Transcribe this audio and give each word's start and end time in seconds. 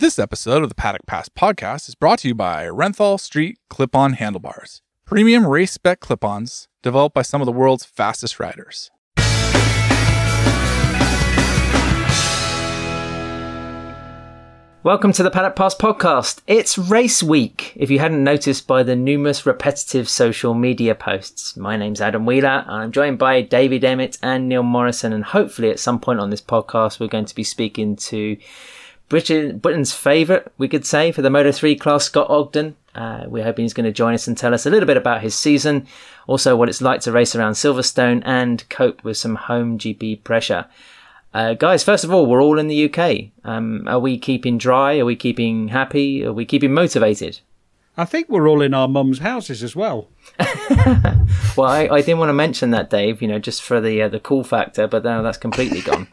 This 0.00 0.20
episode 0.20 0.62
of 0.62 0.68
the 0.68 0.76
Paddock 0.76 1.06
Pass 1.08 1.28
podcast 1.28 1.88
is 1.88 1.96
brought 1.96 2.20
to 2.20 2.28
you 2.28 2.34
by 2.36 2.66
Renthal 2.66 3.18
Street 3.18 3.58
Clip 3.68 3.96
On 3.96 4.12
Handlebars, 4.12 4.80
premium 5.04 5.44
race 5.44 5.72
spec 5.72 5.98
clip 5.98 6.22
ons 6.24 6.68
developed 6.84 7.16
by 7.16 7.22
some 7.22 7.42
of 7.42 7.46
the 7.46 7.50
world's 7.50 7.84
fastest 7.84 8.38
riders. 8.38 8.92
Welcome 14.84 15.10
to 15.14 15.24
the 15.24 15.32
Paddock 15.32 15.56
Pass 15.56 15.74
podcast. 15.74 16.42
It's 16.46 16.78
race 16.78 17.20
week, 17.20 17.72
if 17.74 17.90
you 17.90 17.98
hadn't 17.98 18.22
noticed 18.22 18.68
by 18.68 18.84
the 18.84 18.94
numerous 18.94 19.44
repetitive 19.46 20.08
social 20.08 20.54
media 20.54 20.94
posts. 20.94 21.56
My 21.56 21.76
name's 21.76 22.00
Adam 22.00 22.24
Wheeler, 22.24 22.64
and 22.68 22.82
I'm 22.82 22.92
joined 22.92 23.18
by 23.18 23.42
David 23.42 23.82
Emmett 23.82 24.16
and 24.22 24.48
Neil 24.48 24.62
Morrison. 24.62 25.12
And 25.12 25.24
hopefully, 25.24 25.70
at 25.70 25.80
some 25.80 25.98
point 25.98 26.20
on 26.20 26.30
this 26.30 26.40
podcast, 26.40 27.00
we're 27.00 27.08
going 27.08 27.24
to 27.24 27.34
be 27.34 27.42
speaking 27.42 27.96
to 27.96 28.36
Britain, 29.08 29.58
Britain's 29.58 29.92
favourite, 29.92 30.46
we 30.58 30.68
could 30.68 30.84
say, 30.84 31.12
for 31.12 31.22
the 31.22 31.30
Moto 31.30 31.50
3 31.50 31.76
class, 31.76 32.04
Scott 32.04 32.28
Ogden. 32.28 32.76
Uh, 32.94 33.24
we're 33.26 33.44
hoping 33.44 33.64
he's 33.64 33.74
going 33.74 33.84
to 33.84 33.92
join 33.92 34.12
us 34.12 34.26
and 34.26 34.36
tell 34.36 34.52
us 34.52 34.66
a 34.66 34.70
little 34.70 34.86
bit 34.86 34.96
about 34.96 35.22
his 35.22 35.34
season, 35.34 35.86
also 36.26 36.56
what 36.56 36.68
it's 36.68 36.82
like 36.82 37.00
to 37.02 37.12
race 37.12 37.34
around 37.34 37.52
Silverstone 37.52 38.22
and 38.26 38.68
cope 38.68 39.02
with 39.04 39.16
some 39.16 39.36
home 39.36 39.78
GP 39.78 40.24
pressure. 40.24 40.66
Uh, 41.32 41.54
guys, 41.54 41.84
first 41.84 42.04
of 42.04 42.12
all, 42.12 42.26
we're 42.26 42.42
all 42.42 42.58
in 42.58 42.68
the 42.68 42.90
UK. 42.90 43.30
Um, 43.44 43.86
are 43.86 44.00
we 44.00 44.18
keeping 44.18 44.58
dry? 44.58 44.98
Are 44.98 45.04
we 45.04 45.16
keeping 45.16 45.68
happy? 45.68 46.24
Are 46.24 46.32
we 46.32 46.44
keeping 46.44 46.74
motivated? 46.74 47.40
I 47.96 48.04
think 48.04 48.28
we're 48.28 48.48
all 48.48 48.62
in 48.62 48.74
our 48.74 48.88
mums' 48.88 49.18
houses 49.18 49.62
as 49.62 49.74
well. 49.74 50.08
well, 51.56 51.68
I, 51.68 51.88
I, 51.90 52.00
didn't 52.00 52.18
want 52.18 52.28
to 52.28 52.34
mention 52.34 52.70
that, 52.70 52.90
Dave. 52.90 53.20
You 53.20 53.28
know, 53.28 53.40
just 53.40 53.62
for 53.62 53.80
the 53.80 54.02
uh, 54.02 54.08
the 54.08 54.20
cool 54.20 54.44
factor, 54.44 54.86
but 54.86 55.02
now 55.02 55.20
that's 55.22 55.36
completely 55.36 55.80
gone. 55.80 56.06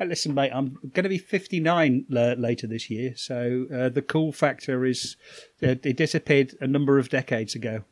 Listen, 0.00 0.34
mate, 0.34 0.52
I'm 0.52 0.78
going 0.92 1.04
to 1.04 1.08
be 1.08 1.18
59 1.18 2.06
uh, 2.14 2.34
later 2.38 2.66
this 2.66 2.90
year, 2.90 3.14
so 3.16 3.66
uh, 3.74 3.88
the 3.88 4.02
cool 4.02 4.32
factor 4.32 4.84
is 4.84 5.16
uh, 5.62 5.76
it 5.82 5.96
disappeared 5.96 6.54
a 6.60 6.66
number 6.66 6.98
of 6.98 7.08
decades 7.08 7.54
ago. 7.54 7.84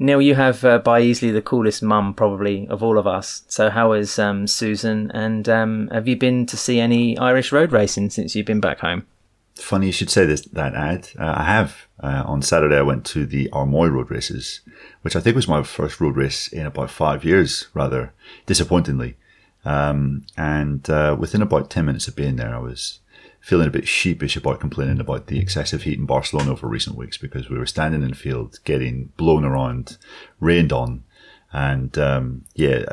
Neil, 0.00 0.22
you 0.22 0.36
have 0.36 0.64
uh, 0.64 0.78
by 0.78 1.00
easily 1.00 1.32
the 1.32 1.42
coolest 1.42 1.82
mum 1.82 2.14
probably 2.14 2.68
of 2.68 2.84
all 2.84 2.98
of 2.98 3.06
us. 3.06 3.42
So 3.48 3.68
how 3.68 3.92
is 3.92 4.16
um, 4.18 4.46
Susan? 4.46 5.10
And 5.12 5.48
um, 5.48 5.88
have 5.88 6.06
you 6.06 6.16
been 6.16 6.46
to 6.46 6.56
see 6.56 6.78
any 6.78 7.18
Irish 7.18 7.50
road 7.50 7.72
racing 7.72 8.10
since 8.10 8.36
you've 8.36 8.46
been 8.46 8.60
back 8.60 8.78
home? 8.78 9.06
Funny 9.56 9.86
you 9.86 9.92
should 9.92 10.10
say 10.10 10.24
this, 10.24 10.42
that 10.42 10.74
ad. 10.74 11.08
Uh, 11.18 11.34
I 11.36 11.44
have. 11.44 11.88
Uh, 12.00 12.22
on 12.24 12.42
Saturday, 12.42 12.76
I 12.76 12.82
went 12.82 13.04
to 13.06 13.26
the 13.26 13.48
Armoy 13.52 13.88
road 13.90 14.08
races, 14.08 14.60
which 15.02 15.16
I 15.16 15.20
think 15.20 15.34
was 15.34 15.48
my 15.48 15.64
first 15.64 16.00
road 16.00 16.14
race 16.14 16.46
in 16.46 16.64
about 16.64 16.90
five 16.90 17.24
years, 17.24 17.66
rather 17.74 18.12
disappointingly. 18.46 19.16
Um, 19.64 20.24
and 20.36 20.88
uh, 20.88 21.16
within 21.18 21.42
about 21.42 21.70
10 21.70 21.84
minutes 21.84 22.08
of 22.08 22.16
being 22.16 22.36
there, 22.36 22.54
I 22.54 22.58
was 22.58 23.00
feeling 23.40 23.68
a 23.68 23.72
bit 23.72 23.88
sheepish 23.88 24.36
about 24.36 24.60
complaining 24.60 25.00
about 25.00 25.26
the 25.26 25.38
excessive 25.38 25.82
heat 25.82 25.98
in 25.98 26.06
Barcelona 26.06 26.52
over 26.52 26.66
recent 26.66 26.96
weeks 26.96 27.16
because 27.16 27.48
we 27.48 27.58
were 27.58 27.66
standing 27.66 28.02
in 28.02 28.10
the 28.10 28.16
field 28.16 28.58
getting 28.64 29.12
blown 29.16 29.44
around, 29.44 29.96
rained 30.40 30.72
on, 30.72 31.04
and 31.52 31.96
um, 31.98 32.44
yeah, 32.54 32.84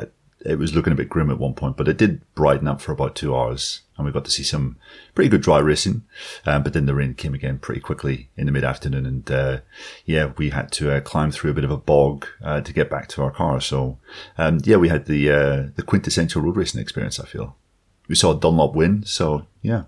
it 0.44 0.58
was 0.58 0.74
looking 0.74 0.92
a 0.92 0.96
bit 0.96 1.08
grim 1.08 1.30
at 1.30 1.38
one 1.38 1.54
point, 1.54 1.76
but 1.76 1.88
it 1.88 1.96
did 1.96 2.22
brighten 2.34 2.68
up 2.68 2.80
for 2.80 2.92
about 2.92 3.16
two 3.16 3.34
hours, 3.36 3.82
and 3.96 4.06
we 4.06 4.12
got 4.12 4.24
to 4.24 4.30
see 4.30 4.42
some 4.42 4.76
pretty 5.14 5.28
good 5.28 5.42
dry 5.42 5.58
racing. 5.58 6.02
Um, 6.44 6.62
but 6.62 6.72
then 6.72 6.86
the 6.86 6.94
rain 6.94 7.14
came 7.14 7.34
again 7.34 7.58
pretty 7.58 7.80
quickly 7.80 8.30
in 8.36 8.46
the 8.46 8.52
mid 8.52 8.64
afternoon, 8.64 9.06
and 9.06 9.30
uh, 9.30 9.58
yeah, 10.04 10.32
we 10.36 10.50
had 10.50 10.70
to 10.72 10.92
uh, 10.92 11.00
climb 11.00 11.30
through 11.30 11.50
a 11.50 11.54
bit 11.54 11.64
of 11.64 11.70
a 11.70 11.76
bog 11.76 12.26
uh, 12.42 12.60
to 12.60 12.72
get 12.72 12.90
back 12.90 13.08
to 13.08 13.22
our 13.22 13.30
car. 13.30 13.60
So 13.60 13.98
um, 14.38 14.60
yeah, 14.64 14.76
we 14.76 14.88
had 14.88 15.06
the 15.06 15.30
uh, 15.30 15.66
the 15.74 15.82
quintessential 15.84 16.42
road 16.42 16.56
racing 16.56 16.80
experience. 16.80 17.18
I 17.20 17.26
feel 17.26 17.56
we 18.08 18.14
saw 18.14 18.34
Dunlop 18.34 18.74
win, 18.74 19.04
so 19.04 19.46
yeah. 19.62 19.84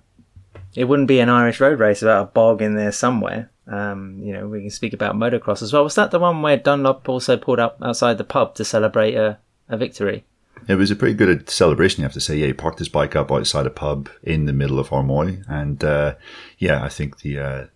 It 0.75 0.85
wouldn't 0.85 1.09
be 1.09 1.21
an 1.21 1.29
Irish 1.29 1.61
road 1.61 1.81
race 1.81 2.03
without 2.03 2.23
a 2.23 2.27
bog 2.27 2.63
in 2.63 2.77
there 2.77 2.93
somewhere. 2.93 3.51
Um, 3.67 4.19
you 4.23 4.33
know, 4.33 4.47
we 4.49 4.61
can 4.63 4.71
speak 4.71 4.93
about 4.93 5.15
motocross 5.15 5.63
as 5.63 5.73
well. 5.73 5.85
Was 5.85 5.95
that 5.97 6.11
the 6.11 6.19
one 6.19 6.41
where 6.41 6.57
Dunlop 6.57 7.09
also 7.09 7.37
pulled 7.37 7.59
up 7.59 7.79
outside 7.83 8.17
the 8.17 8.25
pub 8.25 8.55
to 8.55 8.65
celebrate 8.65 9.15
a, 9.15 9.39
a 9.69 9.77
victory? 9.77 10.25
It 10.67 10.77
was 10.77 10.91
a 10.91 10.97
pretty 10.97 11.15
good 11.15 11.49
celebration, 11.49 12.01
you 12.01 12.05
have 12.05 12.13
to 12.15 12.21
say. 12.21 12.37
Yeah, 12.37 12.47
he 12.47 12.53
parked 12.53 12.79
his 12.79 12.89
bike 12.89 13.17
up 13.17 13.31
outside 13.31 13.67
a 13.67 13.71
pub 13.71 14.09
in 14.23 14.47
the 14.47 14.53
middle 14.53 14.79
of 14.79 14.91
Armoy, 14.91 15.45
and 15.49 15.83
uh, 15.83 16.15
yeah, 16.59 16.83
I 16.83 16.89
think 16.89 17.21
the 17.21 17.39
uh, 17.39 17.67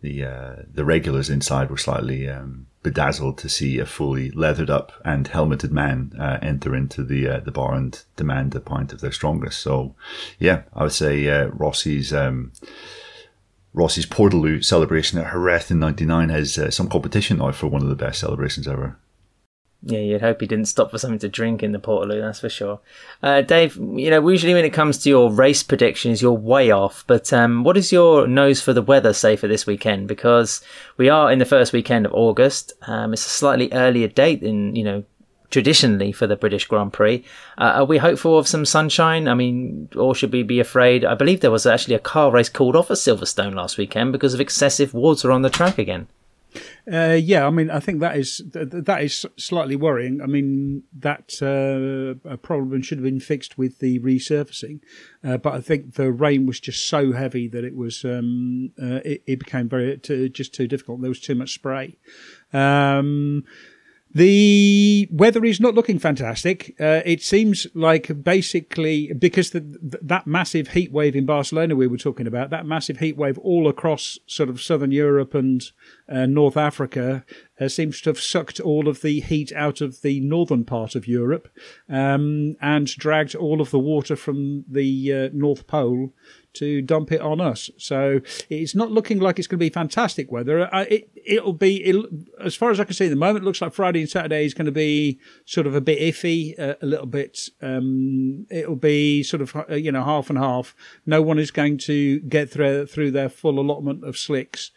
the 0.00 0.24
uh, 0.24 0.56
the 0.72 0.84
regulars 0.84 1.30
inside 1.30 1.70
were 1.70 1.76
slightly 1.76 2.28
um, 2.28 2.66
bedazzled 2.82 3.38
to 3.38 3.48
see 3.48 3.78
a 3.78 3.86
fully 3.86 4.30
leathered 4.30 4.70
up 4.70 4.92
and 5.04 5.28
helmeted 5.28 5.72
man 5.72 6.12
uh, 6.18 6.38
enter 6.42 6.74
into 6.74 7.04
the 7.04 7.28
uh, 7.28 7.40
the 7.40 7.52
bar 7.52 7.74
and 7.74 8.02
demand 8.16 8.54
a 8.54 8.60
pint 8.60 8.92
of 8.92 9.00
their 9.00 9.12
strongest. 9.12 9.60
So, 9.60 9.94
yeah, 10.38 10.62
I 10.74 10.84
would 10.84 10.92
say 10.92 11.28
uh, 11.28 11.46
Rossi's. 11.48 12.12
Um, 12.12 12.52
Rossi's 13.72 14.04
Portaloo 14.06 14.64
celebration 14.64 15.20
at 15.20 15.30
Jerez 15.30 15.70
in 15.70 15.78
'99 15.78 16.28
has 16.30 16.74
some 16.74 16.88
competition 16.88 17.38
now 17.38 17.52
for 17.52 17.68
one 17.68 17.82
of 17.82 17.88
the 17.88 17.94
best 17.94 18.18
celebrations 18.18 18.66
ever. 18.66 18.98
Yeah, 19.82 20.00
you'd 20.00 20.20
hope 20.20 20.42
he 20.42 20.46
didn't 20.46 20.68
stop 20.68 20.90
for 20.90 20.98
something 20.98 21.20
to 21.20 21.28
drink 21.28 21.62
in 21.62 21.72
the 21.72 21.78
Portaloo, 21.78 22.20
that's 22.20 22.40
for 22.40 22.50
sure. 22.50 22.80
Uh, 23.22 23.40
Dave, 23.40 23.76
you 23.76 24.10
know, 24.10 24.28
usually 24.28 24.52
when 24.52 24.66
it 24.66 24.74
comes 24.74 24.98
to 24.98 25.08
your 25.08 25.32
race 25.32 25.62
predictions, 25.62 26.20
you're 26.20 26.32
way 26.32 26.70
off. 26.70 27.02
But 27.06 27.32
um, 27.32 27.64
what 27.64 27.78
is 27.78 27.90
your 27.90 28.26
nose 28.26 28.60
for 28.60 28.74
the 28.74 28.82
weather 28.82 29.14
say 29.14 29.36
for 29.36 29.48
this 29.48 29.66
weekend? 29.66 30.06
Because 30.06 30.60
we 30.98 31.08
are 31.08 31.32
in 31.32 31.38
the 31.38 31.46
first 31.46 31.72
weekend 31.72 32.04
of 32.04 32.12
August. 32.12 32.74
Um, 32.82 33.14
it's 33.14 33.24
a 33.24 33.30
slightly 33.30 33.72
earlier 33.72 34.08
date 34.08 34.42
than, 34.42 34.76
you 34.76 34.84
know, 34.84 35.04
traditionally 35.50 36.12
for 36.12 36.26
the 36.26 36.36
British 36.36 36.66
Grand 36.66 36.92
Prix. 36.92 37.24
Uh, 37.56 37.72
are 37.76 37.84
we 37.86 37.96
hopeful 37.96 38.38
of 38.38 38.46
some 38.46 38.66
sunshine? 38.66 39.28
I 39.28 39.34
mean, 39.34 39.88
or 39.96 40.14
should 40.14 40.32
we 40.32 40.42
be 40.42 40.60
afraid? 40.60 41.06
I 41.06 41.14
believe 41.14 41.40
there 41.40 41.50
was 41.50 41.64
actually 41.64 41.94
a 41.94 42.00
car 42.00 42.30
race 42.30 42.50
called 42.50 42.76
off 42.76 42.90
at 42.90 42.98
Silverstone 42.98 43.54
last 43.54 43.78
weekend 43.78 44.12
because 44.12 44.34
of 44.34 44.40
excessive 44.42 44.92
water 44.92 45.32
on 45.32 45.40
the 45.40 45.50
track 45.50 45.78
again. 45.78 46.08
Uh, 46.90 47.18
yeah, 47.20 47.46
I 47.46 47.50
mean, 47.50 47.70
I 47.70 47.80
think 47.80 48.00
that 48.00 48.16
is 48.16 48.42
that 48.52 49.02
is 49.02 49.26
slightly 49.36 49.76
worrying. 49.76 50.20
I 50.20 50.26
mean, 50.26 50.84
that 50.98 51.42
uh, 51.42 52.36
problem 52.36 52.82
should 52.82 52.98
have 52.98 53.04
been 53.04 53.20
fixed 53.20 53.58
with 53.58 53.78
the 53.78 53.98
resurfacing, 54.00 54.80
uh, 55.22 55.36
but 55.36 55.54
I 55.54 55.60
think 55.60 55.94
the 55.94 56.10
rain 56.10 56.46
was 56.46 56.60
just 56.60 56.88
so 56.88 57.12
heavy 57.12 57.48
that 57.48 57.64
it 57.64 57.76
was 57.76 58.04
um, 58.04 58.72
uh, 58.80 59.00
it, 59.04 59.22
it, 59.26 59.38
became 59.38 59.68
very 59.68 59.98
too, 59.98 60.28
just 60.28 60.54
too 60.54 60.66
difficult. 60.66 61.00
There 61.00 61.10
was 61.10 61.20
too 61.20 61.34
much 61.34 61.54
spray. 61.54 61.96
Um, 62.52 63.44
the 64.12 65.08
weather 65.10 65.44
is 65.44 65.60
not 65.60 65.74
looking 65.74 65.98
fantastic. 65.98 66.74
Uh, 66.80 67.00
it 67.04 67.22
seems 67.22 67.66
like 67.74 68.22
basically 68.22 69.12
because 69.12 69.50
the, 69.50 69.60
that 70.02 70.26
massive 70.26 70.68
heat 70.68 70.90
wave 70.90 71.14
in 71.14 71.26
Barcelona 71.26 71.76
we 71.76 71.86
were 71.86 71.96
talking 71.96 72.26
about, 72.26 72.50
that 72.50 72.66
massive 72.66 72.98
heat 72.98 73.16
wave 73.16 73.38
all 73.38 73.68
across 73.68 74.18
sort 74.26 74.48
of 74.48 74.60
southern 74.60 74.90
Europe 74.90 75.34
and 75.34 75.62
uh, 76.08 76.26
North 76.26 76.56
Africa 76.56 77.24
uh, 77.60 77.68
seems 77.68 78.00
to 78.00 78.10
have 78.10 78.20
sucked 78.20 78.58
all 78.58 78.88
of 78.88 79.02
the 79.02 79.20
heat 79.20 79.52
out 79.52 79.80
of 79.80 80.02
the 80.02 80.20
northern 80.20 80.64
part 80.64 80.94
of 80.94 81.06
Europe 81.06 81.48
um, 81.88 82.56
and 82.60 82.86
dragged 82.96 83.34
all 83.34 83.60
of 83.60 83.70
the 83.70 83.78
water 83.78 84.16
from 84.16 84.64
the 84.68 85.12
uh, 85.12 85.28
North 85.32 85.66
Pole 85.66 86.12
to 86.52 86.82
dump 86.82 87.12
it 87.12 87.20
on 87.20 87.40
us. 87.40 87.70
So 87.76 88.20
it's 88.48 88.74
not 88.74 88.90
looking 88.90 89.20
like 89.20 89.38
it's 89.38 89.46
going 89.46 89.58
to 89.58 89.64
be 89.64 89.70
fantastic 89.70 90.32
weather. 90.32 90.72
Uh, 90.74 90.84
it 90.88 91.10
it'll 91.24 91.52
be 91.52 91.76
it, 91.76 92.06
as 92.42 92.54
far 92.54 92.70
as 92.70 92.80
I 92.80 92.84
can 92.84 92.94
see 92.94 93.06
at 93.06 93.10
the 93.10 93.16
moment. 93.16 93.44
Looks 93.44 93.60
like 93.60 93.72
Friday 93.72 94.00
and 94.00 94.08
Saturday 94.08 94.44
is 94.44 94.54
going 94.54 94.66
to 94.66 94.72
be 94.72 95.20
sort 95.44 95.66
of 95.66 95.74
a 95.74 95.80
bit 95.80 96.00
iffy, 96.00 96.58
uh, 96.58 96.74
a 96.82 96.86
little 96.86 97.06
bit. 97.06 97.48
Um, 97.62 98.46
it'll 98.50 98.76
be 98.76 99.22
sort 99.22 99.42
of 99.42 99.54
uh, 99.54 99.74
you 99.74 99.92
know 99.92 100.02
half 100.02 100.30
and 100.30 100.38
half. 100.38 100.74
No 101.06 101.22
one 101.22 101.38
is 101.38 101.50
going 101.50 101.78
to 101.78 102.20
get 102.20 102.50
through 102.50 102.86
through 102.86 103.12
their 103.12 103.28
full 103.28 103.58
allotment 103.58 104.04
of 104.04 104.18
slicks. 104.18 104.72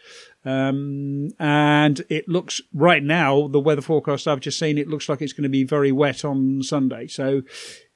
Um, 0.45 1.29
and 1.39 2.03
it 2.09 2.27
looks 2.27 2.61
right 2.73 3.03
now, 3.03 3.47
the 3.47 3.59
weather 3.59 3.81
forecast 3.81 4.27
I've 4.27 4.39
just 4.39 4.59
seen, 4.59 4.77
it 4.77 4.87
looks 4.87 5.07
like 5.07 5.21
it's 5.21 5.33
going 5.33 5.43
to 5.43 5.49
be 5.49 5.63
very 5.63 5.91
wet 5.91 6.25
on 6.25 6.61
Sunday. 6.63 7.07
So 7.07 7.43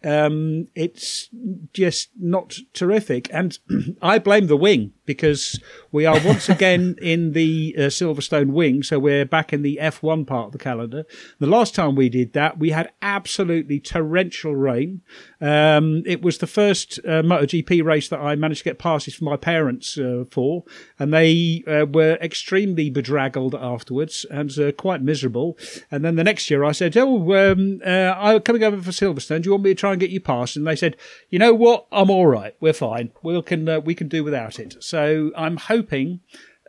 um, 0.03 0.67
it's 0.75 1.29
just 1.73 2.09
not 2.19 2.55
terrific. 2.73 3.29
And 3.33 3.57
I 4.01 4.19
blame 4.19 4.47
the 4.47 4.57
wing 4.57 4.93
because 5.05 5.59
we 5.91 6.05
are 6.05 6.19
once 6.23 6.49
again 6.57 6.95
in 7.01 7.33
the 7.33 7.73
uh, 7.77 7.81
Silverstone 7.83 8.51
wing. 8.51 8.83
So 8.83 8.99
we're 8.99 9.25
back 9.25 9.53
in 9.53 9.63
the 9.63 9.79
F1 9.81 10.27
part 10.27 10.47
of 10.47 10.51
the 10.51 10.59
calendar. 10.59 11.05
The 11.39 11.47
last 11.47 11.73
time 11.73 11.95
we 11.95 12.09
did 12.09 12.33
that, 12.33 12.59
we 12.59 12.69
had 12.69 12.91
absolutely 13.01 13.79
torrential 13.79 14.55
rain. 14.55 15.01
Um, 15.41 16.03
it 16.05 16.21
was 16.21 16.37
the 16.37 16.47
first 16.47 16.99
uh, 16.99 17.23
MotoGP 17.23 17.83
race 17.83 18.09
that 18.09 18.19
I 18.19 18.35
managed 18.35 18.59
to 18.59 18.65
get 18.65 18.79
passes 18.79 19.15
for 19.15 19.23
my 19.23 19.37
parents 19.37 19.97
uh, 19.97 20.25
for, 20.29 20.63
and 20.99 21.13
they 21.13 21.63
uh, 21.67 21.85
were 21.85 22.17
extremely 22.21 22.89
bedraggled 22.89 23.55
afterwards 23.55 24.25
and 24.29 24.57
uh, 24.59 24.71
quite 24.73 25.01
miserable. 25.01 25.57
And 25.89 26.03
then 26.03 26.15
the 26.15 26.23
next 26.23 26.49
year 26.49 26.63
I 26.63 26.71
said, 26.71 26.95
Oh, 26.97 27.51
um, 27.51 27.81
uh, 27.85 28.13
I'm 28.17 28.41
coming 28.41 28.63
over 28.63 28.81
for 28.81 28.91
Silverstone. 28.91 29.41
Do 29.41 29.47
you 29.47 29.51
want 29.51 29.63
me 29.63 29.71
to 29.71 29.75
try 29.75 29.86
and 29.91 29.99
get 29.99 30.09
you 30.09 30.19
past? 30.19 30.55
And 30.55 30.67
they 30.67 30.75
said, 30.75 30.97
You 31.29 31.39
know 31.39 31.53
what? 31.53 31.87
I'm 31.91 32.09
all 32.09 32.27
right. 32.27 32.55
We're 32.59 32.73
fine. 32.73 33.11
We 33.23 33.41
can, 33.41 33.83
we 33.83 33.95
can 33.95 34.07
do 34.07 34.23
without 34.23 34.59
it. 34.59 34.83
So 34.83 34.97
so 34.97 35.31
I'm 35.37 35.57
hoping 35.57 36.21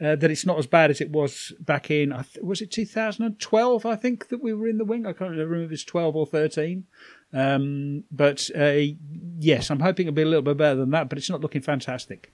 uh, 0.02 0.14
that 0.16 0.30
it's 0.30 0.44
not 0.44 0.58
as 0.58 0.66
bad 0.66 0.90
as 0.90 1.00
it 1.00 1.10
was 1.10 1.52
back 1.60 1.90
in, 1.90 2.14
was 2.42 2.60
it 2.60 2.70
2012, 2.70 3.86
I 3.86 3.96
think, 3.96 4.28
that 4.28 4.42
we 4.42 4.52
were 4.52 4.68
in 4.68 4.76
the 4.76 4.84
wing? 4.84 5.06
I 5.06 5.12
can't 5.12 5.30
remember 5.30 5.56
if 5.62 5.72
it's 5.72 5.82
12 5.82 6.14
or 6.14 6.26
13. 6.26 6.84
Um, 7.32 8.04
but 8.12 8.50
uh, 8.54 8.94
yes, 9.38 9.70
I'm 9.70 9.80
hoping 9.80 10.06
it'll 10.06 10.14
be 10.14 10.22
a 10.22 10.26
little 10.26 10.42
bit 10.42 10.58
better 10.58 10.76
than 10.76 10.90
that, 10.90 11.08
but 11.08 11.16
it's 11.16 11.30
not 11.30 11.40
looking 11.40 11.62
fantastic. 11.62 12.32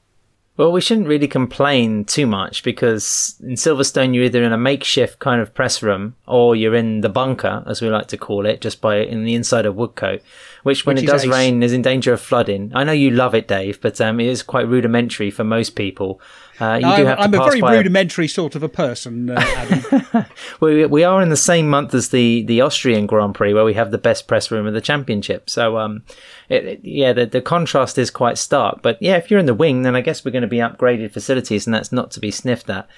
Well, 0.57 0.71
we 0.71 0.81
shouldn't 0.81 1.09
really 1.09 1.27
complain 1.27 2.05
too 2.05 2.27
much 2.27 2.63
because 2.63 3.37
in 3.41 3.55
Silverstone, 3.55 4.15
you're 4.15 4.25
either 4.25 4.45
in 4.45 4.53
a 4.53 4.59
makeshift 4.59 5.19
kind 5.19 5.41
of 5.41 5.53
press 5.53 5.83
room 5.83 6.15
or 6.29 6.55
you're 6.55 6.77
in 6.77 7.01
the 7.01 7.09
bunker, 7.09 7.65
as 7.67 7.83
we 7.83 7.89
like 7.89 8.07
to 8.09 8.17
call 8.17 8.47
it, 8.47 8.61
just 8.61 8.81
by 8.81 8.99
in 8.99 9.25
the 9.25 9.35
inside 9.35 9.67
of 9.67 9.75
Woodcote, 9.75 10.23
which 10.65 10.85
when 10.85 10.97
Which 10.97 11.05
it 11.05 11.07
does 11.07 11.27
rain 11.27 11.63
is 11.63 11.73
in 11.73 11.83
danger 11.83 12.13
of 12.13 12.21
flooding. 12.21 12.73
I 12.75 12.85
know 12.85 12.93
you 12.93 13.11
love 13.11 13.35
it, 13.35 13.47
Dave, 13.47 13.81
but 13.81 14.01
um, 14.01 14.19
it 14.19 14.27
is 14.27 14.43
quite 14.43 14.67
rudimentary 14.67 15.31
for 15.31 15.45
most 15.45 15.77
people. 15.77 16.21
Uh, 16.61 16.75
you 16.77 16.81
do 16.83 16.87
I'm, 16.87 17.07
have 17.07 17.19
I'm 17.21 17.35
a 17.35 17.39
very 17.39 17.61
rudimentary 17.61 18.29
sort 18.29 18.55
of 18.55 18.63
a 18.63 18.69
person, 18.69 19.29
uh, 19.29 20.25
we, 20.61 20.87
we 20.87 21.03
are 21.05 21.21
in 21.21 21.29
the 21.29 21.37
same 21.37 21.69
month 21.69 21.93
as 21.95 22.11
the, 22.11 22.43
the 22.45 22.61
Austrian 22.61 23.07
Grand 23.07 23.35
Prix 23.35 23.53
where 23.53 23.65
we 23.65 23.75
have 23.75 23.91
the 23.91 23.99
best 23.99 24.27
press 24.29 24.51
room 24.53 24.67
of 24.67 24.73
the 24.73 24.81
championship. 24.81 25.51
So, 25.51 25.79
um, 25.79 26.03
it, 26.49 26.65
it- 26.65 26.81
yeah, 26.85 27.13
the, 27.13 27.27
the 27.27 27.43
contrast 27.43 27.99
is 27.99 28.11
quite 28.11 28.39
stark. 28.39 28.83
But 28.83 29.03
yeah, 29.03 29.17
if 29.17 29.31
you're 29.31 29.41
in 29.41 29.47
the 29.47 29.55
wing, 29.55 29.83
then 29.83 29.97
I 29.97 30.01
guess 30.01 30.25
we're 30.25 30.31
going 30.31 30.43
to 30.43 30.49
be 30.49 30.59
upgraded 30.59 31.11
facilities 31.13 31.67
and 31.67 31.75
that's 31.75 31.93
not 31.93 32.11
to 32.13 32.21
be 32.21 32.31
sniffed 32.31 32.71
at. 32.71 32.89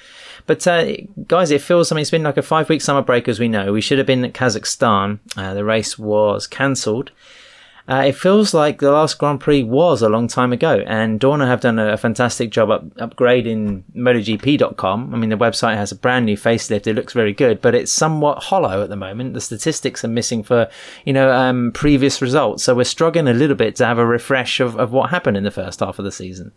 But, 0.46 0.64
uh, 0.66 0.92
guys, 1.26 1.50
it 1.50 1.62
feels, 1.62 1.90
I 1.90 1.96
mean, 1.96 2.02
it's 2.02 2.10
been 2.10 2.22
like 2.22 2.36
a 2.36 2.42
five 2.42 2.68
week 2.68 2.82
summer 2.82 3.02
break, 3.02 3.26
as 3.26 3.40
we 3.40 3.48
know. 3.48 3.72
We 3.72 3.80
should 3.80 3.98
have 3.98 4.06
been 4.06 4.24
at 4.24 4.34
Kazakhstan. 4.34 5.18
Uh, 5.36 5.54
the 5.54 5.64
race 5.64 5.98
was 5.98 6.46
cancelled. 6.46 7.10
Uh, 7.88 8.04
it 8.08 8.16
feels 8.16 8.52
like 8.52 8.80
the 8.80 8.90
last 8.90 9.16
Grand 9.18 9.40
Prix 9.40 9.62
was 9.62 10.02
a 10.02 10.08
long 10.08 10.26
time 10.26 10.52
ago, 10.52 10.82
and 10.86 11.20
Dorna 11.20 11.46
have 11.46 11.60
done 11.60 11.78
a, 11.78 11.96
fantastic 11.96 12.50
job 12.50 12.70
up, 12.70 12.84
upgrading 12.96 13.84
MotoGP.com. 13.94 15.14
I 15.14 15.16
mean, 15.16 15.30
the 15.30 15.36
website 15.36 15.76
has 15.76 15.92
a 15.92 15.96
brand 15.96 16.26
new 16.26 16.36
facelift; 16.36 16.86
it 16.86 16.94
looks 16.94 17.12
very 17.12 17.32
good, 17.32 17.60
but 17.60 17.74
it's 17.74 17.92
somewhat 17.92 18.44
hollow 18.44 18.82
at 18.82 18.88
the 18.88 18.96
moment. 18.96 19.34
The 19.34 19.40
statistics 19.40 20.04
are 20.04 20.08
missing 20.08 20.42
for, 20.42 20.68
you 21.04 21.12
know, 21.12 21.30
um, 21.30 21.70
previous 21.72 22.20
results, 22.20 22.64
so 22.64 22.74
we're 22.74 22.84
struggling 22.84 23.28
a 23.28 23.32
little 23.32 23.56
bit 23.56 23.76
to 23.76 23.86
have 23.86 23.98
a 23.98 24.06
refresh 24.06 24.58
of, 24.58 24.76
of 24.78 24.90
what 24.92 25.10
happened 25.10 25.36
in 25.36 25.44
the 25.44 25.50
first 25.50 25.80
half 25.80 25.98
of 25.98 26.04
the 26.04 26.12
season. 26.12 26.52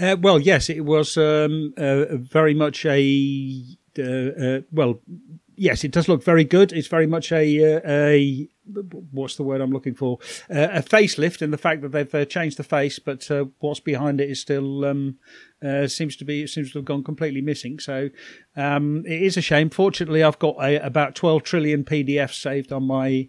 Uh, 0.00 0.16
well, 0.20 0.38
yes, 0.38 0.70
it 0.70 0.84
was 0.84 1.16
um, 1.16 1.74
uh, 1.76 2.16
very 2.16 2.54
much 2.54 2.84
a 2.86 3.64
uh, 3.98 4.02
uh, 4.02 4.60
well. 4.72 5.00
Yes, 5.56 5.84
it 5.84 5.92
does 5.92 6.08
look 6.08 6.22
very 6.24 6.44
good. 6.44 6.72
It's 6.72 6.88
very 6.88 7.06
much 7.06 7.30
a 7.30 7.76
uh, 7.76 7.80
a 7.86 8.48
what's 9.12 9.36
the 9.36 9.42
word 9.42 9.60
I'm 9.60 9.70
looking 9.70 9.94
for? 9.94 10.18
Uh, 10.50 10.68
a 10.72 10.82
facelift, 10.82 11.42
in 11.42 11.50
the 11.50 11.58
fact 11.58 11.82
that 11.82 11.92
they've 11.92 12.14
uh, 12.14 12.24
changed 12.24 12.56
the 12.56 12.64
face, 12.64 12.98
but 12.98 13.30
uh, 13.30 13.46
what's 13.60 13.80
behind 13.80 14.20
it 14.20 14.30
is 14.30 14.40
still 14.40 14.84
um, 14.84 15.18
uh, 15.64 15.86
seems 15.86 16.16
to 16.16 16.24
be 16.24 16.46
seems 16.46 16.72
to 16.72 16.78
have 16.78 16.84
gone 16.84 17.04
completely 17.04 17.40
missing. 17.40 17.78
So 17.78 18.10
um, 18.56 19.04
it 19.06 19.22
is 19.22 19.36
a 19.36 19.40
shame. 19.40 19.70
Fortunately, 19.70 20.22
I've 20.22 20.38
got 20.38 20.56
a, 20.60 20.76
about 20.84 21.14
12 21.14 21.42
trillion 21.42 21.84
PDFs 21.84 22.40
saved 22.40 22.72
on 22.72 22.84
my 22.84 23.28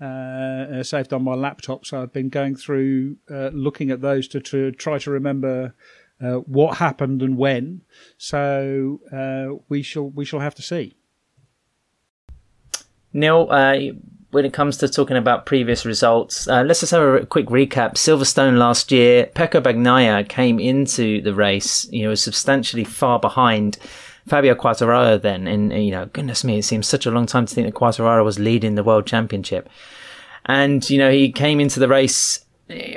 uh, 0.00 0.82
saved 0.82 1.12
on 1.12 1.24
my 1.24 1.34
laptop. 1.34 1.84
So 1.84 2.02
I've 2.02 2.12
been 2.12 2.28
going 2.28 2.56
through 2.56 3.16
looking 3.28 3.90
at 3.90 4.00
those 4.00 4.28
to, 4.28 4.40
to 4.40 4.72
try 4.72 4.98
to 4.98 5.10
remember 5.10 5.74
what 6.18 6.78
happened 6.78 7.22
and 7.22 7.36
when. 7.36 7.82
So 8.18 9.00
we 9.68 9.82
shall 9.82 10.08
we 10.08 10.24
shall 10.24 10.40
have 10.40 10.54
to 10.54 10.62
see. 10.62 10.96
Neil, 13.16 13.48
uh, 13.50 13.78
when 14.30 14.44
it 14.44 14.52
comes 14.52 14.76
to 14.76 14.88
talking 14.88 15.16
about 15.16 15.46
previous 15.46 15.86
results, 15.86 16.46
uh, 16.48 16.62
let's 16.62 16.80
just 16.80 16.92
have 16.92 17.02
a 17.02 17.24
quick 17.24 17.46
recap. 17.46 17.94
Silverstone 17.94 18.58
last 18.58 18.92
year, 18.92 19.30
Pecco 19.34 19.62
Bagnaia 19.62 20.28
came 20.28 20.60
into 20.60 21.22
the 21.22 21.34
race, 21.34 21.90
you 21.90 22.04
know, 22.04 22.14
substantially 22.14 22.84
far 22.84 23.18
behind 23.18 23.78
Fabio 24.28 24.54
Quartararo 24.54 25.20
then. 25.20 25.46
And, 25.46 25.72
you 25.72 25.90
know, 25.90 26.04
goodness 26.06 26.44
me, 26.44 26.58
it 26.58 26.64
seems 26.64 26.86
such 26.86 27.06
a 27.06 27.10
long 27.10 27.24
time 27.24 27.46
to 27.46 27.54
think 27.54 27.66
that 27.66 27.74
Quartararo 27.74 28.22
was 28.22 28.38
leading 28.38 28.74
the 28.74 28.84
world 28.84 29.06
championship. 29.06 29.70
And, 30.44 30.88
you 30.90 30.98
know, 30.98 31.10
he 31.10 31.32
came 31.32 31.58
into 31.58 31.80
the 31.80 31.88
race 31.88 32.44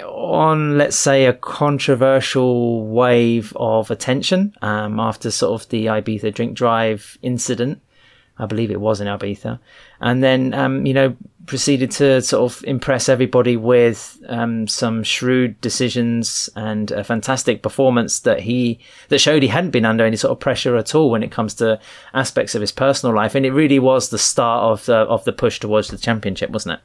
on, 0.04 0.78
let's 0.78 0.98
say, 0.98 1.28
a 1.28 1.34
controversial 1.34 2.86
wave 2.86 3.54
of 3.56 3.90
attention 3.90 4.54
um, 4.62 5.00
after 5.00 5.32
sort 5.32 5.62
of 5.62 5.70
the 5.70 5.86
Ibiza 5.86 6.34
drink 6.34 6.58
drive 6.58 7.18
incident. 7.22 7.82
I 8.40 8.46
believe 8.46 8.72
it 8.72 8.80
was 8.80 9.02
in 9.02 9.08
Ibiza, 9.08 9.60
and 10.00 10.24
then 10.24 10.54
um, 10.54 10.86
you 10.86 10.94
know 10.94 11.16
proceeded 11.46 11.90
to 11.90 12.22
sort 12.22 12.52
of 12.52 12.64
impress 12.66 13.10
everybody 13.10 13.58
with 13.58 14.22
um, 14.28 14.68
some 14.68 15.04
shrewd 15.04 15.60
decisions 15.62 16.48
and 16.56 16.92
a 16.92 17.04
fantastic 17.04 17.64
performance 17.64 18.20
that 18.20 18.42
he 18.42 18.80
that 19.10 19.20
showed 19.20 19.42
he 19.42 19.50
hadn't 19.50 19.72
been 19.72 19.86
under 19.86 20.06
any 20.06 20.16
sort 20.16 20.32
of 20.32 20.40
pressure 20.40 20.76
at 20.78 20.94
all 20.94 21.10
when 21.10 21.24
it 21.24 21.32
comes 21.32 21.54
to 21.56 21.80
aspects 22.14 22.56
of 22.56 22.62
his 22.62 22.72
personal 22.72 23.16
life, 23.16 23.36
and 23.36 23.46
it 23.46 23.52
really 23.52 23.80
was 23.80 24.10
the 24.10 24.18
start 24.18 24.64
of 24.64 24.86
the 24.86 24.96
of 24.96 25.24
the 25.26 25.34
push 25.34 25.60
towards 25.60 25.90
the 25.90 25.98
championship, 25.98 26.50
wasn't 26.50 26.74
it? 26.74 26.82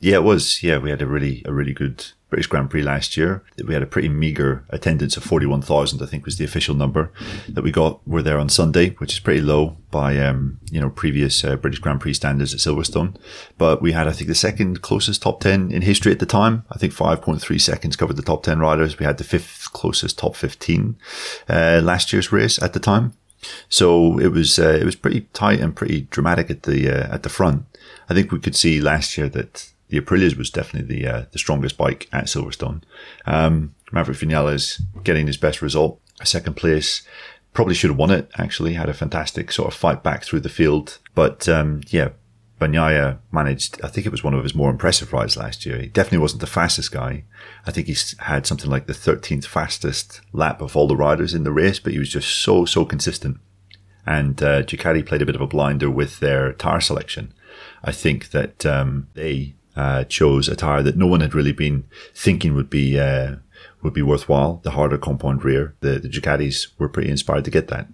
Yeah, 0.00 0.16
it 0.16 0.24
was. 0.24 0.62
Yeah, 0.62 0.78
we 0.78 0.90
had 0.90 1.00
a 1.00 1.06
really 1.06 1.42
a 1.46 1.52
really 1.52 1.72
good 1.72 2.04
British 2.28 2.48
Grand 2.48 2.68
Prix 2.68 2.82
last 2.82 3.16
year. 3.16 3.42
We 3.64 3.72
had 3.74 3.82
a 3.82 3.86
pretty 3.86 4.08
meager 4.08 4.64
attendance 4.68 5.16
of 5.16 5.22
forty 5.22 5.46
one 5.46 5.62
thousand. 5.62 6.02
I 6.02 6.06
think 6.06 6.26
was 6.26 6.36
the 6.36 6.44
official 6.44 6.74
number 6.74 7.10
that 7.48 7.62
we 7.62 7.70
got. 7.70 8.06
We're 8.06 8.20
there 8.20 8.38
on 8.38 8.48
Sunday, 8.48 8.90
which 8.98 9.14
is 9.14 9.20
pretty 9.20 9.40
low 9.40 9.76
by 9.90 10.18
um, 10.18 10.58
you 10.70 10.80
know 10.80 10.90
previous 10.90 11.42
uh, 11.42 11.56
British 11.56 11.78
Grand 11.80 12.00
Prix 12.00 12.14
standards 12.14 12.52
at 12.52 12.60
Silverstone. 12.60 13.16
But 13.56 13.80
we 13.80 13.92
had 13.92 14.06
I 14.06 14.12
think 14.12 14.28
the 14.28 14.34
second 14.34 14.82
closest 14.82 15.22
top 15.22 15.40
ten 15.40 15.70
in 15.70 15.82
history 15.82 16.12
at 16.12 16.18
the 16.18 16.26
time. 16.26 16.64
I 16.70 16.76
think 16.76 16.92
five 16.92 17.22
point 17.22 17.40
three 17.40 17.58
seconds 17.58 17.96
covered 17.96 18.16
the 18.16 18.22
top 18.22 18.42
ten 18.42 18.58
riders. 18.58 18.98
We 18.98 19.06
had 19.06 19.18
the 19.18 19.24
fifth 19.24 19.72
closest 19.72 20.18
top 20.18 20.36
fifteen 20.36 20.96
uh, 21.48 21.80
last 21.82 22.12
year's 22.12 22.32
race 22.32 22.60
at 22.60 22.72
the 22.72 22.80
time. 22.80 23.14
So 23.68 24.18
it 24.18 24.32
was 24.32 24.58
uh, 24.58 24.76
it 24.80 24.84
was 24.84 24.96
pretty 24.96 25.22
tight 25.32 25.60
and 25.60 25.74
pretty 25.74 26.02
dramatic 26.10 26.50
at 26.50 26.64
the 26.64 26.90
uh, 26.90 27.14
at 27.14 27.22
the 27.22 27.28
front. 27.28 27.64
I 28.08 28.14
think 28.14 28.32
we 28.32 28.40
could 28.40 28.56
see 28.56 28.80
last 28.80 29.16
year 29.16 29.28
that 29.30 29.70
the 29.94 30.00
Aprilia's 30.00 30.34
was 30.34 30.50
definitely 30.50 30.96
the 30.96 31.06
uh, 31.06 31.24
the 31.30 31.38
strongest 31.38 31.78
bike 31.78 32.08
at 32.12 32.24
Silverstone. 32.24 32.82
Um, 33.26 33.76
Maverick 33.92 34.18
Vinales 34.18 34.80
getting 35.04 35.28
his 35.28 35.36
best 35.36 35.62
result, 35.62 36.00
a 36.20 36.26
second 36.26 36.54
place. 36.54 37.02
Probably 37.52 37.74
should 37.74 37.90
have 37.90 37.98
won 37.98 38.10
it. 38.10 38.28
Actually, 38.36 38.74
had 38.74 38.88
a 38.88 38.94
fantastic 38.94 39.52
sort 39.52 39.68
of 39.68 39.78
fight 39.78 40.02
back 40.02 40.24
through 40.24 40.40
the 40.40 40.48
field, 40.48 40.98
but 41.14 41.48
um, 41.48 41.82
yeah. 41.88 42.10
Bagnaia 42.60 43.18
managed, 43.32 43.80
I 43.82 43.88
think 43.88 44.06
it 44.06 44.12
was 44.12 44.22
one 44.22 44.32
of 44.32 44.44
his 44.44 44.54
more 44.54 44.70
impressive 44.70 45.12
rides 45.12 45.36
last 45.36 45.66
year. 45.66 45.76
He 45.76 45.88
definitely 45.88 46.18
wasn't 46.18 46.40
the 46.40 46.46
fastest 46.46 46.92
guy. 46.92 47.24
I 47.66 47.72
think 47.72 47.88
he's 47.88 48.16
had 48.20 48.46
something 48.46 48.70
like 48.70 48.86
the 48.86 48.92
13th 48.92 49.44
fastest 49.44 50.20
lap 50.32 50.62
of 50.62 50.76
all 50.76 50.86
the 50.86 50.96
riders 50.96 51.34
in 51.34 51.42
the 51.42 51.50
race, 51.50 51.80
but 51.80 51.92
he 51.92 51.98
was 51.98 52.10
just 52.10 52.30
so, 52.30 52.64
so 52.64 52.84
consistent. 52.84 53.38
And 54.06 54.40
uh, 54.40 54.62
Ducati 54.62 55.04
played 55.04 55.20
a 55.20 55.26
bit 55.26 55.34
of 55.34 55.40
a 55.40 55.48
blinder 55.48 55.90
with 55.90 56.20
their 56.20 56.52
tire 56.52 56.80
selection. 56.80 57.34
I 57.82 57.90
think 57.90 58.30
that 58.30 58.64
um, 58.64 59.08
they 59.14 59.56
uh, 59.76 60.04
chose 60.04 60.48
a 60.48 60.56
tire 60.56 60.82
that 60.82 60.96
no 60.96 61.06
one 61.06 61.20
had 61.20 61.34
really 61.34 61.52
been 61.52 61.84
thinking 62.14 62.54
would 62.54 62.70
be 62.70 62.98
uh, 62.98 63.36
would 63.82 63.94
be 63.94 64.02
worthwhile. 64.02 64.60
The 64.62 64.72
harder 64.72 64.98
compound 64.98 65.44
rear. 65.44 65.74
The, 65.80 65.98
the 65.98 66.08
Ducatis 66.08 66.68
were 66.78 66.88
pretty 66.88 67.10
inspired 67.10 67.44
to 67.44 67.50
get 67.50 67.68
that. 67.68 67.88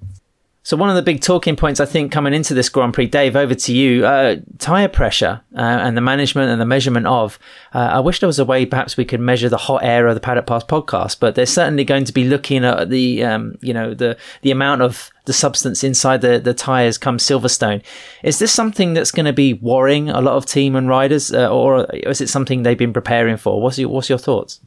So 0.70 0.76
one 0.76 0.88
of 0.88 0.94
the 0.94 1.02
big 1.02 1.20
talking 1.20 1.56
points 1.56 1.80
I 1.80 1.84
think 1.84 2.12
coming 2.12 2.32
into 2.32 2.54
this 2.54 2.68
Grand 2.68 2.94
Prix, 2.94 3.08
Dave, 3.08 3.34
over 3.34 3.56
to 3.56 3.74
you, 3.74 4.06
uh, 4.06 4.36
tire 4.58 4.86
pressure 4.86 5.40
uh, 5.56 5.58
and 5.58 5.96
the 5.96 6.00
management 6.00 6.48
and 6.48 6.60
the 6.60 6.64
measurement 6.64 7.08
of. 7.08 7.40
Uh, 7.74 7.78
I 7.78 7.98
wish 7.98 8.20
there 8.20 8.28
was 8.28 8.38
a 8.38 8.44
way 8.44 8.64
perhaps 8.64 8.96
we 8.96 9.04
could 9.04 9.18
measure 9.18 9.48
the 9.48 9.56
hot 9.56 9.82
air 9.82 10.06
of 10.06 10.14
the 10.14 10.20
Paddock 10.20 10.46
Pass 10.46 10.62
podcast, 10.62 11.18
but 11.18 11.34
they're 11.34 11.44
certainly 11.44 11.82
going 11.82 12.04
to 12.04 12.12
be 12.12 12.22
looking 12.22 12.64
at 12.64 12.88
the 12.88 13.24
um, 13.24 13.56
you 13.60 13.74
know 13.74 13.94
the 13.94 14.16
the 14.42 14.52
amount 14.52 14.82
of 14.82 15.10
the 15.24 15.32
substance 15.32 15.82
inside 15.82 16.20
the 16.20 16.38
the 16.38 16.54
tires 16.54 16.98
come 16.98 17.18
Silverstone. 17.18 17.82
Is 18.22 18.38
this 18.38 18.52
something 18.52 18.94
that's 18.94 19.10
going 19.10 19.26
to 19.26 19.32
be 19.32 19.54
worrying 19.54 20.08
a 20.08 20.20
lot 20.20 20.36
of 20.36 20.46
team 20.46 20.76
and 20.76 20.88
riders, 20.88 21.32
uh, 21.32 21.50
or 21.50 21.92
is 21.92 22.20
it 22.20 22.28
something 22.28 22.62
they've 22.62 22.78
been 22.78 22.92
preparing 22.92 23.38
for? 23.38 23.60
What's 23.60 23.76
your 23.76 23.88
what's 23.88 24.08
your 24.08 24.18
thoughts? 24.18 24.60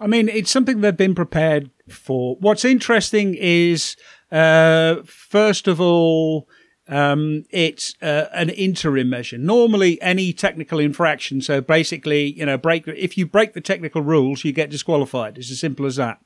I 0.00 0.06
mean, 0.06 0.28
it's 0.28 0.50
something 0.50 0.80
they've 0.80 0.96
been 0.96 1.14
prepared 1.14 1.70
for. 1.88 2.36
What's 2.40 2.64
interesting 2.64 3.34
is, 3.34 3.96
uh, 4.30 4.96
first 5.04 5.68
of 5.68 5.80
all, 5.80 6.48
um, 6.88 7.44
it's 7.50 7.94
uh, 8.00 8.26
an 8.32 8.50
interim 8.50 9.10
measure. 9.10 9.38
Normally, 9.38 10.00
any 10.00 10.32
technical 10.32 10.78
infraction, 10.78 11.40
so 11.40 11.60
basically, 11.60 12.32
you 12.32 12.46
know, 12.46 12.56
break 12.56 12.86
if 12.86 13.18
you 13.18 13.26
break 13.26 13.54
the 13.54 13.60
technical 13.60 14.02
rules, 14.02 14.44
you 14.44 14.52
get 14.52 14.70
disqualified. 14.70 15.36
It's 15.36 15.50
as 15.50 15.58
simple 15.58 15.86
as 15.86 15.96
that. 15.96 16.20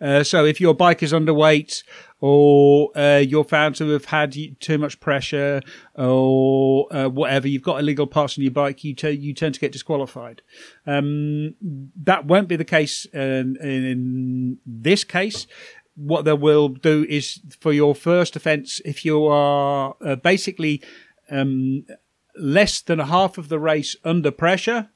Uh, 0.00 0.24
so 0.24 0.44
if 0.44 0.60
your 0.60 0.74
bike 0.74 1.02
is 1.02 1.12
underweight 1.12 1.82
or 2.20 2.90
uh, 2.96 3.18
you're 3.18 3.44
found 3.44 3.76
to 3.76 3.88
have 3.90 4.06
had 4.06 4.34
too 4.58 4.78
much 4.78 4.98
pressure 5.00 5.60
or 5.94 6.92
uh, 6.94 7.08
whatever, 7.08 7.46
you've 7.46 7.62
got 7.62 7.78
illegal 7.78 8.06
parts 8.06 8.38
on 8.38 8.42
your 8.42 8.52
bike, 8.52 8.82
you, 8.82 8.94
t- 8.94 9.10
you 9.10 9.34
tend 9.34 9.54
to 9.54 9.60
get 9.60 9.72
disqualified. 9.72 10.40
Um, 10.86 11.54
that 12.02 12.24
won't 12.24 12.48
be 12.48 12.56
the 12.56 12.64
case 12.64 13.04
in, 13.12 13.56
in 13.56 14.58
this 14.64 15.04
case 15.04 15.46
what 16.00 16.24
they 16.24 16.32
will 16.32 16.68
do 16.68 17.06
is 17.08 17.40
for 17.60 17.72
your 17.72 17.94
first 17.94 18.36
offence, 18.36 18.80
if 18.84 19.04
you 19.04 19.26
are 19.26 19.94
uh, 20.00 20.16
basically 20.16 20.82
um, 21.30 21.84
less 22.36 22.80
than 22.80 22.98
half 22.98 23.38
of 23.38 23.48
the 23.48 23.58
race 23.58 23.96
under 24.04 24.30
pressure, 24.30 24.88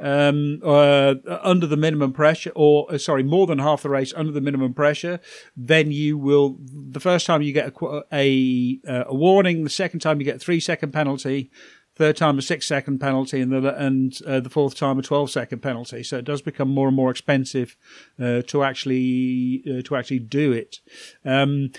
um, 0.00 0.60
uh, 0.64 1.14
under 1.42 1.66
the 1.66 1.76
minimum 1.76 2.12
pressure, 2.12 2.52
or 2.54 2.92
uh, 2.92 2.98
sorry, 2.98 3.22
more 3.22 3.46
than 3.46 3.58
half 3.58 3.82
the 3.82 3.88
race 3.88 4.12
under 4.16 4.32
the 4.32 4.40
minimum 4.40 4.74
pressure, 4.74 5.20
then 5.56 5.90
you 5.90 6.18
will. 6.18 6.56
The 6.60 7.00
first 7.00 7.26
time 7.26 7.42
you 7.42 7.52
get 7.52 7.74
a, 7.80 8.02
a, 8.12 8.80
uh, 8.88 9.04
a 9.08 9.14
warning, 9.14 9.64
the 9.64 9.70
second 9.70 10.00
time 10.00 10.20
you 10.20 10.24
get 10.24 10.36
a 10.36 10.40
three 10.40 10.60
second 10.60 10.92
penalty. 10.92 11.50
Third 11.96 12.16
time 12.16 12.38
a 12.38 12.42
six 12.42 12.66
second 12.66 12.98
penalty, 12.98 13.40
and 13.40 13.52
the 13.52 13.74
and 13.76 14.18
uh, 14.26 14.40
the 14.40 14.50
fourth 14.50 14.74
time 14.74 14.98
a 14.98 15.02
twelve 15.02 15.30
second 15.30 15.60
penalty. 15.60 16.02
So 16.02 16.18
it 16.18 16.24
does 16.24 16.42
become 16.42 16.68
more 16.68 16.88
and 16.88 16.96
more 16.96 17.10
expensive 17.10 17.76
uh, 18.20 18.42
to 18.42 18.62
actually 18.62 19.62
uh, 19.66 19.82
to 19.82 19.96
actually 19.96 20.20
do 20.20 20.52
it. 20.52 20.80
Um, 21.24 21.70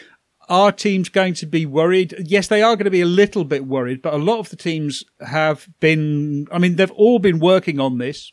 are 0.48 0.72
teams 0.72 1.10
going 1.10 1.34
to 1.36 1.46
be 1.46 1.66
worried? 1.66 2.16
Yes, 2.20 2.48
they 2.48 2.62
are 2.62 2.76
going 2.76 2.86
to 2.86 2.92
be 2.92 3.02
a 3.02 3.06
little 3.06 3.44
bit 3.44 3.66
worried, 3.66 4.02
but 4.02 4.14
a 4.14 4.18
lot 4.18 4.40
of 4.40 4.50
the 4.50 4.56
teams 4.56 5.04
have 5.20 5.68
been. 5.80 6.48
I 6.52 6.60
mean, 6.60 6.76
they've 6.76 6.92
all 6.92 7.20
been 7.20 7.40
working 7.40 7.80
on 7.80 7.98
this. 7.98 8.32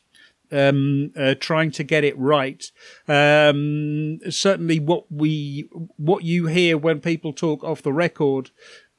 Um, 0.55 1.13
uh, 1.17 1.35
trying 1.41 1.71
to 1.71 1.83
get 1.83 2.05
it 2.05 2.19
right. 2.19 2.63
Um, 3.09 4.19
certainly, 4.29 4.79
what 4.81 5.11
we 5.11 5.67
what 5.97 6.25
you 6.25 6.47
hear 6.47 6.77
when 6.77 7.01
people 7.01 7.33
talk 7.33 7.65
off 7.65 7.81
the 7.81 7.93
record 7.93 8.51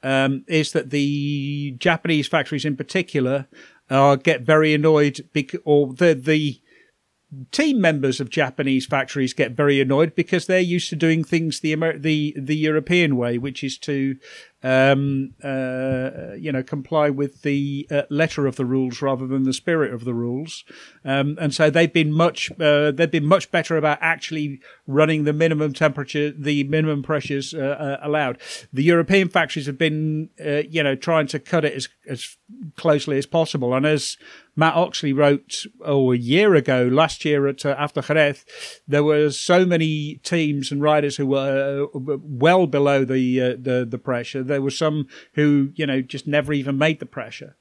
um, 0.04 0.44
is 0.46 0.72
that 0.72 0.90
the 0.90 1.74
Japanese 1.78 2.28
factories, 2.28 2.64
in 2.64 2.76
particular, 2.76 3.48
uh, 3.90 4.16
get 4.16 4.42
very 4.42 4.74
annoyed 4.74 5.28
because, 5.32 5.60
or 5.64 5.92
the 5.94 6.14
the 6.14 6.60
team 7.50 7.80
members 7.80 8.20
of 8.20 8.30
Japanese 8.30 8.86
factories 8.86 9.32
get 9.32 9.52
very 9.52 9.80
annoyed 9.80 10.14
because 10.14 10.46
they're 10.46 10.60
used 10.60 10.88
to 10.90 10.96
doing 10.96 11.24
things 11.24 11.60
the 11.60 11.72
Amer- 11.72 11.98
the 11.98 12.34
the 12.36 12.56
European 12.56 13.16
way, 13.16 13.38
which 13.38 13.64
is 13.64 13.78
to 13.78 14.16
um, 14.64 15.34
uh, 15.44 16.32
you 16.38 16.50
know, 16.50 16.62
comply 16.62 17.10
with 17.10 17.42
the 17.42 17.86
uh, 17.90 18.02
letter 18.08 18.46
of 18.46 18.56
the 18.56 18.64
rules 18.64 19.02
rather 19.02 19.26
than 19.26 19.42
the 19.42 19.52
spirit 19.52 19.92
of 19.92 20.04
the 20.04 20.14
rules. 20.14 20.64
Um, 21.04 21.36
and 21.38 21.54
so 21.54 21.68
they've 21.68 21.92
been 21.92 22.10
much, 22.10 22.50
uh, 22.58 22.90
they've 22.90 23.10
been 23.10 23.26
much 23.26 23.50
better 23.50 23.76
about 23.76 23.98
actually 24.00 24.60
running 24.86 25.24
the 25.24 25.34
minimum 25.34 25.74
temperature, 25.74 26.30
the 26.30 26.64
minimum 26.64 27.02
pressures 27.02 27.52
uh, 27.52 27.58
uh, 27.58 27.98
allowed. 28.02 28.40
The 28.72 28.82
European 28.82 29.28
factories 29.28 29.66
have 29.66 29.76
been, 29.76 30.30
uh, 30.44 30.62
you 30.68 30.82
know, 30.82 30.94
trying 30.94 31.26
to 31.28 31.38
cut 31.38 31.66
it 31.66 31.74
as, 31.74 31.88
as 32.08 32.38
closely 32.76 33.18
as 33.18 33.26
possible. 33.26 33.74
And 33.74 33.84
as 33.84 34.16
Mat 34.56 34.74
Oxley 34.74 35.12
wrote, 35.12 35.66
oh, 35.84 36.12
a 36.12 36.16
year 36.16 36.54
ago, 36.54 36.88
last 36.90 37.24
year 37.24 37.46
at 37.48 37.66
after 37.66 38.00
Jerez, 38.00 38.44
there 38.88 39.04
were 39.04 39.30
so 39.30 39.66
many 39.66 40.20
teams 40.22 40.70
and 40.70 40.80
riders 40.80 41.16
who 41.16 41.26
were 41.26 41.88
well 41.92 42.66
below 42.66 43.04
the 43.04 43.56
the 43.56 43.84
the 43.88 43.98
pressure 43.98 44.42
there 44.54 44.62
were 44.62 44.70
some 44.70 45.06
who, 45.34 45.70
you 45.74 45.86
know, 45.86 46.00
just 46.00 46.26
never 46.26 46.52
even 46.52 46.78
made 46.78 47.00
the 47.00 47.06
pressure. 47.06 47.56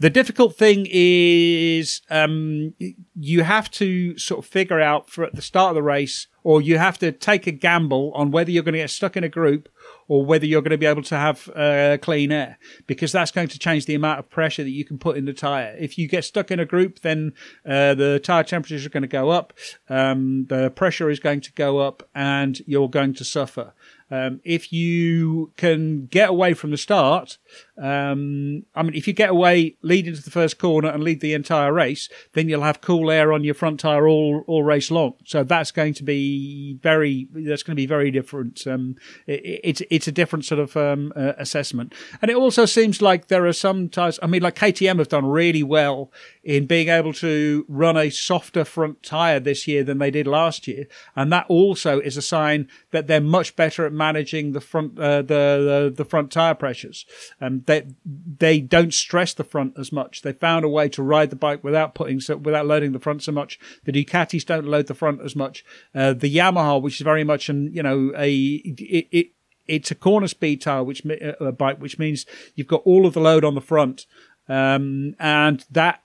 The 0.00 0.10
difficult 0.10 0.56
thing 0.56 0.86
is 0.90 2.00
um, 2.08 2.72
you 3.14 3.42
have 3.42 3.70
to 3.72 4.16
sort 4.16 4.38
of 4.38 4.50
figure 4.50 4.80
out 4.80 5.10
for 5.10 5.24
at 5.24 5.34
the 5.34 5.42
start 5.42 5.70
of 5.70 5.74
the 5.74 5.82
race, 5.82 6.26
or 6.42 6.62
you 6.62 6.78
have 6.78 6.98
to 7.00 7.12
take 7.12 7.46
a 7.46 7.50
gamble 7.50 8.10
on 8.14 8.30
whether 8.30 8.50
you're 8.50 8.62
going 8.62 8.72
to 8.72 8.78
get 8.78 8.88
stuck 8.88 9.14
in 9.14 9.24
a 9.24 9.28
group 9.28 9.68
or 10.08 10.24
whether 10.24 10.46
you're 10.46 10.62
going 10.62 10.70
to 10.70 10.78
be 10.78 10.86
able 10.86 11.02
to 11.02 11.16
have 11.16 11.50
uh, 11.54 11.98
clean 12.00 12.32
air, 12.32 12.58
because 12.86 13.12
that's 13.12 13.30
going 13.30 13.48
to 13.48 13.58
change 13.58 13.84
the 13.84 13.94
amount 13.94 14.18
of 14.18 14.30
pressure 14.30 14.64
that 14.64 14.70
you 14.70 14.86
can 14.86 14.98
put 14.98 15.18
in 15.18 15.26
the 15.26 15.34
tire. 15.34 15.76
If 15.78 15.98
you 15.98 16.08
get 16.08 16.24
stuck 16.24 16.50
in 16.50 16.58
a 16.58 16.64
group, 16.64 17.00
then 17.00 17.34
uh, 17.66 17.94
the 17.94 18.18
tire 18.18 18.42
temperatures 18.42 18.86
are 18.86 18.90
going 18.90 19.02
to 19.02 19.06
go 19.06 19.28
up, 19.28 19.52
um, 19.90 20.46
the 20.48 20.70
pressure 20.70 21.10
is 21.10 21.20
going 21.20 21.42
to 21.42 21.52
go 21.52 21.78
up, 21.78 22.08
and 22.14 22.58
you're 22.66 22.88
going 22.88 23.12
to 23.14 23.24
suffer. 23.24 23.74
Um, 24.10 24.40
if 24.44 24.72
you 24.72 25.52
can 25.56 26.06
get 26.06 26.30
away 26.30 26.54
from 26.54 26.70
the 26.70 26.76
start, 26.76 27.38
um, 27.80 28.64
I 28.74 28.82
mean, 28.82 28.94
if 28.94 29.06
you 29.06 29.14
get 29.14 29.30
away, 29.30 29.76
lead 29.82 30.06
into 30.06 30.22
the 30.22 30.30
first 30.30 30.58
corner 30.58 30.88
and 30.88 31.02
lead 31.02 31.20
the 31.20 31.34
entire 31.34 31.72
race, 31.72 32.08
then 32.34 32.48
you'll 32.48 32.62
have 32.62 32.80
cool 32.80 33.10
air 33.10 33.32
on 33.32 33.42
your 33.42 33.54
front 33.54 33.80
tire 33.80 34.06
all 34.06 34.44
all 34.46 34.62
race 34.62 34.90
long. 34.90 35.14
So 35.24 35.42
that's 35.44 35.70
going 35.70 35.94
to 35.94 36.04
be 36.04 36.78
very 36.82 37.28
that's 37.32 37.62
going 37.62 37.72
to 37.72 37.80
be 37.80 37.86
very 37.86 38.10
different. 38.10 38.66
Um, 38.66 38.96
it, 39.26 39.60
it's 39.64 39.82
it's 39.90 40.08
a 40.08 40.12
different 40.12 40.44
sort 40.44 40.60
of 40.60 40.76
um, 40.76 41.12
uh, 41.16 41.32
assessment, 41.38 41.94
and 42.20 42.30
it 42.30 42.36
also 42.36 42.66
seems 42.66 43.00
like 43.00 43.28
there 43.28 43.46
are 43.46 43.52
some 43.52 43.88
tires. 43.88 44.18
I 44.22 44.26
mean, 44.26 44.42
like 44.42 44.56
KTM 44.56 44.98
have 44.98 45.08
done 45.08 45.26
really 45.26 45.62
well 45.62 46.12
in 46.44 46.66
being 46.66 46.88
able 46.88 47.12
to 47.14 47.64
run 47.68 47.96
a 47.96 48.10
softer 48.10 48.64
front 48.64 49.02
tire 49.02 49.40
this 49.40 49.66
year 49.66 49.84
than 49.84 49.98
they 49.98 50.10
did 50.10 50.26
last 50.26 50.68
year, 50.68 50.86
and 51.16 51.32
that 51.32 51.46
also 51.48 52.00
is 52.00 52.16
a 52.16 52.22
sign 52.22 52.68
that 52.90 53.06
they're 53.06 53.20
much 53.20 53.56
better 53.56 53.86
at 53.86 53.92
managing 53.92 54.52
the 54.52 54.60
front 54.60 54.98
uh, 54.98 55.22
the, 55.22 55.92
the, 55.94 55.94
the 55.96 56.04
front 56.04 56.30
tire 56.30 56.54
pressures. 56.54 57.06
Um, 57.40 57.62
they 57.66 57.86
they 58.04 58.60
don't 58.60 58.92
stress 58.92 59.32
the 59.32 59.44
front 59.44 59.74
as 59.78 59.92
much. 59.92 60.22
They 60.22 60.32
found 60.32 60.64
a 60.64 60.68
way 60.68 60.88
to 60.90 61.02
ride 61.02 61.30
the 61.30 61.36
bike 61.36 61.64
without 61.64 61.94
putting 61.94 62.20
so, 62.20 62.36
without 62.36 62.66
loading 62.66 62.92
the 62.92 62.98
front 62.98 63.22
so 63.22 63.32
much. 63.32 63.58
The 63.84 63.92
Ducatis 63.92 64.44
don't 64.44 64.66
load 64.66 64.86
the 64.86 64.94
front 64.94 65.22
as 65.22 65.34
much. 65.34 65.64
Uh, 65.94 66.12
the 66.12 66.34
Yamaha, 66.34 66.80
which 66.80 66.96
is 66.96 67.04
very 67.04 67.24
much 67.24 67.48
an 67.48 67.70
you 67.72 67.82
know 67.82 68.12
a 68.16 68.32
it, 68.32 69.08
it 69.10 69.26
it's 69.66 69.90
a 69.90 69.94
corner 69.94 70.28
speed 70.28 70.60
tire, 70.60 70.82
which 70.82 71.02
uh, 71.06 71.50
bike, 71.52 71.78
which 71.78 71.98
means 71.98 72.26
you've 72.54 72.66
got 72.66 72.82
all 72.84 73.06
of 73.06 73.14
the 73.14 73.20
load 73.20 73.44
on 73.44 73.54
the 73.54 73.60
front, 73.60 74.06
um, 74.48 75.14
and 75.18 75.64
that 75.70 76.02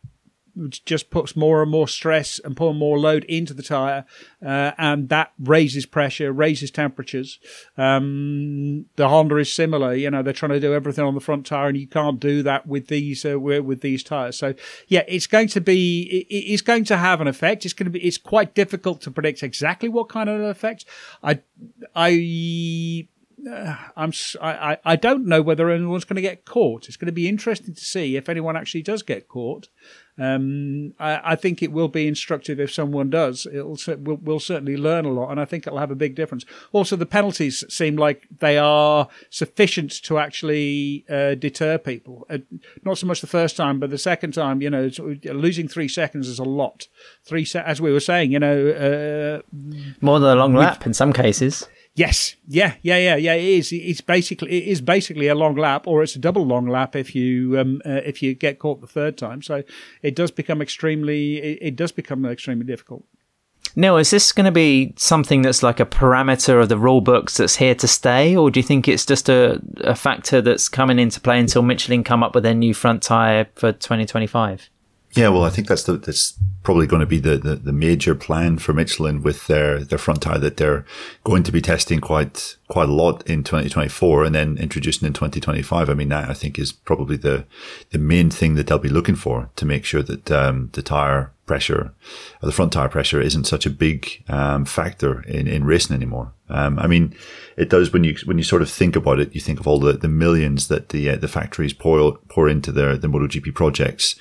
which 0.56 0.86
just 0.86 1.10
puts 1.10 1.36
more 1.36 1.62
and 1.62 1.72
more 1.72 1.88
stress 1.88 2.40
and 2.40 2.58
more 2.60 2.74
more 2.74 3.00
load 3.00 3.24
into 3.26 3.54
the 3.54 3.64
tire, 3.64 4.06
uh, 4.46 4.72
and 4.78 5.10
that 5.10 5.34
raises 5.40 5.86
pressure, 5.86 6.32
raises 6.32 6.72
temperatures. 6.72 7.40
Um, 7.78 8.86
the 8.96 9.10
Honda 9.10 9.38
is 9.38 9.52
similar. 9.52 9.94
You 9.94 10.12
know, 10.12 10.24
they're 10.24 10.34
trying 10.34 10.52
to 10.52 10.60
do 10.60 10.74
everything 10.74 11.06
on 11.06 11.16
the 11.16 11.22
front 11.22 11.46
tire, 11.46 11.68
and 11.68 11.78
you 11.78 11.88
can't 11.88 12.20
do 12.20 12.44
that 12.44 12.68
with 12.68 12.88
these 12.88 13.26
uh, 13.26 13.40
with 13.40 13.82
these 13.82 14.04
tires. 14.04 14.38
So, 14.38 14.54
yeah, 14.88 15.04
it's 15.08 15.28
going 15.28 15.48
to 15.50 15.62
be 15.62 16.26
it, 16.30 16.36
it's 16.36 16.62
going 16.62 16.86
to 16.86 16.98
have 16.98 17.22
an 17.22 17.28
effect. 17.28 17.66
It's 17.66 17.74
going 17.74 17.86
to 17.86 17.92
be 17.92 18.04
it's 18.04 18.18
quite 18.18 18.56
difficult 18.56 19.02
to 19.02 19.12
predict 19.12 19.44
exactly 19.44 19.90
what 19.90 20.10
kind 20.10 20.30
of 20.30 20.42
effect. 20.42 20.86
I 21.24 21.40
I 21.96 23.08
uh, 23.48 23.75
I'm 23.96 24.12
I, 24.42 24.78
I 24.84 24.96
don't 24.96 25.25
know 25.25 25.42
whether 25.42 25.70
anyone's 25.70 26.06
going 26.06 26.16
to 26.16 26.22
get 26.22 26.46
caught. 26.46 26.88
It's 26.88 26.98
going 26.98 27.08
to 27.08 27.12
be 27.12 27.28
interesting 27.28 27.74
to 27.74 27.84
see 27.84 28.16
if 28.16 28.30
anyone 28.30 28.56
actually 28.56 28.84
does 28.84 29.04
get 29.04 29.28
caught. 29.28 29.70
Um, 30.18 30.94
I, 30.98 31.34
I, 31.34 31.36
think 31.36 31.62
it 31.62 31.74
will 31.74 31.90
be 31.90 32.08
instructive 32.08 32.58
if 32.58 32.72
someone 32.72 33.10
does. 33.10 33.46
It'll 33.46 33.78
we'll, 33.98 34.16
we'll, 34.16 34.40
certainly 34.40 34.78
learn 34.78 35.04
a 35.04 35.12
lot, 35.12 35.30
and 35.30 35.42
I 35.42 35.46
think 35.46 35.68
it'll 35.68 35.80
have 35.80 35.92
a 35.92 35.96
big 35.96 36.16
difference. 36.16 36.46
Also, 36.72 36.96
the 36.96 37.06
penalties 37.06 37.66
seem 37.68 37.98
like 37.98 38.25
they 38.40 38.58
are 38.58 39.10
sufficient 39.30 39.92
to 40.04 40.18
actually 40.18 41.04
uh, 41.10 41.36
deter 41.36 41.78
people. 41.78 42.25
Uh, 42.30 42.38
not 42.86 42.98
so 42.98 43.08
much 43.08 43.20
the 43.20 43.28
first 43.28 43.58
time, 43.58 43.78
but 43.78 43.90
the 43.90 43.98
second 43.98 44.34
time. 44.34 44.62
You 44.62 44.70
know, 44.70 44.90
losing 45.25 45.68
three 45.68 45.90
seconds 45.90 46.30
is 46.30 46.40
a 46.40 46.44
lot. 46.44 46.88
Three, 47.25 47.44
se- 47.44 47.64
as 47.66 47.82
we 47.82 47.92
were 47.92 48.00
saying, 48.00 48.32
you 48.32 48.40
know, 48.40 48.70
uh, 48.70 49.42
more 50.00 50.22
than 50.22 50.30
a 50.30 50.40
long 50.40 50.54
lap 50.54 50.86
in 50.86 50.94
some 50.94 51.12
cases. 51.12 51.68
Yes, 51.98 52.36
yeah, 52.46 52.75
yeah, 52.82 52.98
yeah, 52.98 53.16
yeah. 53.16 53.34
It 53.36 53.46
is. 53.46 53.72
It's 53.72 54.02
basically 54.02 54.52
it 54.52 54.68
is 54.68 54.82
basically 54.82 55.28
a 55.28 55.36
long 55.36 55.56
lap, 55.56 55.88
or 55.88 56.04
it's 56.04 56.16
a 56.16 56.20
double 56.20 56.46
long 56.46 56.68
lap 56.68 56.94
if 56.94 57.16
you 57.16 57.58
um, 57.58 57.82
uh, 57.86 58.02
if 58.04 58.22
you 58.22 58.34
get 58.34 58.60
caught 58.60 58.82
the 58.82 58.88
third 58.88 59.18
time. 59.18 59.42
So 59.42 59.64
it 60.02 60.14
does 60.14 60.30
become 60.30 60.62
extremely 60.62 61.38
it, 61.38 61.60
it 61.62 61.75
does 61.78 61.94
become 61.94 62.25
extremely 62.25 62.66
difficult. 62.66 63.06
Neil, 63.78 63.98
is 63.98 64.12
this 64.12 64.32
going 64.32 64.46
to 64.46 64.52
be 64.52 64.94
something 64.98 65.42
that's 65.42 65.64
like 65.64 65.80
a 65.80 65.86
parameter 65.86 66.62
of 66.62 66.70
the 66.70 66.78
rule 66.78 67.02
books 67.02 67.38
that's 67.38 67.56
here 67.56 67.75
to 67.75 67.88
stay, 67.88 68.36
or 68.36 68.52
do 68.52 68.60
you 68.60 68.64
think 68.64 68.88
it's 68.88 69.06
just 69.06 69.30
a, 69.30 69.62
a 69.78 69.96
factor 69.96 70.42
that's 70.42 70.70
coming 70.70 71.00
into 71.00 71.20
play 71.20 71.40
until 71.40 71.62
Michelin 71.62 72.04
come 72.04 72.24
up 72.24 72.36
with 72.36 72.44
their 72.44 72.54
new 72.54 72.74
front 72.74 73.04
tire 73.04 73.48
for 73.56 73.72
2025? 73.72 74.70
Yeah, 75.16 75.30
well, 75.30 75.46
I 75.46 75.50
think 75.50 75.70
that's 75.70 75.84
the, 75.84 75.94
that's 75.94 76.38
probably 76.62 76.88
going 76.88 77.00
to 77.00 77.06
be 77.06 77.20
the, 77.20 77.38
the, 77.38 77.56
the, 77.56 77.72
major 77.72 78.16
plan 78.16 78.58
for 78.58 78.74
Michelin 78.74 79.22
with 79.22 79.48
their, 79.48 79.82
their 79.82 79.98
front 79.98 80.24
tire 80.24 80.40
that 80.40 80.58
they're 80.58 80.86
going 81.24 81.44
to 81.44 81.54
be 81.54 81.62
testing 81.62 82.02
quite 82.02 82.58
quite 82.68 82.90
a 82.90 82.94
lot 82.94 83.26
in 83.30 83.44
2024 83.44 84.26
and 84.26 84.36
then 84.36 84.58
introducing 84.58 85.06
in 85.06 85.14
2025. 85.14 85.90
I 85.90 85.94
mean, 85.94 86.10
that 86.10 86.30
I 86.30 86.34
think 86.34 86.60
is 86.60 86.74
probably 86.74 87.16
the 87.16 87.46
the 87.92 87.98
main 87.98 88.30
thing 88.30 88.56
that 88.56 88.68
they'll 88.68 88.78
be 88.78 88.90
looking 88.90 89.16
for 89.16 89.50
to 89.56 89.66
make 89.66 89.86
sure 89.86 90.04
that 90.04 90.32
um, 90.32 90.70
the 90.74 90.82
tire 90.82 91.32
pressure, 91.46 91.94
the 92.42 92.52
front 92.52 92.74
tire 92.74 92.90
pressure, 92.90 93.22
isn't 93.22 93.46
such 93.46 93.66
a 93.66 93.70
big 93.70 94.24
um, 94.28 94.66
factor 94.66 95.22
in, 95.22 95.48
in 95.48 95.64
racing 95.64 95.96
anymore. 95.96 96.34
Um, 96.50 96.80
I 96.80 96.88
mean, 96.88 97.16
it 97.56 97.70
does 97.70 97.94
when 97.94 98.04
you 98.04 98.16
when 98.26 98.38
you 98.38 98.44
sort 98.44 98.64
of 98.64 98.70
think 98.70 98.96
about 98.96 99.20
it. 99.20 99.34
You 99.34 99.42
think 99.42 99.60
of 99.60 99.68
all 99.68 99.80
the, 99.80 99.94
the 99.94 100.10
millions 100.10 100.68
that 100.68 100.90
the 100.90 101.12
uh, 101.12 101.16
the 101.16 101.28
factories 101.28 101.74
pour 101.74 102.18
pour 102.28 102.50
into 102.50 102.72
their 102.72 102.98
the 102.98 103.08
MotoGP 103.08 103.54
projects 103.54 104.16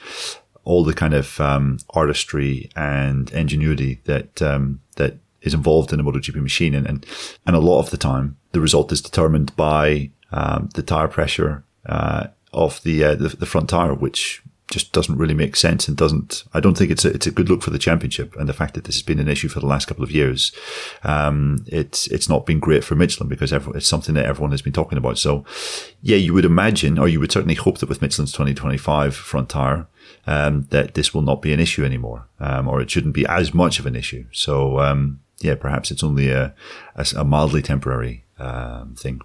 all 0.64 0.84
the 0.84 0.94
kind 0.94 1.14
of 1.14 1.40
um, 1.40 1.78
artistry 1.90 2.70
and 2.74 3.30
ingenuity 3.32 4.00
that 4.04 4.42
um, 4.42 4.80
that 4.96 5.16
is 5.42 5.54
involved 5.54 5.92
in 5.92 6.00
a 6.00 6.04
MotoGP 6.04 6.42
machine, 6.42 6.74
and, 6.74 6.86
and 6.86 7.06
and 7.46 7.56
a 7.56 7.60
lot 7.60 7.80
of 7.80 7.90
the 7.90 7.96
time 7.96 8.36
the 8.52 8.60
result 8.60 8.92
is 8.92 9.02
determined 9.02 9.54
by 9.56 10.10
um, 10.32 10.68
the 10.74 10.82
tire 10.82 11.08
pressure 11.08 11.64
uh, 11.86 12.28
of 12.52 12.82
the, 12.82 13.04
uh, 13.04 13.14
the, 13.14 13.28
the 13.28 13.46
front 13.46 13.68
tire, 13.68 13.94
which 13.94 14.42
just 14.70 14.92
doesn't 14.92 15.18
really 15.18 15.34
make 15.34 15.56
sense 15.56 15.88
and 15.88 15.96
doesn't. 15.96 16.44
I 16.54 16.60
don't 16.60 16.76
think 16.76 16.90
it's 16.90 17.04
a 17.04 17.10
it's 17.10 17.26
a 17.26 17.30
good 17.30 17.48
look 17.48 17.62
for 17.62 17.70
the 17.70 17.78
championship 17.78 18.34
and 18.36 18.48
the 18.48 18.54
fact 18.54 18.74
that 18.74 18.84
this 18.84 18.96
has 18.96 19.02
been 19.02 19.18
an 19.18 19.28
issue 19.28 19.48
for 19.48 19.60
the 19.60 19.66
last 19.66 19.86
couple 19.86 20.02
of 20.02 20.10
years. 20.10 20.52
Um, 21.02 21.64
it's 21.66 22.06
it's 22.08 22.28
not 22.28 22.46
been 22.46 22.60
great 22.60 22.82
for 22.82 22.94
Michelin 22.94 23.28
because 23.28 23.52
everyone, 23.52 23.76
it's 23.76 23.86
something 23.86 24.14
that 24.14 24.26
everyone 24.26 24.52
has 24.52 24.62
been 24.62 24.72
talking 24.72 24.98
about. 24.98 25.18
So, 25.18 25.44
yeah, 26.00 26.16
you 26.16 26.32
would 26.32 26.46
imagine, 26.46 26.98
or 26.98 27.08
you 27.08 27.20
would 27.20 27.32
certainly 27.32 27.54
hope 27.54 27.78
that 27.78 27.88
with 27.88 28.00
Michelin's 28.00 28.32
2025 28.32 29.14
front 29.14 29.50
tire, 29.50 29.86
um, 30.26 30.62
that 30.70 30.94
this 30.94 31.12
will 31.12 31.22
not 31.22 31.42
be 31.42 31.52
an 31.52 31.60
issue 31.60 31.84
anymore, 31.84 32.26
um, 32.40 32.66
or 32.66 32.80
it 32.80 32.90
shouldn't 32.90 33.14
be 33.14 33.26
as 33.26 33.52
much 33.52 33.78
of 33.78 33.86
an 33.86 33.94
issue. 33.94 34.24
So, 34.32 34.80
um, 34.80 35.20
yeah, 35.40 35.56
perhaps 35.56 35.90
it's 35.90 36.02
only 36.02 36.30
a, 36.30 36.54
a, 36.96 37.06
a 37.18 37.24
mildly 37.24 37.60
temporary 37.60 38.24
um, 38.38 38.94
thing. 38.94 39.20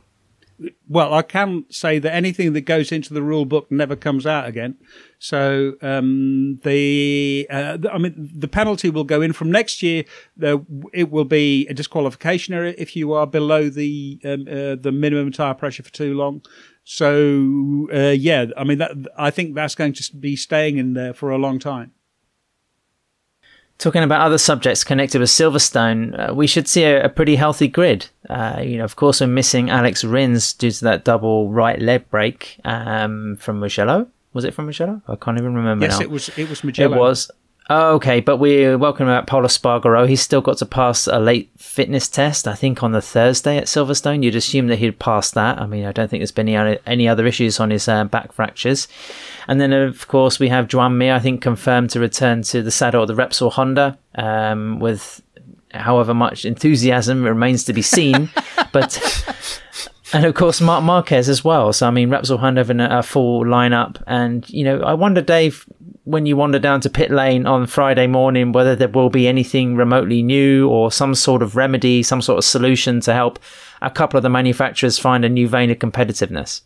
Well, 0.87 1.13
I 1.13 1.21
can 1.21 1.65
say 1.69 1.99
that 1.99 2.13
anything 2.13 2.53
that 2.53 2.61
goes 2.61 2.91
into 2.91 3.13
the 3.13 3.21
rule 3.21 3.45
book 3.45 3.71
never 3.71 3.95
comes 3.95 4.25
out 4.25 4.47
again. 4.47 4.75
So 5.19 5.75
um, 5.81 6.59
the, 6.63 7.47
uh, 7.49 7.77
I 7.91 7.97
mean, 7.97 8.31
the 8.35 8.47
penalty 8.47 8.89
will 8.89 9.03
go 9.03 9.21
in 9.21 9.33
from 9.33 9.51
next 9.51 9.81
year. 9.83 10.03
It 10.93 11.11
will 11.11 11.25
be 11.25 11.67
a 11.67 11.73
disqualification 11.73 12.53
area 12.53 12.75
if 12.77 12.95
you 12.95 13.13
are 13.13 13.27
below 13.27 13.69
the 13.69 14.19
um, 14.23 14.41
uh, 14.47 14.75
the 14.75 14.91
minimum 14.91 15.31
tire 15.31 15.53
pressure 15.53 15.83
for 15.83 15.91
too 15.91 16.13
long. 16.13 16.41
So 16.83 17.87
uh, 17.93 18.15
yeah, 18.17 18.47
I 18.57 18.63
mean, 18.63 18.79
that 18.79 18.91
I 19.17 19.29
think 19.29 19.55
that's 19.55 19.75
going 19.75 19.93
to 19.93 20.15
be 20.15 20.35
staying 20.35 20.77
in 20.77 20.93
there 20.93 21.13
for 21.13 21.29
a 21.29 21.37
long 21.37 21.59
time. 21.59 21.91
Talking 23.79 24.03
about 24.03 24.19
other 24.19 24.37
subjects 24.37 24.83
connected 24.83 25.21
with 25.21 25.29
Silverstone, 25.29 26.29
uh, 26.29 26.33
we 26.33 26.47
should 26.47 26.67
see 26.67 26.83
a, 26.83 27.05
a 27.05 27.09
pretty 27.09 27.37
healthy 27.37 27.69
grid. 27.69 28.07
Uh, 28.29 28.61
you 28.61 28.77
know, 28.77 28.83
of 28.83 28.97
course, 28.97 29.21
we're 29.21 29.27
missing 29.27 29.69
Alex 29.69 30.03
Rins 30.03 30.51
due 30.51 30.69
to 30.69 30.83
that 30.83 31.05
double 31.05 31.49
right 31.49 31.81
leg 31.81 32.09
break 32.09 32.59
um, 32.65 33.37
from 33.37 33.61
Mugello. 33.61 34.07
Was 34.33 34.43
it 34.43 34.53
from 34.53 34.65
Mugello? 34.65 35.01
I 35.07 35.15
can't 35.15 35.37
even 35.37 35.55
remember 35.55 35.85
yes, 35.85 35.97
now. 35.97 36.03
it 36.03 36.11
was. 36.11 36.29
It 36.37 36.49
was 36.49 36.61
Mugello. 36.61 36.93
It 36.93 36.99
was. 36.99 37.31
Oh, 37.71 37.93
okay, 37.95 38.19
but 38.19 38.37
we 38.37 38.75
welcome 38.75 39.07
about 39.07 39.27
Pol 39.27 39.43
Espargaro. 39.43 40.09
He's 40.09 40.21
still 40.21 40.41
got 40.41 40.57
to 40.57 40.65
pass 40.65 41.05
a 41.05 41.19
late 41.19 41.51
fitness 41.55 42.07
test, 42.07 42.47
I 42.47 42.55
think, 42.55 42.81
on 42.81 42.93
the 42.93 43.01
Thursday 43.01 43.57
at 43.57 43.65
Silverstone. 43.65 44.23
You'd 44.23 44.35
assume 44.35 44.69
that 44.69 44.79
he'd 44.79 44.97
pass 44.97 45.29
that. 45.31 45.61
I 45.61 45.67
mean, 45.67 45.85
I 45.85 45.91
don't 45.91 46.09
think 46.09 46.21
there's 46.21 46.31
been 46.31 46.49
any, 46.49 46.79
any 46.87 47.07
other 47.07 47.27
issues 47.27 47.59
on 47.59 47.69
his 47.69 47.87
uh, 47.87 48.05
back 48.05 48.31
fractures. 48.31 48.87
And 49.47 49.61
then, 49.61 49.71
of 49.71 50.07
course, 50.07 50.39
we 50.39 50.49
have 50.49 50.67
Joan 50.67 50.97
Mir, 50.97 51.13
I 51.13 51.19
think, 51.19 51.43
confirmed 51.43 51.91
to 51.91 51.99
return 51.99 52.41
to 52.43 52.63
the 52.63 52.71
saddle 52.71 53.03
of 53.03 53.07
the 53.07 53.13
Repsol 53.13 53.51
Honda 53.51 53.99
um, 54.15 54.79
with 54.79 55.21
however 55.71 56.15
much 56.15 56.45
enthusiasm 56.45 57.23
remains 57.23 57.65
to 57.65 57.73
be 57.73 57.83
seen. 57.83 58.31
but 58.71 58.97
and 60.11 60.25
of 60.25 60.33
course, 60.33 60.59
Marc 60.59 60.83
Marquez 60.83 61.29
as 61.29 61.43
well. 61.43 61.71
So, 61.71 61.87
I 61.87 61.91
mean, 61.91 62.09
Repsol 62.09 62.39
Honda 62.39 62.61
a, 62.61 62.99
a 62.99 63.03
full 63.03 63.43
lineup. 63.43 64.01
And, 64.07 64.49
you 64.49 64.63
know, 64.63 64.81
I 64.81 64.93
wonder, 64.93 65.21
Dave, 65.21 65.65
when 66.09 66.25
you 66.25 66.35
wander 66.35 66.57
down 66.57 66.81
to 66.81 66.89
pit 66.89 67.11
lane 67.11 67.45
on 67.45 67.67
Friday 67.67 68.07
morning, 68.07 68.51
whether 68.51 68.75
there 68.75 68.87
will 68.87 69.11
be 69.11 69.27
anything 69.27 69.75
remotely 69.75 70.23
new 70.23 70.67
or 70.67 70.91
some 70.91 71.13
sort 71.13 71.43
of 71.43 71.55
remedy, 71.55 72.01
some 72.01 72.19
sort 72.19 72.39
of 72.39 72.43
solution 72.43 72.99
to 73.01 73.13
help 73.13 73.37
a 73.79 73.91
couple 73.91 74.17
of 74.17 74.23
the 74.23 74.29
manufacturers 74.29 74.97
find 74.97 75.23
a 75.23 75.29
new 75.29 75.47
vein 75.47 75.69
of 75.69 75.77
competitiveness. 75.77 76.61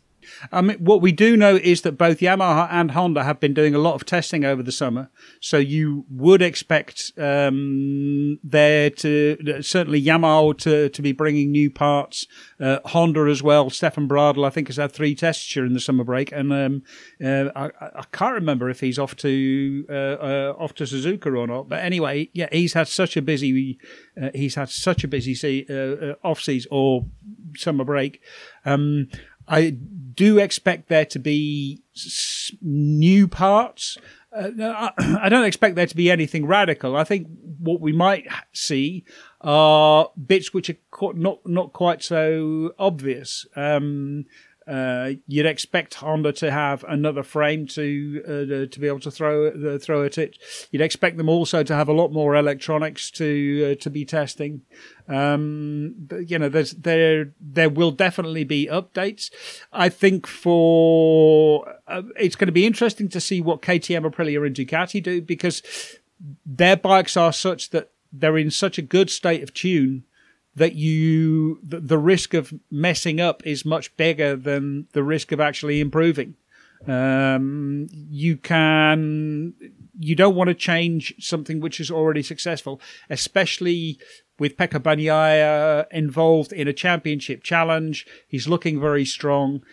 I 0.51 0.61
mean, 0.61 0.77
what 0.77 1.01
we 1.01 1.11
do 1.11 1.37
know 1.37 1.55
is 1.55 1.81
that 1.81 1.93
both 1.93 2.19
Yamaha 2.19 2.67
and 2.71 2.91
Honda 2.91 3.23
have 3.23 3.39
been 3.39 3.53
doing 3.53 3.75
a 3.75 3.79
lot 3.79 3.95
of 3.95 4.05
testing 4.05 4.45
over 4.45 4.63
the 4.63 4.71
summer. 4.71 5.09
So 5.39 5.57
you 5.57 6.05
would 6.09 6.41
expect 6.41 7.11
um, 7.17 8.39
there 8.43 8.89
to 8.89 9.61
certainly 9.61 10.01
Yamaha 10.01 10.57
to, 10.59 10.89
to 10.89 11.01
be 11.01 11.11
bringing 11.11 11.51
new 11.51 11.69
parts. 11.69 12.27
Uh, 12.59 12.79
Honda 12.85 13.21
as 13.29 13.43
well. 13.43 13.69
Stefan 13.69 14.07
Bradl, 14.07 14.45
I 14.45 14.49
think, 14.49 14.67
has 14.67 14.77
had 14.77 14.91
three 14.91 15.15
tests 15.15 15.51
during 15.53 15.73
the 15.73 15.79
summer 15.79 16.03
break, 16.03 16.31
and 16.31 16.51
um, 16.53 16.83
uh, 17.23 17.49
I, 17.55 17.69
I, 17.81 18.03
can't 18.11 18.35
remember 18.35 18.69
if 18.69 18.79
he's 18.79 18.97
off 18.99 19.15
to 19.17 19.85
uh, 19.89 19.93
uh, 19.93 20.55
off 20.57 20.73
to 20.75 20.83
Suzuka 20.83 21.37
or 21.37 21.47
not. 21.47 21.69
But 21.69 21.83
anyway, 21.83 22.29
yeah, 22.33 22.47
he's 22.51 22.73
had 22.73 22.87
such 22.87 23.17
a 23.17 23.21
busy 23.21 23.79
uh, 24.21 24.29
he's 24.33 24.55
had 24.55 24.69
such 24.69 25.03
a 25.03 25.07
busy 25.07 25.35
see, 25.35 25.65
uh, 25.69 26.13
off 26.23 26.41
season 26.41 26.69
or 26.71 27.05
summer 27.55 27.83
break. 27.83 28.21
Um, 28.65 29.09
I 29.47 29.71
do 29.71 30.39
expect 30.39 30.89
there 30.89 31.05
to 31.05 31.19
be 31.19 31.81
new 32.61 33.27
parts. 33.27 33.97
Uh, 34.35 34.89
I 34.97 35.29
don't 35.29 35.45
expect 35.45 35.75
there 35.75 35.87
to 35.87 35.95
be 35.95 36.09
anything 36.09 36.45
radical. 36.45 36.95
I 36.95 37.03
think 37.03 37.27
what 37.59 37.81
we 37.81 37.93
might 37.93 38.27
see 38.53 39.05
are 39.41 40.09
bits 40.25 40.53
which 40.53 40.69
are 40.69 40.77
not 41.13 41.39
not 41.45 41.73
quite 41.73 42.03
so 42.03 42.73
obvious. 42.79 43.45
Um, 43.55 44.25
uh, 44.67 45.11
you'd 45.27 45.45
expect 45.45 45.95
Honda 45.95 46.31
to 46.33 46.49
have 46.49 46.83
another 46.87 47.23
frame 47.23 47.67
to 47.67 48.21
uh, 48.25 48.71
to 48.71 48.79
be 48.79 48.87
able 48.87 48.99
to 49.01 49.11
throw 49.11 49.47
uh, 49.47 49.77
throw 49.77 50.03
at 50.03 50.17
it. 50.17 50.37
You'd 50.71 50.81
expect 50.81 51.17
them 51.17 51.29
also 51.29 51.63
to 51.63 51.75
have 51.75 51.89
a 51.89 51.93
lot 51.93 52.11
more 52.11 52.35
electronics 52.35 53.11
to 53.11 53.71
uh, 53.71 53.81
to 53.81 53.89
be 53.89 54.05
testing. 54.05 54.61
Um, 55.07 55.95
but, 55.97 56.29
you 56.29 56.39
know, 56.39 56.49
there 56.49 57.33
there 57.41 57.69
will 57.69 57.91
definitely 57.91 58.45
be 58.45 58.67
updates. 58.71 59.29
I 59.73 59.89
think 59.89 60.27
for 60.27 61.67
uh, 61.87 62.03
it's 62.17 62.35
going 62.35 62.47
to 62.47 62.53
be 62.53 62.65
interesting 62.65 63.09
to 63.09 63.19
see 63.19 63.41
what 63.41 63.61
KTM, 63.61 64.09
Aprilia, 64.09 64.45
and 64.45 64.55
Ducati 64.55 65.03
do 65.03 65.21
because 65.21 65.61
their 66.45 66.77
bikes 66.77 67.17
are 67.17 67.33
such 67.33 67.71
that 67.71 67.91
they're 68.13 68.37
in 68.37 68.51
such 68.51 68.77
a 68.77 68.81
good 68.81 69.09
state 69.09 69.43
of 69.43 69.53
tune 69.53 70.03
that 70.55 70.75
you 70.75 71.59
the, 71.63 71.97
risk 71.97 72.33
of 72.33 72.53
messing 72.69 73.19
up 73.19 73.45
is 73.45 73.65
much 73.65 73.95
bigger 73.97 74.35
than 74.35 74.87
the 74.93 75.03
risk 75.03 75.31
of 75.31 75.39
actually 75.39 75.79
improving. 75.79 76.35
Um, 76.87 77.87
you 77.91 78.37
can 78.37 79.53
you 79.97 80.15
don't 80.15 80.35
want 80.35 80.49
to 80.49 80.53
change 80.53 81.13
something 81.19 81.61
which 81.61 81.79
is 81.79 81.89
already 81.89 82.21
successful, 82.23 82.81
especially 83.09 83.99
with 84.39 84.57
Pecco 84.57 84.79
Bagnaia 84.79 85.85
involved 85.91 86.51
in 86.51 86.67
a 86.67 86.73
championship 86.73 87.43
challenge. 87.43 88.07
He's 88.27 88.47
looking 88.47 88.79
very 88.79 89.05
strong. 89.05 89.63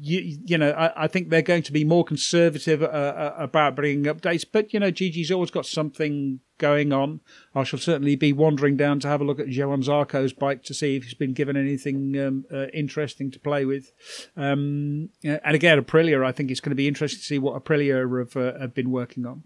You, 0.00 0.38
you 0.44 0.58
know, 0.58 0.70
I, 0.72 1.04
I 1.04 1.06
think 1.06 1.28
they're 1.28 1.42
going 1.42 1.62
to 1.62 1.72
be 1.72 1.84
more 1.84 2.04
conservative 2.04 2.82
uh, 2.82 2.86
uh, 2.86 3.34
about 3.38 3.76
bringing 3.76 4.04
updates, 4.12 4.44
but 4.50 4.72
you 4.72 4.80
know, 4.80 4.90
Gigi's 4.90 5.30
always 5.30 5.52
got 5.52 5.66
something 5.66 6.40
going 6.58 6.92
on. 6.92 7.20
I 7.54 7.64
shall 7.64 7.78
certainly 7.78 8.16
be 8.16 8.32
wandering 8.32 8.76
down 8.76 9.00
to 9.00 9.08
have 9.08 9.20
a 9.20 9.24
look 9.24 9.38
at 9.38 9.48
Johann 9.48 9.82
Zarco's 9.82 10.32
bike 10.32 10.62
to 10.64 10.74
see 10.74 10.96
if 10.96 11.04
he's 11.04 11.14
been 11.14 11.32
given 11.32 11.56
anything 11.56 12.18
um, 12.18 12.44
uh, 12.52 12.66
interesting 12.68 13.30
to 13.32 13.38
play 13.38 13.64
with. 13.64 13.92
Um, 14.36 15.10
and 15.24 15.54
again, 15.54 15.80
Aprilia, 15.80 16.24
I 16.24 16.32
think 16.32 16.50
it's 16.50 16.60
going 16.60 16.70
to 16.70 16.76
be 16.76 16.88
interesting 16.88 17.18
to 17.20 17.24
see 17.24 17.38
what 17.38 17.62
Aprilia 17.62 18.18
have, 18.18 18.36
uh, 18.36 18.58
have 18.58 18.74
been 18.74 18.90
working 18.90 19.26
on. 19.26 19.44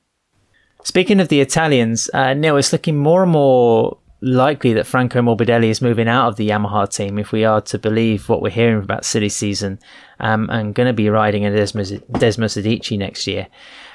Speaking 0.83 1.21
of 1.21 1.29
the 1.29 1.41
Italians, 1.41 2.09
uh, 2.15 2.35
Neil, 2.35 2.57
it's 2.57 2.73
looking 2.73 2.99
more 2.99 3.23
and 3.23 3.33
more 3.33 3.99
likely 4.21 4.73
that 4.73 4.87
Franco 4.87 5.21
Morbidelli 5.21 5.69
is 5.69 5.83
moving 5.83 6.09
out 6.09 6.29
of 6.29 6.37
the 6.37 6.49
Yamaha 6.49 6.93
team 6.93 7.19
if 7.19 7.33
we 7.33 7.45
are 7.45 7.61
to 7.63 7.79
believe 7.79 8.29
what 8.29 8.41
we're 8.41 8.51
hearing 8.51 8.83
about 8.83 9.05
silly 9.05 9.29
season 9.29 9.79
um, 10.21 10.49
and 10.51 10.75
going 10.75 10.87
to 10.87 10.93
be 10.93 11.11
riding 11.11 11.45
a 11.45 11.51
Desmos, 11.51 12.01
Desmosedici 12.13 12.99
next 12.99 13.27
year. 13.27 13.49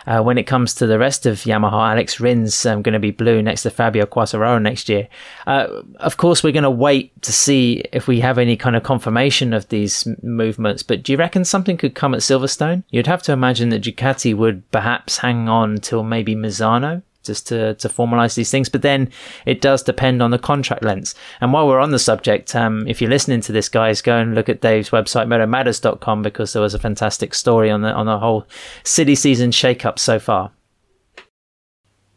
Uh, 0.08 0.22
when 0.22 0.38
it 0.38 0.48
comes 0.48 0.74
to 0.74 0.88
the 0.88 0.98
rest 0.98 1.26
of 1.26 1.38
Yamaha, 1.40 1.92
Alex 1.92 2.20
Rins 2.20 2.66
um, 2.66 2.82
going 2.82 2.94
to 2.94 3.00
be 3.00 3.12
blue 3.12 3.42
next 3.42 3.64
to 3.64 3.70
Fabio 3.70 4.06
Quartararo 4.06 4.62
next 4.62 4.90
year. 4.90 5.08
Uh, 5.46 5.82
of 5.98 6.18
course, 6.18 6.44
we're 6.44 6.54
going 6.54 6.64
to 6.64 6.72
wait 6.72 7.20
to 7.22 7.32
see 7.32 7.84
if 7.92 8.08
we 8.08 8.20
have 8.20 8.40
any 8.40 8.58
kind 8.58 8.76
of 8.76 8.84
confirmation 8.84 9.54
of 9.54 9.68
these 9.70 10.08
movements. 10.24 10.82
But 10.82 11.04
do 11.04 11.12
you 11.12 11.18
reckon 11.20 11.46
something 11.46 11.78
could 11.78 11.94
come 11.94 12.16
at 12.16 12.22
Silverstone? 12.22 12.84
You'd 12.90 13.08
have 13.08 13.22
to 13.24 13.32
imagine 13.32 13.70
that 13.70 13.84
Ducati 13.84 14.36
would 14.36 14.70
perhaps 14.72 15.20
hang 15.20 15.48
on 15.48 15.78
till 15.78 16.04
maybe 16.04 16.36
Misano 16.36 17.04
just 17.24 17.48
to, 17.48 17.76
to 17.76 17.90
formalize 17.90 18.36
these 18.36 18.52
things. 18.52 18.70
But 18.70 18.82
then 18.82 19.10
it 19.46 19.62
does 19.62 19.84
depend 19.84 20.22
on 20.22 20.32
the 20.32 20.40
contract 20.40 20.84
lengths. 20.84 21.16
And 21.40 21.54
while 21.54 21.68
we're 21.68 21.80
on 21.80 21.92
the 21.92 22.00
subject, 22.00 22.56
um, 22.56 22.88
if 22.88 23.02
you're 23.02 23.10
listening 23.10 23.42
to 23.42 23.52
this, 23.52 23.70
guys, 23.70 24.02
go 24.02 24.18
and 24.18 24.36
look 24.36 24.50
at 24.50 24.62
Dave's 24.62 24.90
website, 24.90 25.28
motomatters.com, 25.28 26.22
because 26.22 26.54
there 26.54 26.62
was 26.62 26.74
a 26.74 26.80
fantastic 26.80 27.34
story 27.34 27.70
on 27.70 27.82
the, 27.82 27.92
on 27.92 28.06
the 28.06 28.20
whole 28.20 28.46
silly 28.84 29.16
season 29.16 29.52
shakeup 29.52 30.00
so 30.00 30.20
far. 30.20 30.52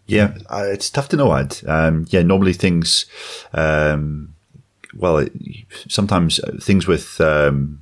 Yeah, 0.06 0.34
uh, 0.50 0.64
it's 0.66 0.90
tough 0.90 1.08
to 1.10 1.16
know, 1.16 1.34
Ad. 1.34 1.60
Um, 1.66 2.04
yeah, 2.10 2.22
normally 2.22 2.52
things, 2.52 3.06
um, 3.54 4.34
well, 4.94 5.18
it, 5.18 5.32
sometimes 5.88 6.40
things 6.62 6.86
with 6.86 7.20
um, 7.22 7.80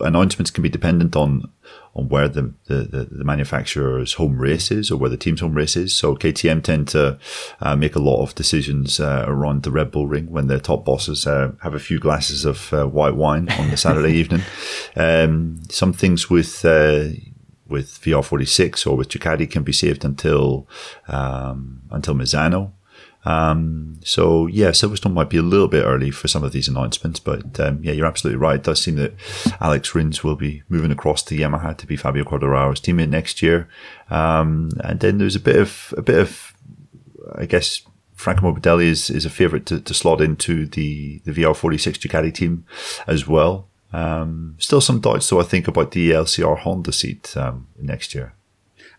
announcements 0.00 0.50
can 0.50 0.62
be 0.62 0.68
dependent 0.68 1.16
on 1.16 1.50
on 1.94 2.10
where 2.10 2.28
the, 2.28 2.52
the, 2.66 3.08
the, 3.10 3.24
manufacturer's 3.24 4.12
home 4.14 4.36
race 4.36 4.70
is 4.70 4.90
or 4.90 4.98
where 4.98 5.08
the 5.08 5.16
team's 5.16 5.40
home 5.40 5.54
race 5.54 5.76
is. 5.76 5.96
So 5.96 6.14
KTM 6.14 6.62
tend 6.62 6.88
to 6.88 7.18
uh, 7.62 7.74
make 7.74 7.96
a 7.96 8.00
lot 8.00 8.22
of 8.22 8.34
decisions 8.34 9.00
uh, 9.00 9.24
around 9.26 9.62
the 9.62 9.70
Red 9.70 9.90
Bull 9.92 10.06
Ring 10.06 10.30
when 10.30 10.46
their 10.46 10.60
top 10.60 10.84
bosses 10.84 11.26
uh, 11.26 11.52
have 11.62 11.74
a 11.74 11.78
few 11.78 11.98
glasses 11.98 12.44
of 12.44 12.70
uh, 12.74 12.84
white 12.84 13.16
wine 13.16 13.48
on 13.52 13.70
the 13.70 13.78
Saturday 13.78 14.12
evening. 14.18 14.42
Um, 14.94 15.62
some 15.70 15.94
things 15.94 16.28
with 16.28 16.66
uh, 16.66 17.08
with 17.66 17.98
VR46 18.02 18.86
or 18.86 18.94
with 18.94 19.08
Ducati 19.08 19.50
can 19.50 19.62
be 19.62 19.72
saved 19.72 20.04
until 20.04 20.68
um, 21.08 21.80
until 21.90 22.14
Misano. 22.14 22.72
Um, 23.26 23.98
so 24.04 24.46
yeah, 24.46 24.70
Silverstone 24.70 25.12
might 25.12 25.28
be 25.28 25.36
a 25.36 25.42
little 25.42 25.66
bit 25.66 25.84
early 25.84 26.12
for 26.12 26.28
some 26.28 26.44
of 26.44 26.52
these 26.52 26.68
announcements, 26.68 27.18
but 27.18 27.58
um, 27.58 27.80
yeah, 27.82 27.92
you're 27.92 28.06
absolutely 28.06 28.38
right. 28.38 28.54
It 28.54 28.62
does 28.62 28.80
seem 28.80 28.94
that 28.96 29.14
Alex 29.60 29.94
Rins 29.94 30.22
will 30.22 30.36
be 30.36 30.62
moving 30.68 30.92
across 30.92 31.22
to 31.24 31.36
Yamaha 31.36 31.76
to 31.76 31.86
be 31.86 31.96
Fabio 31.96 32.24
Quartararo's 32.24 32.80
teammate 32.80 33.08
next 33.08 33.42
year. 33.42 33.68
Um, 34.10 34.70
and 34.82 35.00
then 35.00 35.18
there's 35.18 35.36
a 35.36 35.40
bit 35.40 35.56
of 35.56 35.92
a 35.96 36.02
bit 36.02 36.18
of, 36.18 36.54
I 37.34 37.44
guess. 37.44 37.82
Franco 38.14 38.50
Morbidelli 38.50 38.84
is, 38.84 39.10
is 39.10 39.26
a 39.26 39.30
favourite 39.30 39.66
to, 39.66 39.78
to 39.78 39.92
slot 39.92 40.22
into 40.22 40.64
the, 40.64 41.20
the 41.26 41.32
VR46 41.32 41.98
Ducati 41.98 42.32
team 42.32 42.64
as 43.06 43.28
well. 43.28 43.68
Um, 43.92 44.56
still 44.58 44.80
some 44.80 45.00
doubts, 45.00 45.28
though, 45.28 45.38
I 45.38 45.44
think, 45.44 45.68
about 45.68 45.90
the 45.90 46.12
LCR 46.12 46.60
Honda 46.60 46.92
seat 46.92 47.36
um, 47.36 47.68
next 47.78 48.14
year. 48.14 48.32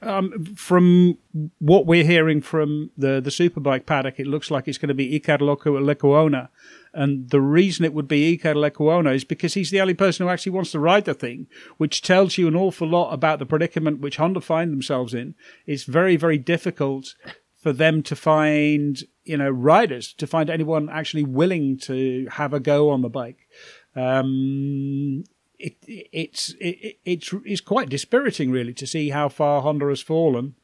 Um, 0.01 0.45
from 0.55 1.17
what 1.59 1.85
we're 1.85 2.03
hearing 2.03 2.41
from 2.41 2.91
the 2.97 3.21
the 3.21 3.29
superbike 3.29 3.85
paddock, 3.85 4.19
it 4.19 4.27
looks 4.27 4.51
like 4.51 4.67
it's 4.67 4.77
going 4.77 4.89
to 4.89 4.93
be 4.93 5.19
Iker 5.19 5.39
Lecuona 5.39 6.49
And 6.93 7.29
the 7.29 7.41
reason 7.41 7.85
it 7.85 7.93
would 7.93 8.07
be 8.07 8.37
Iker 8.37 8.55
Lecuona 8.55 9.13
is 9.13 9.23
because 9.23 9.53
he's 9.53 9.71
the 9.71 9.81
only 9.81 9.93
person 9.93 10.25
who 10.25 10.31
actually 10.31 10.51
wants 10.51 10.71
to 10.71 10.79
ride 10.79 11.05
the 11.05 11.13
thing, 11.13 11.47
which 11.77 12.01
tells 12.01 12.37
you 12.37 12.47
an 12.47 12.55
awful 12.55 12.87
lot 12.87 13.11
about 13.11 13.39
the 13.39 13.45
predicament 13.45 14.01
which 14.01 14.17
Honda 14.17 14.41
find 14.41 14.71
themselves 14.71 15.13
in. 15.13 15.35
It's 15.65 15.83
very, 15.83 16.15
very 16.15 16.37
difficult 16.37 17.15
for 17.61 17.73
them 17.73 18.03
to 18.03 18.15
find, 18.15 19.03
you 19.23 19.37
know, 19.37 19.49
riders, 19.49 20.13
to 20.13 20.27
find 20.27 20.49
anyone 20.49 20.89
actually 20.89 21.23
willing 21.23 21.77
to 21.79 22.27
have 22.31 22.53
a 22.53 22.59
go 22.59 22.89
on 22.89 23.01
the 23.01 23.09
bike. 23.09 23.47
Um, 23.95 25.23
it, 25.59 25.75
it's 25.87 26.53
it, 26.59 26.97
it's 27.05 27.33
it's 27.45 27.61
quite 27.61 27.89
dispiriting, 27.89 28.51
really, 28.51 28.73
to 28.73 28.87
see 28.87 29.09
how 29.09 29.29
far 29.29 29.61
Honda 29.61 29.87
has 29.87 30.01
fallen 30.01 30.55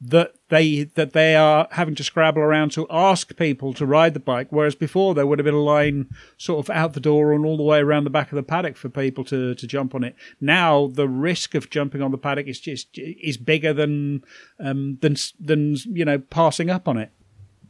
that 0.00 0.34
they 0.50 0.84
that 0.84 1.14
they 1.14 1.34
are 1.34 1.66
having 1.70 1.94
to 1.94 2.04
scrabble 2.04 2.42
around 2.42 2.70
to 2.72 2.86
ask 2.90 3.34
people 3.36 3.72
to 3.72 3.86
ride 3.86 4.12
the 4.12 4.20
bike, 4.20 4.48
whereas 4.50 4.74
before 4.74 5.14
there 5.14 5.26
would 5.26 5.38
have 5.38 5.44
been 5.44 5.54
a 5.54 5.58
line 5.58 6.08
sort 6.36 6.64
of 6.64 6.74
out 6.74 6.92
the 6.92 7.00
door 7.00 7.32
and 7.32 7.46
all 7.46 7.56
the 7.56 7.62
way 7.62 7.78
around 7.78 8.04
the 8.04 8.10
back 8.10 8.30
of 8.30 8.36
the 8.36 8.42
paddock 8.42 8.76
for 8.76 8.88
people 8.88 9.24
to, 9.24 9.54
to 9.54 9.66
jump 9.66 9.94
on 9.94 10.04
it. 10.04 10.14
Now 10.40 10.88
the 10.88 11.08
risk 11.08 11.54
of 11.54 11.70
jumping 11.70 12.02
on 12.02 12.10
the 12.10 12.18
paddock 12.18 12.46
is 12.46 12.60
just 12.60 12.88
is 12.98 13.38
bigger 13.38 13.72
than 13.72 14.24
um, 14.60 14.98
than 15.00 15.16
than 15.40 15.76
you 15.86 16.04
know 16.04 16.18
passing 16.18 16.68
up 16.68 16.86
on 16.86 16.98
it. 16.98 17.10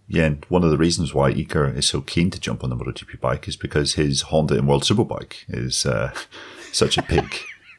Yeah, 0.06 0.24
and 0.24 0.44
one 0.48 0.64
of 0.64 0.70
the 0.70 0.78
reasons 0.78 1.14
why 1.14 1.32
Iker 1.32 1.74
is 1.76 1.86
so 1.86 2.00
keen 2.00 2.30
to 2.30 2.40
jump 2.40 2.62
on 2.62 2.70
the 2.70 2.76
MotoGP 2.76 3.20
bike 3.20 3.48
is 3.48 3.56
because 3.56 3.94
his 3.94 4.22
Honda 4.22 4.56
in 4.56 4.66
World 4.66 4.82
Superbike 4.82 5.34
is 5.48 5.86
uh, 5.86 6.12
such 6.72 6.98
a 6.98 7.02
pig. 7.02 7.34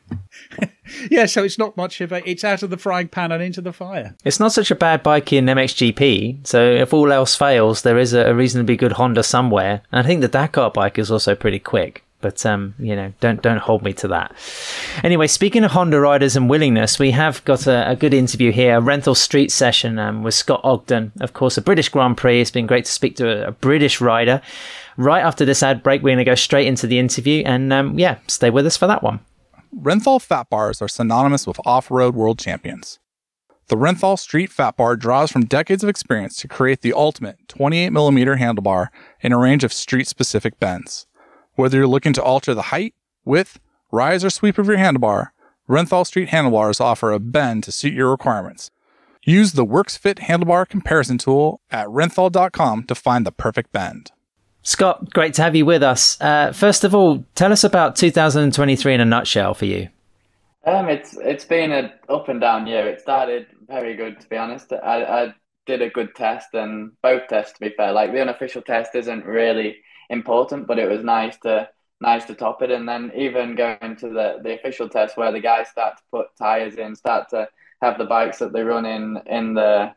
yeah, 1.10 1.26
so 1.26 1.44
it's 1.44 1.58
not 1.58 1.76
much 1.78 2.02
of 2.02 2.12
a. 2.12 2.28
It's 2.30 2.44
out 2.44 2.64
of 2.64 2.70
the 2.70 2.78
frying 2.78 3.08
pan 3.08 3.32
and 3.32 3.42
into 3.42 3.62
the 3.62 3.74
fire. 3.74 4.16
It's 4.24 4.40
not 4.40 4.54
such 4.54 4.72
a 4.72 4.76
bad 4.76 5.04
bike 5.04 5.34
in 5.34 5.46
MXGP. 5.46 6.46
So 6.46 6.64
if 6.64 6.94
all 6.94 7.12
else 7.12 7.36
fails, 7.36 7.82
there 7.82 7.98
is 7.98 8.14
a, 8.14 8.28
a 8.28 8.34
reasonably 8.34 8.78
good 8.78 8.94
Honda 8.94 9.24
somewhere. 9.24 9.82
And 9.92 10.00
I 10.00 10.08
think 10.08 10.22
the 10.22 10.28
Dakar 10.28 10.72
bike 10.72 11.00
is 11.00 11.12
also 11.12 11.36
pretty 11.36 11.60
quick. 11.60 12.05
But 12.26 12.44
um, 12.44 12.74
you 12.80 12.96
know, 12.96 13.14
don't 13.20 13.40
don't 13.44 13.60
hold 13.60 13.84
me 13.84 13.94
to 13.94 14.08
that. 14.08 14.36
Anyway, 15.04 15.28
speaking 15.28 15.64
of 15.64 15.70
Honda 15.70 16.00
riders 16.00 16.36
and 16.36 16.50
willingness, 16.50 16.98
we 16.98 17.12
have 17.12 17.46
got 17.46 17.68
a, 17.68 17.92
a 17.92 17.96
good 17.96 18.16
interview 18.16 18.52
here, 18.52 18.80
a 18.80 18.82
Renthal 18.82 19.16
Street 19.16 19.52
session 19.52 20.00
um, 20.00 20.24
with 20.24 20.34
Scott 20.34 20.62
Ogden, 20.64 21.12
of 21.22 21.34
course, 21.34 21.56
a 21.56 21.62
British 21.62 21.90
Grand 21.90 22.18
Prix. 22.18 22.42
It's 22.42 22.50
been 22.50 22.66
great 22.66 22.86
to 22.86 22.92
speak 22.92 23.16
to 23.18 23.30
a, 23.30 23.50
a 23.50 23.52
British 23.52 24.02
rider. 24.02 24.42
Right 24.98 25.24
after 25.24 25.46
this 25.46 25.62
ad 25.62 25.84
break, 25.84 26.02
we're 26.02 26.16
going 26.16 26.18
to 26.18 26.24
go 26.24 26.34
straight 26.34 26.66
into 26.66 26.88
the 26.88 26.98
interview, 26.98 27.44
and 27.46 27.72
um, 27.72 28.00
yeah, 28.00 28.18
stay 28.26 28.50
with 28.50 28.66
us 28.66 28.76
for 28.76 28.88
that 28.88 29.04
one. 29.04 29.20
Renthal 29.80 30.20
fat 30.20 30.50
bars 30.50 30.82
are 30.82 30.88
synonymous 30.88 31.46
with 31.46 31.60
off 31.64 31.92
road 31.92 32.16
world 32.16 32.40
champions. 32.40 32.98
The 33.68 33.76
Renthal 33.76 34.18
Street 34.18 34.52
Fat 34.52 34.78
Bar 34.78 34.96
draws 34.96 35.32
from 35.32 35.46
decades 35.46 35.84
of 35.84 35.90
experience 35.90 36.38
to 36.38 36.48
create 36.48 36.82
the 36.82 36.94
ultimate 36.94 37.48
28mm 37.50 38.40
handlebar 38.40 38.88
in 39.22 39.32
a 39.32 39.38
range 39.38 39.64
of 39.64 39.72
street 39.72 40.08
specific 40.08 40.60
bends. 40.60 41.06
Whether 41.56 41.78
you're 41.78 41.88
looking 41.88 42.14
to 42.14 42.24
alter 42.24 42.54
the 42.54 42.64
height, 42.64 42.94
width, 43.24 43.60
rise, 43.92 44.26
or 44.26 44.30
sweep 44.30 44.58
of 44.58 44.68
your 44.68 44.78
handlebar, 44.78 45.30
Renthal 45.70 46.06
Street 46.06 46.30
handlebars 46.30 46.82
offer 46.82 47.12
a 47.12 47.20
bend 47.20 47.64
to 47.64 47.72
suit 47.72 47.94
your 47.94 48.12
requirements. 48.12 48.72
Use 49.24 49.54
the 49.54 49.66
WorksFit 49.66 50.20
handlebar 50.20 50.68
comparison 50.68 51.18
tool 51.18 51.62
at 51.72 51.88
renthal.com 51.88 52.84
to 52.84 52.94
find 52.94 53.26
the 53.26 53.32
perfect 53.32 53.72
bend. 53.72 54.12
Scott, 54.62 55.14
great 55.14 55.34
to 55.36 55.44
have 55.44 55.56
you 55.56 55.66
with 55.66 55.82
us. 55.82 56.20
Uh, 56.20 56.52
first 56.52 56.84
of 56.84 56.94
all, 56.94 57.24
tell 57.36 57.52
us 57.52 57.64
about 57.64 57.96
2023 57.96 58.94
in 58.94 59.02
a 59.02 59.06
nutshell 59.06 59.54
for 59.54 59.66
you. 59.66 59.90
Um, 60.66 60.90
it's 60.90 61.16
it's 61.18 61.46
been 61.46 61.72
an 61.72 61.92
up 62.10 62.28
and 62.28 62.42
down 62.42 62.68
year. 62.68 62.88
It 62.88 63.00
started 63.00 63.48
very 63.68 63.96
good, 63.96 64.20
to 64.20 64.28
be 64.28 64.36
honest. 64.36 64.74
I, 64.74 65.04
I 65.04 65.36
did 65.68 65.82
a 65.82 65.90
good 65.90 66.16
test, 66.16 66.48
and 66.54 66.92
both 67.02 67.28
tests, 67.28 67.54
to 67.54 67.60
be 67.60 67.74
fair. 67.78 67.92
Like 67.92 68.12
the 68.12 68.22
unofficial 68.22 68.64
test 68.64 68.96
isn't 68.96 69.26
really 69.26 69.78
important, 70.10 70.68
but 70.68 70.80
it 70.80 70.90
was 70.90 71.04
nice 71.04 71.38
to 71.40 71.70
nice 72.02 72.26
to 72.26 72.36
top 72.36 72.62
it. 72.62 72.72
And 72.72 72.88
then 72.88 73.12
even 73.16 73.56
going 73.56 73.96
to 73.98 74.10
the 74.10 74.40
the 74.44 74.56
official 74.56 74.90
test, 74.90 75.18
where 75.18 75.32
the 75.32 75.40
guys 75.40 75.70
start 75.70 75.98
to 75.98 76.04
put 76.12 76.36
tires 76.38 76.76
in, 76.76 76.96
start 76.96 77.30
to 77.30 77.48
have 77.82 77.98
the 77.98 78.06
bikes 78.06 78.40
that 78.40 78.54
they 78.54 78.64
run 78.64 78.86
in 78.86 79.20
in 79.26 79.54
the 79.54 79.94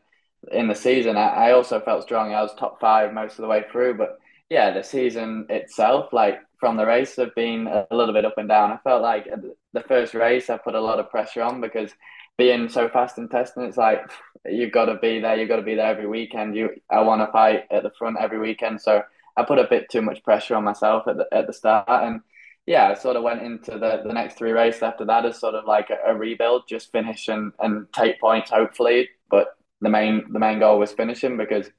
in 0.51 0.67
the 0.67 0.75
season. 0.75 1.17
I, 1.17 1.49
I 1.49 1.51
also 1.51 1.79
felt 1.79 2.03
strong. 2.03 2.33
I 2.33 2.41
was 2.41 2.53
top 2.55 2.79
five 2.79 3.13
most 3.13 3.33
of 3.33 3.43
the 3.43 3.47
way 3.47 3.65
through, 3.71 3.95
but 3.95 4.19
yeah, 4.49 4.71
the 4.71 4.83
season 4.83 5.45
itself, 5.49 6.11
like 6.11 6.39
from 6.59 6.77
the 6.77 6.85
race, 6.85 7.15
have 7.17 7.35
been 7.35 7.67
a 7.67 7.87
little 7.91 8.13
bit 8.13 8.25
up 8.25 8.37
and 8.37 8.49
down. 8.49 8.71
I 8.71 8.77
felt 8.77 9.01
like 9.01 9.27
the 9.73 9.81
first 9.81 10.13
race, 10.13 10.49
I 10.49 10.57
put 10.57 10.75
a 10.75 10.81
lot 10.81 10.99
of 10.99 11.09
pressure 11.09 11.43
on 11.43 11.61
because 11.61 11.91
being 12.37 12.69
so 12.69 12.89
fast 12.89 13.17
in 13.17 13.29
testing, 13.29 13.63
it's 13.63 13.77
like 13.77 14.01
you've 14.45 14.71
got 14.71 14.85
to 14.85 14.95
be 14.95 15.19
there. 15.19 15.37
You've 15.37 15.49
got 15.49 15.57
to 15.57 15.61
be 15.61 15.75
there 15.75 15.91
every 15.91 16.07
weekend. 16.07 16.55
You, 16.55 16.69
I 16.89 17.01
want 17.01 17.21
to 17.21 17.31
fight 17.31 17.65
at 17.69 17.83
the 17.83 17.91
front 17.91 18.17
every 18.19 18.39
weekend, 18.39 18.81
so 18.81 19.03
I 19.39 19.43
put 19.45 19.59
a 19.59 19.67
bit 19.69 19.89
too 19.89 20.01
much 20.01 20.23
pressure 20.23 20.55
on 20.55 20.63
myself 20.63 21.07
at 21.07 21.17
the 21.17 21.27
at 21.31 21.47
the 21.47 21.53
start, 21.53 21.85
and 21.89 22.21
yeah, 22.65 22.89
I 22.89 22.93
sort 22.93 23.15
of 23.15 23.23
went 23.23 23.41
into 23.41 23.71
the, 23.71 24.03
the 24.05 24.13
next 24.13 24.37
three 24.37 24.51
races 24.51 24.83
after 24.83 25.05
that 25.05 25.25
as 25.25 25.39
sort 25.39 25.55
of 25.55 25.65
like 25.65 25.89
a, 25.89 26.11
a 26.11 26.15
rebuild, 26.15 26.63
just 26.67 26.91
finish 26.91 27.27
and, 27.27 27.51
and 27.59 27.87
take 27.93 28.19
points 28.19 28.51
hopefully. 28.51 29.09
But 29.29 29.47
the 29.81 29.89
main 29.89 30.31
the 30.31 30.39
main 30.39 30.59
goal 30.59 30.79
was 30.79 30.91
finishing 30.91 31.37
because 31.37 31.69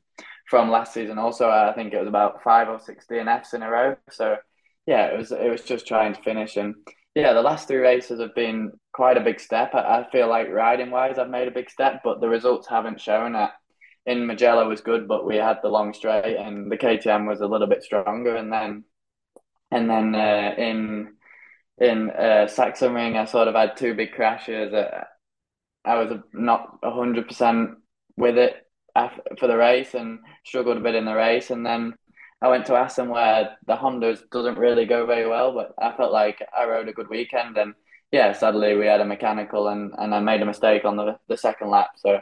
from 0.51 0.68
last 0.68 0.92
season. 0.92 1.18
Also, 1.18 1.49
I 1.49 1.73
think 1.75 1.92
it 1.92 1.99
was 1.99 2.09
about 2.09 2.42
five 2.42 2.68
or 2.68 2.81
six 2.81 3.07
DNFs 3.09 3.55
in 3.55 3.62
a 3.62 3.70
row. 3.70 3.96
So 4.11 4.37
yeah, 4.87 5.07
it 5.07 5.16
was 5.16 5.31
it 5.31 5.49
was 5.49 5.62
just 5.62 5.87
trying 5.87 6.12
to 6.14 6.23
finish. 6.23 6.57
And 6.57 6.75
yeah, 7.14 7.33
the 7.33 7.42
last 7.42 7.68
three 7.68 7.79
races 7.79 8.20
have 8.20 8.35
been 8.35 8.73
quite 8.92 9.16
a 9.16 9.20
big 9.20 9.38
step. 9.38 9.75
I, 9.75 10.01
I 10.01 10.11
feel 10.11 10.29
like 10.29 10.49
riding 10.49 10.90
wise, 10.90 11.18
I've 11.18 11.31
made 11.31 11.46
a 11.49 11.53
big 11.53 11.70
step, 11.70 12.01
but 12.03 12.20
the 12.20 12.29
results 12.29 12.68
haven't 12.68 13.01
shown 13.01 13.35
that. 13.35 13.53
In 14.11 14.27
Mugello 14.27 14.68
was 14.68 14.81
good, 14.81 15.07
but 15.07 15.25
we 15.25 15.37
had 15.37 15.59
the 15.62 15.68
long 15.68 15.94
straight, 15.94 16.37
and 16.37 16.70
the 16.70 16.77
KTM 16.77 17.29
was 17.29 17.40
a 17.40 17.46
little 17.46 17.66
bit 17.66 17.83
stronger. 17.83 18.35
And 18.37 18.53
then, 18.53 18.85
and 19.70 19.88
then 19.88 20.14
uh, 20.14 20.55
in 20.59 21.14
in 21.79 22.11
uh, 22.11 22.46
Sachsenring, 22.49 23.16
I 23.16 23.25
sort 23.25 23.49
of 23.49 23.55
had 23.55 23.77
two 23.77 23.94
big 23.94 24.12
crashes. 24.12 24.73
Uh, 24.73 25.05
I 25.85 25.94
was 25.94 26.18
not 26.33 26.79
hundred 26.83 27.29
percent 27.29 27.79
with 28.16 28.37
it 28.37 28.55
for 29.38 29.46
the 29.46 29.57
race 29.57 29.94
and 29.94 30.18
struggled 30.44 30.79
a 30.79 30.81
bit 30.81 30.94
in 30.94 31.05
the 31.05 31.14
race. 31.14 31.51
And 31.51 31.64
then 31.64 31.94
I 32.42 32.49
went 32.49 32.66
to 32.66 32.75
Assen 32.75 33.09
where 33.09 33.57
the 33.66 33.77
Hondas 33.77 34.20
doesn't 34.31 34.59
really 34.59 34.87
go 34.87 35.07
very 35.07 35.29
well, 35.29 35.53
but 35.53 35.75
I 35.79 35.96
felt 35.96 36.12
like 36.12 36.42
I 36.57 36.66
rode 36.66 36.88
a 36.88 36.92
good 36.92 37.09
weekend. 37.09 37.57
And 37.57 37.75
yeah, 38.12 38.33
sadly 38.33 38.77
we 38.77 38.87
had 38.87 39.01
a 39.01 39.05
mechanical 39.05 39.68
and, 39.68 39.92
and 39.99 40.14
I 40.14 40.20
made 40.20 40.42
a 40.42 40.46
mistake 40.46 40.85
on 40.85 40.96
the, 40.96 41.18
the 41.29 41.37
second 41.37 41.70
lap. 41.70 41.90
So 41.96 42.20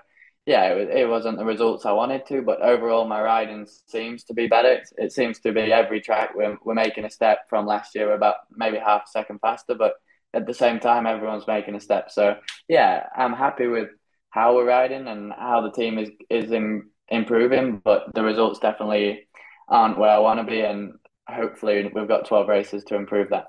yeah, 0.49 0.65
it, 0.73 0.89
it 1.01 1.09
wasn't 1.09 1.37
the 1.37 1.45
results 1.45 1.85
I 1.85 1.93
wanted 1.93 2.25
to, 2.29 2.41
but 2.41 2.63
overall 2.63 3.07
my 3.07 3.21
riding 3.21 3.67
seems 3.87 4.25
to 4.25 4.35
be 4.35 4.47
better. 4.49 4.73
It, 4.73 4.89
it 4.97 5.13
seems 5.13 5.39
to 5.41 5.53
be 5.53 5.71
every 5.81 6.01
track 6.01 6.31
we're, 6.35 6.57
we're 6.65 6.73
making 6.87 7.05
a 7.05 7.11
step 7.11 7.41
from 7.51 7.67
last 7.67 7.95
year, 7.95 8.15
about 8.15 8.37
maybe 8.51 8.79
half 8.79 9.03
a 9.07 9.11
second 9.11 9.41
faster, 9.41 9.75
but 9.75 9.93
at 10.33 10.47
the 10.47 10.55
same 10.55 10.81
time 10.81 11.07
everyone's 11.07 11.47
making 11.47 11.75
a 11.75 11.81
step. 11.81 12.11
So 12.11 12.37
yeah, 12.67 13.05
I'm 13.15 13.35
happy 13.35 13.67
with 13.67 13.91
how 14.31 14.55
we're 14.55 14.65
riding 14.67 15.07
and 15.07 15.33
how 15.33 15.61
the 15.61 15.71
team 15.81 15.99
is 15.99 16.11
is 16.31 16.51
in, 16.51 16.89
improving, 17.09 17.83
but 17.85 18.15
the 18.15 18.23
results 18.23 18.59
definitely 18.59 19.29
aren't 19.69 19.99
where 19.99 20.17
I 20.17 20.19
want 20.19 20.41
to 20.41 20.51
be, 20.51 20.61
and 20.61 20.95
hopefully 21.29 21.91
we've 21.95 22.09
got 22.09 22.27
twelve 22.27 22.49
races 22.49 22.85
to 22.85 22.97
improve 22.97 23.29
that. 23.31 23.49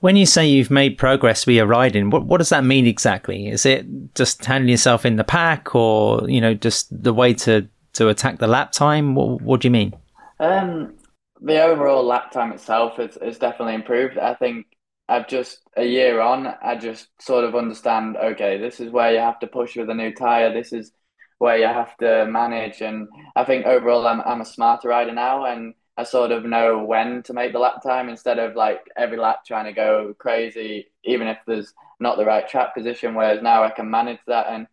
When 0.00 0.16
you 0.16 0.26
say 0.26 0.46
you've 0.46 0.70
made 0.70 0.96
progress 0.98 1.44
via 1.44 1.66
riding, 1.66 2.10
what 2.10 2.24
what 2.24 2.38
does 2.38 2.48
that 2.48 2.64
mean 2.64 2.86
exactly? 2.86 3.48
Is 3.48 3.66
it 3.66 3.86
just 4.14 4.44
handling 4.44 4.70
yourself 4.70 5.04
in 5.04 5.16
the 5.16 5.24
pack, 5.24 5.74
or 5.74 6.28
you 6.28 6.40
know, 6.40 6.54
just 6.54 7.02
the 7.02 7.12
way 7.12 7.34
to 7.34 7.68
to 7.94 8.08
attack 8.08 8.38
the 8.38 8.46
lap 8.46 8.72
time? 8.72 9.14
What 9.14 9.42
what 9.42 9.60
do 9.60 9.68
you 9.68 9.72
mean? 9.72 9.94
Um, 10.38 10.94
the 11.40 11.62
overall 11.62 12.04
lap 12.04 12.30
time 12.30 12.52
itself 12.52 12.98
is, 12.98 13.16
is 13.18 13.38
definitely 13.38 13.74
improved. 13.74 14.18
I 14.18 14.34
think 14.34 14.66
I've 15.08 15.28
just 15.28 15.58
a 15.76 15.84
year 15.84 16.20
on, 16.20 16.46
I 16.62 16.76
just 16.76 17.08
sort 17.20 17.44
of 17.44 17.54
understand. 17.54 18.16
Okay, 18.16 18.58
this 18.58 18.80
is 18.80 18.90
where 18.90 19.12
you 19.12 19.18
have 19.18 19.40
to 19.40 19.46
push 19.46 19.76
with 19.76 19.90
a 19.90 19.94
new 19.94 20.14
tire. 20.14 20.52
This 20.52 20.72
is 20.72 20.92
where 21.38 21.58
you 21.58 21.66
have 21.66 21.96
to 21.98 22.26
manage, 22.26 22.80
and 22.80 23.08
I 23.34 23.44
think 23.44 23.66
overall, 23.66 24.06
I'm 24.06 24.20
I'm 24.22 24.40
a 24.40 24.44
smarter 24.44 24.88
rider 24.88 25.12
now, 25.12 25.46
and 25.46 25.74
I 26.00 26.04
sort 26.04 26.32
of 26.32 26.44
know 26.44 26.82
when 26.82 27.22
to 27.24 27.34
make 27.34 27.52
the 27.52 27.58
lap 27.58 27.82
time 27.82 28.08
instead 28.08 28.38
of 28.38 28.56
like 28.56 28.80
every 28.96 29.18
lap 29.18 29.40
trying 29.46 29.66
to 29.66 29.72
go 29.72 30.14
crazy, 30.18 30.90
even 31.04 31.28
if 31.28 31.36
there's 31.46 31.74
not 32.00 32.16
the 32.16 32.24
right 32.24 32.48
track 32.48 32.74
position. 32.74 33.14
Whereas 33.14 33.42
now 33.42 33.64
I 33.64 33.70
can 33.70 33.90
manage 33.90 34.20
that, 34.26 34.46
and 34.48 34.66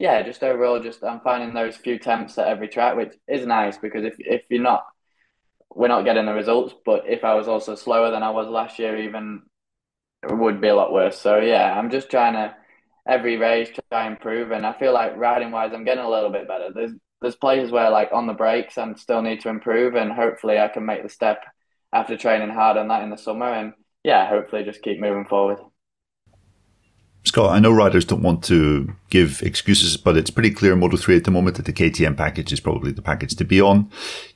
yeah, 0.00 0.22
just 0.22 0.42
overall, 0.42 0.80
just 0.80 1.04
I'm 1.04 1.20
finding 1.20 1.54
those 1.54 1.76
few 1.76 1.98
temps 1.98 2.36
at 2.38 2.48
every 2.48 2.68
track, 2.68 2.96
which 2.96 3.14
is 3.28 3.46
nice 3.46 3.78
because 3.78 4.04
if 4.04 4.16
if 4.18 4.42
you're 4.50 4.62
not 4.62 4.84
we're 5.70 5.88
not 5.88 6.04
getting 6.04 6.26
the 6.26 6.34
results. 6.34 6.74
But 6.84 7.04
if 7.06 7.24
I 7.24 7.34
was 7.34 7.48
also 7.48 7.74
slower 7.76 8.10
than 8.10 8.22
I 8.24 8.30
was 8.30 8.48
last 8.48 8.78
year, 8.78 8.96
even 8.96 9.42
would 10.28 10.60
be 10.60 10.68
a 10.68 10.74
lot 10.74 10.92
worse. 10.92 11.18
So 11.20 11.38
yeah, 11.38 11.78
I'm 11.78 11.90
just 11.90 12.10
trying 12.10 12.34
to 12.34 12.54
every 13.06 13.36
race 13.36 13.70
try 13.92 14.06
and 14.06 14.16
improve, 14.16 14.50
and 14.50 14.66
I 14.66 14.72
feel 14.72 14.92
like 14.92 15.16
riding 15.16 15.52
wise, 15.52 15.72
I'm 15.72 15.84
getting 15.84 16.04
a 16.04 16.10
little 16.10 16.30
bit 16.30 16.48
better. 16.48 16.70
There's 16.74 16.92
there's 17.24 17.34
places 17.34 17.72
where 17.72 17.90
like 17.90 18.10
on 18.12 18.26
the 18.26 18.34
brakes, 18.34 18.76
I 18.76 18.92
still 18.96 19.22
need 19.22 19.40
to 19.40 19.48
improve, 19.48 19.94
and 19.94 20.12
hopefully 20.12 20.58
I 20.58 20.68
can 20.68 20.84
make 20.84 21.02
the 21.02 21.08
step 21.08 21.42
after 21.90 22.18
training 22.18 22.50
hard 22.50 22.76
on 22.76 22.88
that 22.88 23.02
in 23.02 23.08
the 23.08 23.16
summer, 23.16 23.46
and 23.46 23.72
yeah, 24.04 24.28
hopefully 24.28 24.62
just 24.62 24.82
keep 24.82 25.00
moving 25.00 25.24
forward. 25.24 25.58
Scott, 27.24 27.56
I 27.56 27.60
know 27.60 27.72
riders 27.72 28.04
don't 28.04 28.20
want 28.20 28.44
to 28.44 28.94
give 29.08 29.40
excuses, 29.40 29.96
but 29.96 30.18
it's 30.18 30.28
pretty 30.28 30.50
clear 30.50 30.74
in 30.74 30.80
Moto 30.80 30.98
3 30.98 31.16
at 31.16 31.24
the 31.24 31.30
moment 31.30 31.56
that 31.56 31.64
the 31.64 31.72
KTM 31.72 32.14
package 32.14 32.52
is 32.52 32.60
probably 32.60 32.92
the 32.92 33.00
package 33.00 33.34
to 33.36 33.44
be 33.46 33.58
on. 33.58 33.84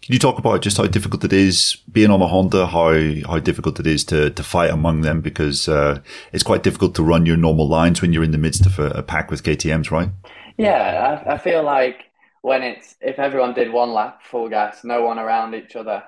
Can 0.01 0.15
you 0.15 0.19
talk 0.19 0.39
about 0.39 0.63
just 0.63 0.79
how 0.79 0.87
difficult 0.87 1.23
it 1.25 1.35
is 1.35 1.77
being 1.93 2.11
on 2.11 2.23
a 2.23 2.27
Honda, 2.27 2.69
how 2.69 2.95
how 3.27 3.39
difficult 3.39 3.79
it 3.79 3.87
is 3.87 4.03
to, 4.05 4.31
to 4.31 4.43
fight 4.43 4.71
among 4.71 5.03
them? 5.03 5.21
Because 5.21 5.69
uh, 5.69 6.01
it's 6.33 6.43
quite 6.43 6.63
difficult 6.63 6.95
to 6.95 7.03
run 7.03 7.27
your 7.27 7.37
normal 7.37 7.69
lines 7.69 8.01
when 8.01 8.15
you're 8.15 8.25
in 8.25 8.31
the 8.31 8.39
midst 8.39 8.65
of 8.65 8.79
a, 8.79 8.87
a 8.93 9.03
pack 9.03 9.31
with 9.31 9.43
KTMs, 9.43 9.91
right? 9.91 10.09
Yeah, 10.57 11.23
I, 11.27 11.35
I 11.35 11.39
feel 11.39 11.63
like 11.63 12.08
when 12.43 12.63
it's 12.63 12.95
if 13.01 13.19
everyone 13.19 13.55
did 13.55 13.73
one 13.73 13.93
lap 13.93 14.23
full 14.23 14.49
gas, 14.49 14.85
no 14.85 15.03
one 15.03 15.19
around 15.19 15.55
each 15.55 15.77
other, 15.77 16.03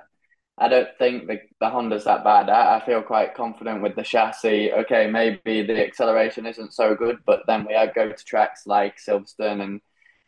I 0.61 0.69
don't 0.69 0.89
think 0.99 1.27
the, 1.27 1.41
the 1.59 1.71
Honda's 1.71 2.05
that 2.05 2.23
bad. 2.23 2.51
I, 2.51 2.77
I, 2.77 2.85
feel 2.85 3.03
quite 3.03 3.35
confident 3.35 3.83
with 3.83 3.97
the 3.97 4.03
chassis. 4.03 4.71
Okay, 4.73 5.07
maybe 5.07 5.63
the 5.63 5.87
acceleration 5.87 6.45
isn't 6.45 6.75
so 6.75 6.95
good, 6.95 7.17
but 7.25 7.41
then 7.47 7.65
we 7.67 7.75
go 7.95 8.13
to 8.13 8.25
tracks 8.25 8.67
like 8.67 8.99
Silverstone 8.99 9.63
and, 9.63 9.81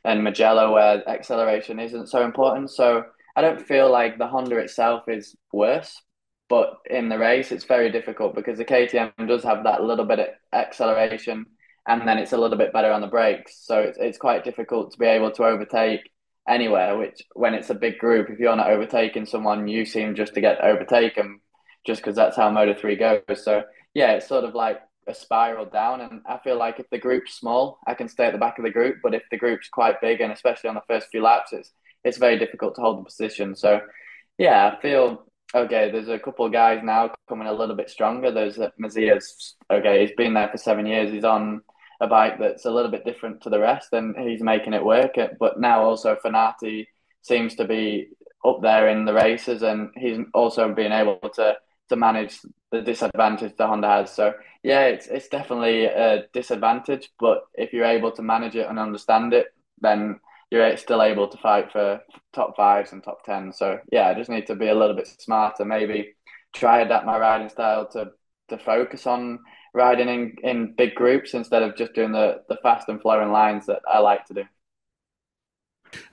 and 0.04 0.24
Mugello 0.24 0.72
where 0.72 1.06
acceleration 1.06 1.78
isn't 1.78 2.08
so 2.08 2.24
important. 2.24 2.70
So 2.70 3.04
I 3.36 3.42
don't 3.42 3.60
feel 3.60 3.90
like 3.92 4.16
the 4.16 4.26
Honda 4.26 4.56
itself 4.56 5.06
is 5.06 5.36
worse, 5.52 6.00
but 6.48 6.78
in 6.88 7.10
the 7.10 7.18
race 7.18 7.52
it's 7.52 7.64
very 7.64 7.92
difficult 7.92 8.34
because 8.34 8.56
the 8.56 8.64
KTM 8.64 9.28
does 9.28 9.44
have 9.44 9.64
that 9.64 9.84
little 9.84 10.06
bit 10.06 10.18
of 10.18 10.28
acceleration 10.54 11.44
and 11.86 12.06
then 12.06 12.18
it's 12.18 12.32
a 12.32 12.38
little 12.38 12.58
bit 12.58 12.72
better 12.72 12.92
on 12.92 13.00
the 13.00 13.06
brakes. 13.06 13.58
So 13.64 13.80
it's, 13.80 13.98
it's 13.98 14.18
quite 14.18 14.44
difficult 14.44 14.92
to 14.92 14.98
be 14.98 15.06
able 15.06 15.32
to 15.32 15.44
overtake 15.44 16.10
anywhere, 16.48 16.96
which 16.96 17.22
when 17.34 17.54
it's 17.54 17.70
a 17.70 17.74
big 17.74 17.98
group, 17.98 18.30
if 18.30 18.38
you're 18.38 18.56
not 18.56 18.70
overtaking 18.70 19.26
someone, 19.26 19.68
you 19.68 19.84
seem 19.84 20.14
just 20.14 20.34
to 20.34 20.40
get 20.40 20.62
overtaken 20.62 21.40
just 21.86 22.00
because 22.00 22.16
that's 22.16 22.36
how 22.36 22.50
Moto 22.50 22.74
3 22.74 22.96
goes. 22.96 23.44
So, 23.44 23.64
yeah, 23.94 24.12
it's 24.12 24.28
sort 24.28 24.44
of 24.44 24.54
like 24.54 24.80
a 25.08 25.14
spiral 25.14 25.66
down. 25.66 26.00
And 26.00 26.20
I 26.26 26.38
feel 26.38 26.56
like 26.56 26.78
if 26.78 26.88
the 26.90 26.98
group's 26.98 27.34
small, 27.34 27.78
I 27.86 27.94
can 27.94 28.08
stay 28.08 28.26
at 28.26 28.32
the 28.32 28.38
back 28.38 28.58
of 28.58 28.64
the 28.64 28.70
group. 28.70 28.98
But 29.02 29.14
if 29.14 29.22
the 29.30 29.36
group's 29.36 29.68
quite 29.68 30.00
big, 30.00 30.20
and 30.20 30.32
especially 30.32 30.68
on 30.68 30.76
the 30.76 30.82
first 30.88 31.08
few 31.10 31.22
laps, 31.22 31.52
it's, 31.52 31.72
it's 32.04 32.18
very 32.18 32.38
difficult 32.38 32.76
to 32.76 32.80
hold 32.80 33.00
the 33.00 33.04
position. 33.04 33.56
So, 33.56 33.80
yeah, 34.38 34.72
I 34.72 34.80
feel 34.80 35.26
okay. 35.54 35.90
There's 35.90 36.08
a 36.08 36.18
couple 36.18 36.46
of 36.46 36.52
guys 36.52 36.80
now 36.82 37.12
coming 37.28 37.48
a 37.48 37.52
little 37.52 37.76
bit 37.76 37.90
stronger. 37.90 38.30
There's 38.30 38.58
uh, 38.58 38.70
Masia's, 38.80 39.56
okay, 39.70 40.06
he's 40.06 40.16
been 40.16 40.34
there 40.34 40.48
for 40.48 40.58
seven 40.58 40.86
years. 40.86 41.12
He's 41.12 41.24
on 41.24 41.62
a 42.02 42.06
bike 42.08 42.38
that's 42.38 42.66
a 42.66 42.70
little 42.70 42.90
bit 42.90 43.04
different 43.04 43.40
to 43.42 43.50
the 43.50 43.60
rest, 43.60 43.92
and 43.92 44.14
he's 44.18 44.42
making 44.42 44.74
it 44.74 44.84
work. 44.84 45.14
But 45.38 45.60
now 45.60 45.84
also 45.84 46.16
Fenati 46.16 46.88
seems 47.22 47.54
to 47.54 47.64
be 47.64 48.08
up 48.44 48.60
there 48.60 48.88
in 48.88 49.04
the 49.04 49.14
races, 49.14 49.62
and 49.62 49.90
he's 49.96 50.18
also 50.34 50.74
being 50.74 50.92
able 50.92 51.18
to 51.34 51.56
to 51.88 51.96
manage 51.96 52.40
the 52.70 52.80
disadvantage 52.80 53.54
the 53.56 53.66
Honda 53.66 53.88
has. 53.88 54.12
So 54.12 54.34
yeah, 54.62 54.86
it's 54.86 55.06
it's 55.06 55.28
definitely 55.28 55.84
a 55.84 56.24
disadvantage, 56.32 57.10
but 57.20 57.44
if 57.54 57.72
you're 57.72 57.84
able 57.84 58.10
to 58.12 58.22
manage 58.22 58.56
it 58.56 58.68
and 58.68 58.78
understand 58.78 59.32
it, 59.32 59.46
then 59.80 60.18
you're 60.50 60.76
still 60.76 61.02
able 61.02 61.28
to 61.28 61.38
fight 61.38 61.70
for 61.72 62.00
top 62.32 62.56
fives 62.56 62.92
and 62.92 63.02
top 63.02 63.24
ten. 63.24 63.52
So 63.52 63.78
yeah, 63.92 64.08
I 64.08 64.14
just 64.14 64.30
need 64.30 64.46
to 64.48 64.56
be 64.56 64.68
a 64.68 64.74
little 64.74 64.96
bit 64.96 65.08
smarter, 65.08 65.64
maybe 65.64 66.14
try 66.52 66.80
adapt 66.80 67.06
my 67.06 67.18
riding 67.18 67.48
style 67.48 67.86
to 67.90 68.10
to 68.48 68.58
focus 68.58 69.06
on 69.06 69.38
riding 69.74 70.08
in, 70.08 70.36
in 70.42 70.74
big 70.76 70.94
groups 70.94 71.34
instead 71.34 71.62
of 71.62 71.76
just 71.76 71.94
doing 71.94 72.12
the, 72.12 72.42
the 72.48 72.56
fast 72.62 72.88
and 72.88 73.00
flowing 73.00 73.32
lines 73.32 73.66
that 73.66 73.80
I 73.90 73.98
like 73.98 74.26
to 74.26 74.34
do. 74.34 74.44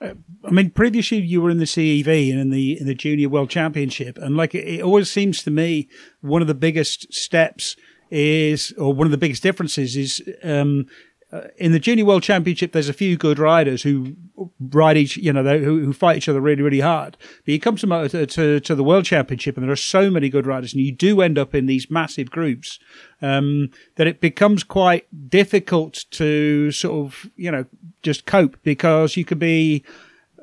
Uh, 0.00 0.14
I 0.44 0.50
mean, 0.50 0.70
previously 0.70 1.18
you 1.18 1.40
were 1.40 1.50
in 1.50 1.58
the 1.58 1.64
CEV 1.64 2.30
and 2.30 2.40
in 2.40 2.50
the 2.50 2.78
in 2.78 2.86
the 2.86 2.94
Junior 2.94 3.28
World 3.28 3.50
Championship, 3.50 4.18
and 4.18 4.36
like 4.36 4.54
it, 4.54 4.82
always 4.82 5.10
seems 5.10 5.42
to 5.44 5.50
me 5.50 5.88
one 6.20 6.42
of 6.42 6.48
the 6.48 6.54
biggest 6.54 7.12
steps 7.12 7.76
is, 8.10 8.72
or 8.72 8.92
one 8.92 9.06
of 9.06 9.10
the 9.10 9.18
biggest 9.18 9.42
differences 9.42 9.96
is 9.96 10.22
um, 10.42 10.86
uh, 11.32 11.42
in 11.58 11.70
the 11.70 11.78
Junior 11.78 12.04
World 12.04 12.24
Championship, 12.24 12.72
there's 12.72 12.88
a 12.88 12.92
few 12.92 13.16
good 13.16 13.38
riders 13.38 13.82
who 13.82 14.16
ride 14.58 14.96
each, 14.96 15.16
you 15.16 15.32
know, 15.32 15.44
who, 15.58 15.84
who 15.84 15.92
fight 15.92 16.16
each 16.16 16.28
other 16.28 16.40
really, 16.40 16.62
really 16.62 16.80
hard. 16.80 17.16
But 17.44 17.52
you 17.52 17.60
come 17.60 17.76
to, 17.76 18.08
to, 18.08 18.26
to, 18.26 18.60
to 18.60 18.74
the 18.74 18.82
World 18.82 19.04
Championship, 19.04 19.56
and 19.56 19.64
there 19.64 19.72
are 19.72 19.76
so 19.76 20.10
many 20.10 20.28
good 20.28 20.46
riders, 20.46 20.72
and 20.72 20.82
you 20.82 20.90
do 20.90 21.20
end 21.20 21.38
up 21.38 21.54
in 21.54 21.66
these 21.66 21.90
massive 21.90 22.30
groups 22.30 22.80
um, 23.22 23.70
that 23.94 24.08
it 24.08 24.20
becomes 24.20 24.64
quite 24.64 25.06
difficult 25.30 26.04
to 26.10 26.72
sort 26.72 27.06
of, 27.06 27.30
you 27.36 27.50
know, 27.50 27.64
just 28.02 28.26
cope 28.26 28.56
because 28.64 29.16
you 29.16 29.24
could 29.24 29.38
be 29.38 29.84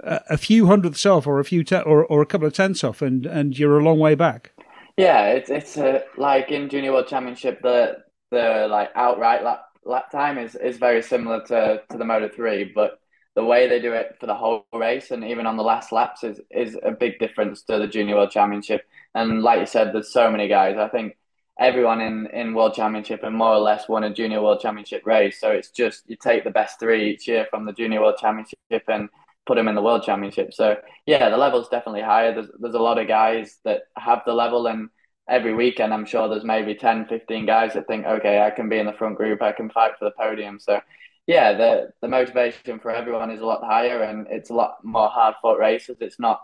a, 0.03 0.21
a 0.31 0.37
few 0.37 0.67
hundredths 0.67 1.05
off, 1.05 1.27
or 1.27 1.39
a 1.39 1.45
few, 1.45 1.63
te- 1.63 1.81
or 1.81 2.05
or 2.05 2.21
a 2.21 2.25
couple 2.25 2.47
of 2.47 2.53
tenths 2.53 2.83
off, 2.83 3.01
and 3.01 3.25
and 3.25 3.59
you're 3.59 3.79
a 3.79 3.83
long 3.83 3.99
way 3.99 4.15
back. 4.15 4.51
Yeah, 4.95 5.27
it's 5.31 5.49
it's 5.49 5.77
uh, 5.77 6.01
like 6.17 6.51
in 6.51 6.69
Junior 6.69 6.93
World 6.93 7.07
Championship, 7.07 7.61
the 7.61 7.97
the 8.29 8.67
like 8.69 8.89
outright 8.95 9.43
lap 9.43 9.66
lap 9.87 10.11
time 10.11 10.37
is, 10.37 10.55
is 10.55 10.77
very 10.77 11.01
similar 11.01 11.43
to, 11.45 11.81
to 11.89 11.97
the 11.97 12.05
Moto 12.05 12.29
3, 12.29 12.71
but 12.75 12.99
the 13.35 13.43
way 13.43 13.67
they 13.67 13.79
do 13.79 13.93
it 13.93 14.17
for 14.19 14.25
the 14.25 14.35
whole 14.35 14.65
race 14.73 15.11
and 15.11 15.23
even 15.23 15.45
on 15.45 15.57
the 15.57 15.63
last 15.63 15.91
laps 15.91 16.23
is, 16.23 16.41
is 16.49 16.77
a 16.83 16.91
big 16.91 17.19
difference 17.19 17.61
to 17.63 17.77
the 17.77 17.87
Junior 17.87 18.15
World 18.15 18.31
Championship. 18.31 18.81
And 19.13 19.43
like 19.43 19.59
you 19.59 19.65
said, 19.65 19.93
there's 19.93 20.11
so 20.11 20.31
many 20.31 20.47
guys. 20.47 20.77
I 20.77 20.87
think 20.87 21.17
everyone 21.59 22.01
in, 22.01 22.27
in 22.33 22.53
World 22.53 22.73
Championship 22.73 23.21
and 23.23 23.35
more 23.35 23.53
or 23.53 23.59
less 23.59 23.87
won 23.87 24.03
a 24.03 24.13
Junior 24.13 24.41
World 24.41 24.59
Championship 24.59 25.05
race. 25.05 25.39
So 25.39 25.51
it's 25.51 25.71
just 25.71 26.03
you 26.07 26.15
take 26.15 26.43
the 26.43 26.51
best 26.51 26.79
three 26.79 27.11
each 27.11 27.27
year 27.27 27.47
from 27.49 27.65
the 27.65 27.73
Junior 27.73 28.01
World 28.01 28.17
Championship 28.19 28.57
and 28.87 29.09
put 29.45 29.55
them 29.55 29.67
in 29.67 29.75
the 29.75 29.81
World 29.81 30.03
Championship. 30.03 30.53
So 30.53 30.77
yeah, 31.05 31.29
the 31.29 31.37
level's 31.37 31.69
definitely 31.69 32.01
higher. 32.01 32.33
There's, 32.33 32.49
there's 32.59 32.75
a 32.75 32.79
lot 32.79 32.99
of 32.99 33.07
guys 33.07 33.57
that 33.63 33.83
have 33.95 34.23
the 34.25 34.33
level 34.33 34.67
and 34.67 34.89
every 35.29 35.53
weekend, 35.53 35.93
I'm 35.93 36.05
sure 36.05 36.27
there's 36.27 36.43
maybe 36.43 36.75
10, 36.75 37.05
15 37.07 37.45
guys 37.45 37.73
that 37.73 37.87
think, 37.87 38.05
okay, 38.05 38.41
I 38.41 38.51
can 38.51 38.69
be 38.69 38.79
in 38.79 38.85
the 38.85 38.93
front 38.93 39.17
group, 39.17 39.41
I 39.41 39.51
can 39.51 39.69
fight 39.69 39.93
for 39.99 40.05
the 40.05 40.11
podium. 40.11 40.59
So, 40.59 40.81
yeah, 41.25 41.53
the 41.53 41.89
the 42.01 42.07
motivation 42.07 42.79
for 42.79 42.91
everyone 42.91 43.31
is 43.31 43.41
a 43.41 43.45
lot 43.45 43.63
higher, 43.63 44.03
and 44.03 44.27
it's 44.29 44.49
a 44.49 44.53
lot 44.53 44.77
more 44.83 45.09
hard 45.09 45.35
fought 45.41 45.59
races. 45.59 45.97
It's 45.99 46.19
not 46.19 46.41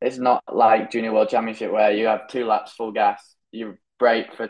it's 0.00 0.18
not 0.18 0.42
like 0.52 0.90
Junior 0.90 1.12
World 1.12 1.28
Championship 1.28 1.72
where 1.72 1.92
you 1.92 2.06
have 2.06 2.28
two 2.28 2.46
laps 2.46 2.72
full 2.72 2.92
gas, 2.92 3.34
you 3.52 3.76
break 3.98 4.34
for 4.34 4.48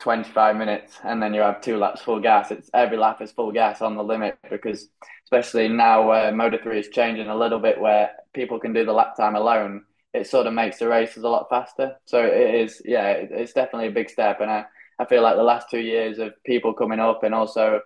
25 0.00 0.56
minutes, 0.56 0.98
and 1.04 1.22
then 1.22 1.34
you 1.34 1.40
have 1.40 1.60
two 1.60 1.76
laps 1.76 2.02
full 2.02 2.20
gas. 2.20 2.50
It's 2.50 2.70
every 2.74 2.96
lap 2.96 3.22
is 3.22 3.32
full 3.32 3.52
gas 3.52 3.82
on 3.82 3.96
the 3.96 4.04
limit 4.04 4.38
because, 4.50 4.88
especially 5.24 5.68
now 5.68 6.08
where 6.08 6.32
Moto 6.32 6.58
3 6.62 6.78
is 6.78 6.88
changing 6.88 7.28
a 7.28 7.36
little 7.36 7.58
bit, 7.58 7.80
where 7.80 8.10
people 8.32 8.60
can 8.60 8.72
do 8.72 8.84
the 8.84 8.92
lap 8.92 9.16
time 9.16 9.36
alone 9.36 9.84
it 10.16 10.26
sort 10.26 10.46
of 10.46 10.54
makes 10.54 10.78
the 10.78 10.88
races 10.88 11.22
a 11.24 11.28
lot 11.28 11.48
faster. 11.50 11.96
So 12.06 12.24
it 12.24 12.54
is, 12.54 12.82
yeah, 12.84 13.10
it's 13.12 13.52
definitely 13.52 13.88
a 13.88 13.92
big 13.92 14.10
step. 14.10 14.40
And 14.40 14.50
I, 14.50 14.64
I 14.98 15.04
feel 15.04 15.22
like 15.22 15.36
the 15.36 15.42
last 15.42 15.70
two 15.70 15.80
years 15.80 16.18
of 16.18 16.32
people 16.44 16.72
coming 16.72 17.00
up 17.00 17.22
and 17.22 17.34
also 17.34 17.80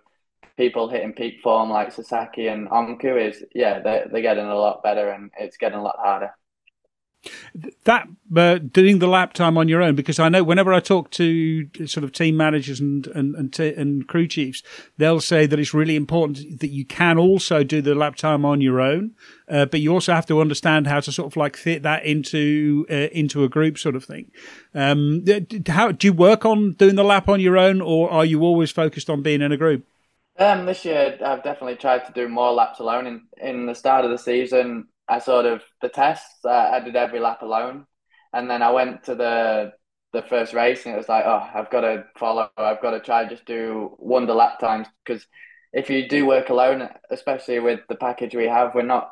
people 0.57 0.89
hitting 0.89 1.13
peak 1.13 1.41
form 1.41 1.69
like 1.69 1.91
Sasaki 1.91 2.47
and 2.47 2.69
Öncü 2.69 3.29
is, 3.29 3.43
yeah, 3.53 3.79
they're, 3.79 4.07
they're 4.11 4.21
getting 4.21 4.45
a 4.45 4.55
lot 4.55 4.83
better 4.83 5.09
and 5.09 5.31
it's 5.37 5.57
getting 5.57 5.79
a 5.79 5.83
lot 5.83 5.97
harder 5.99 6.31
that 7.83 8.07
uh, 8.35 8.57
doing 8.57 8.99
the 8.99 9.07
lap 9.07 9.33
time 9.33 9.57
on 9.57 9.67
your 9.67 9.81
own 9.81 9.95
because 9.95 10.19
I 10.19 10.29
know 10.29 10.43
whenever 10.43 10.73
I 10.73 10.79
talk 10.79 11.11
to 11.11 11.69
sort 11.85 12.03
of 12.03 12.11
team 12.11 12.35
managers 12.35 12.79
and 12.79 13.05
and 13.07 13.35
and, 13.35 13.53
t- 13.53 13.73
and, 13.73 14.07
crew 14.07 14.27
chiefs, 14.27 14.63
they'll 14.97 15.21
say 15.21 15.45
that 15.45 15.59
it's 15.59 15.73
really 15.73 15.95
important 15.95 16.59
that 16.59 16.69
you 16.69 16.85
can 16.85 17.17
also 17.17 17.63
do 17.63 17.81
the 17.81 17.93
lap 17.93 18.15
time 18.15 18.43
on 18.45 18.61
your 18.61 18.81
own, 18.81 19.11
uh, 19.47 19.65
but 19.65 19.81
you 19.81 19.93
also 19.93 20.13
have 20.13 20.25
to 20.27 20.41
understand 20.41 20.87
how 20.87 20.99
to 20.99 21.11
sort 21.11 21.27
of 21.27 21.37
like 21.37 21.55
fit 21.55 21.83
that 21.83 22.05
into 22.05 22.85
uh, 22.89 23.09
into 23.11 23.43
a 23.43 23.49
group 23.49 23.77
sort 23.77 23.95
of 23.95 24.03
thing. 24.03 24.31
Um, 24.73 25.23
how 25.67 25.91
do 25.91 26.07
you 26.07 26.13
work 26.13 26.45
on 26.45 26.73
doing 26.73 26.95
the 26.95 27.03
lap 27.03 27.29
on 27.29 27.39
your 27.39 27.57
own, 27.57 27.81
or 27.81 28.11
are 28.11 28.25
you 28.25 28.41
always 28.41 28.71
focused 28.71 29.09
on 29.09 29.21
being 29.21 29.41
in 29.41 29.51
a 29.51 29.57
group? 29.57 29.85
Um, 30.37 30.65
this 30.65 30.85
year, 30.85 31.19
I've 31.23 31.43
definitely 31.43 31.75
tried 31.75 32.05
to 32.05 32.13
do 32.13 32.27
more 32.27 32.51
laps 32.51 32.79
alone. 32.79 33.05
In 33.05 33.21
in 33.37 33.65
the 33.67 33.75
start 33.75 34.05
of 34.05 34.11
the 34.11 34.17
season, 34.17 34.87
I 35.11 35.19
sort 35.19 35.45
of 35.45 35.61
the 35.81 35.89
tests. 35.89 36.45
I, 36.45 36.77
I 36.77 36.79
did 36.79 36.95
every 36.95 37.19
lap 37.19 37.41
alone, 37.41 37.85
and 38.33 38.49
then 38.49 38.61
I 38.61 38.71
went 38.71 39.03
to 39.05 39.15
the 39.15 39.73
the 40.13 40.21
first 40.23 40.53
race, 40.53 40.85
and 40.85 40.95
it 40.95 40.97
was 40.97 41.09
like, 41.09 41.25
oh, 41.25 41.47
I've 41.53 41.69
got 41.69 41.81
to 41.81 42.05
follow. 42.17 42.49
I've 42.57 42.81
got 42.81 42.91
to 42.91 43.01
try 43.01 43.27
just 43.27 43.45
do 43.45 43.95
wonder 43.99 44.33
lap 44.33 44.59
times 44.59 44.87
because 45.05 45.25
if 45.73 45.89
you 45.89 46.07
do 46.07 46.25
work 46.25 46.49
alone, 46.49 46.87
especially 47.09 47.59
with 47.59 47.81
the 47.89 47.95
package 47.95 48.35
we 48.35 48.45
have, 48.47 48.73
we're 48.73 48.83
not 48.83 49.11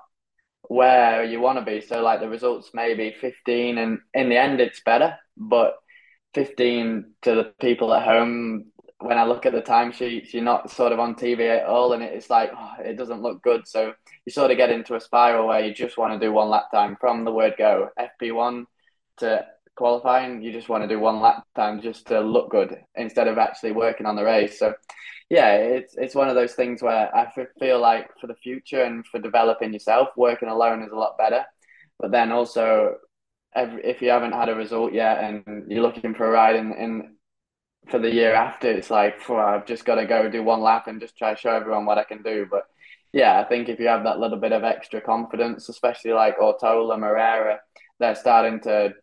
where 0.64 1.24
you 1.24 1.42
want 1.42 1.60
to 1.60 1.66
be. 1.66 1.82
So 1.82 2.02
like 2.02 2.22
the 2.22 2.30
results 2.30 2.72
maybe 2.74 3.16
15 3.20 3.78
and 3.78 4.00
in 4.14 4.30
the 4.30 4.38
end 4.38 4.62
it's 4.62 4.82
better, 4.82 5.18
but 5.36 5.76
15 6.34 7.14
to 7.24 7.36
the 7.36 7.54
people 7.60 7.94
at 7.94 8.04
home 8.04 8.72
when 9.00 9.18
I 9.18 9.24
look 9.24 9.46
at 9.46 9.54
the 9.54 9.62
timesheets, 9.62 10.34
you're 10.34 10.44
not 10.44 10.72
sort 10.72 10.92
of 10.92 11.00
on 11.00 11.16
TV 11.16 11.58
at 11.58 11.66
all, 11.66 11.94
and 11.94 12.04
it's 12.04 12.30
like 12.30 12.52
oh, 12.56 12.74
it 12.84 12.98
doesn't 12.98 13.22
look 13.22 13.42
good. 13.42 13.68
So 13.68 13.94
you 14.26 14.32
sort 14.32 14.52
of 14.52 14.58
get 14.58 14.72
into 14.72 14.96
a 14.96 15.02
spiral 15.02 15.48
where 15.48 15.66
you 15.66 15.74
just 15.74 15.98
want 15.98 16.14
to 16.14 16.26
do 16.26 16.34
one 16.34 16.50
lap 16.50 16.72
time 16.72 16.98
from 17.00 17.24
the 17.24 17.32
word 17.32 17.56
go. 17.58 17.90
FP1 17.98 18.66
to 19.18 19.46
qualifying, 19.76 20.42
you 20.42 20.52
just 20.52 20.68
want 20.68 20.84
to 20.84 20.88
do 20.90 21.00
one 21.00 21.22
lap 21.22 21.46
time 21.56 21.82
just 21.82 22.08
to 22.08 22.20
look 22.20 22.52
good 22.52 22.78
instead 22.96 23.28
of 23.28 23.38
actually 23.38 23.72
working 23.72 24.06
on 24.06 24.16
the 24.18 24.24
race. 24.24 24.60
So 24.60 24.74
yeah, 25.30 25.54
it's 25.54 25.96
it's 25.98 26.16
one 26.16 26.28
of 26.28 26.36
those 26.36 26.54
things 26.54 26.82
where 26.82 27.16
I 27.16 27.32
feel 27.60 27.80
like 27.80 28.10
for 28.20 28.28
the 28.28 28.36
future 28.36 28.84
and 28.84 29.06
for 29.08 29.20
developing 29.20 29.72
yourself, 29.72 30.10
working 30.18 30.50
alone 30.50 30.84
is 30.84 30.92
a 30.92 30.98
lot 30.98 31.18
better. 31.18 31.46
But 32.00 32.12
then 32.12 32.32
also, 32.32 32.96
if 33.56 34.02
you 34.02 34.10
haven't 34.10 34.34
had 34.34 34.50
a 34.50 34.56
result 34.56 34.94
yet 34.94 35.24
and 35.24 35.72
you're 35.72 35.84
looking 35.84 36.14
for 36.16 36.26
a 36.28 36.32
ride 36.32 36.56
in, 36.56 36.74
in 36.74 37.16
for 37.88 38.00
the 38.00 38.14
year 38.14 38.34
after, 38.34 38.70
it's 38.70 38.90
like, 38.90 39.30
I've 39.30 39.66
just 39.66 39.86
got 39.86 39.96
to 39.96 40.06
go 40.06 40.30
do 40.30 40.44
one 40.44 40.62
lap 40.62 40.88
and 40.88 41.00
just 41.00 41.18
try 41.18 41.34
to 41.34 41.40
show 41.40 41.52
everyone 41.52 41.86
what 41.86 41.98
I 41.98 42.04
can 42.04 42.22
do. 42.22 42.46
But 42.50 42.64
yeah, 43.14 43.40
I 43.40 43.44
think 43.46 43.70
if 43.70 43.80
you 43.80 43.88
have 43.88 44.04
that 44.04 44.20
little 44.20 44.38
bit 44.38 44.52
of 44.52 44.64
extra 44.64 45.02
confidence, 45.02 45.70
especially 45.70 46.14
like 46.14 46.38
Ortola, 46.38 47.00
Moreira, 47.00 47.60
they're 48.00 48.16
starting 48.16 48.60
to 48.62 48.94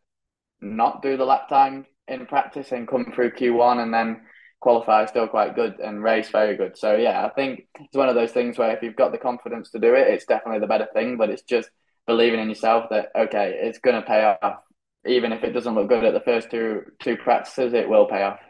not 0.61 1.03
do 1.03 1.17
the 1.17 1.25
lap 1.25 1.49
time 1.49 1.87
in 2.09 2.27
practice 2.27 2.73
and 2.73 2.89
come 2.89 3.13
through 3.15 3.33
Q1 3.33 3.83
and 3.83 3.93
then 3.93 4.23
qualify 4.61 5.05
still 5.07 5.29
quite 5.29 5.55
good 5.55 5.79
and 5.81 6.03
race 6.03 6.31
very 6.31 6.57
good. 6.57 6.79
So 6.79 6.97
yeah, 6.97 7.27
I 7.27 7.31
think 7.31 7.67
it's 7.81 7.97
one 7.97 8.09
of 8.09 8.15
those 8.15 8.33
things 8.33 8.59
where 8.59 8.75
if 8.75 8.83
you've 8.83 8.97
got 8.97 9.13
the 9.13 9.19
confidence 9.19 9.71
to 9.71 9.79
do 9.79 9.95
it, 9.95 10.09
it's 10.09 10.25
definitely 10.25 10.61
the 10.61 10.67
better 10.67 10.89
thing. 10.93 11.17
But 11.17 11.31
it's 11.31 11.43
just 11.43 11.69
believing 12.07 12.41
in 12.41 12.49
yourself 12.49 12.87
that 12.91 13.11
okay, 13.15 13.59
it's 13.63 13.79
going 13.79 14.01
to 14.01 14.07
pay 14.07 14.37
off. 14.43 14.59
Even 15.07 15.33
if 15.33 15.45
it 15.45 15.53
doesn't 15.53 15.75
look 15.75 15.89
good 15.89 16.05
at 16.05 16.15
the 16.15 16.21
first 16.21 16.51
two 16.51 16.83
two 17.01 17.17
practices, 17.17 17.75
it 17.75 17.89
will 17.89 18.07
pay 18.07 18.23
off. 18.23 18.41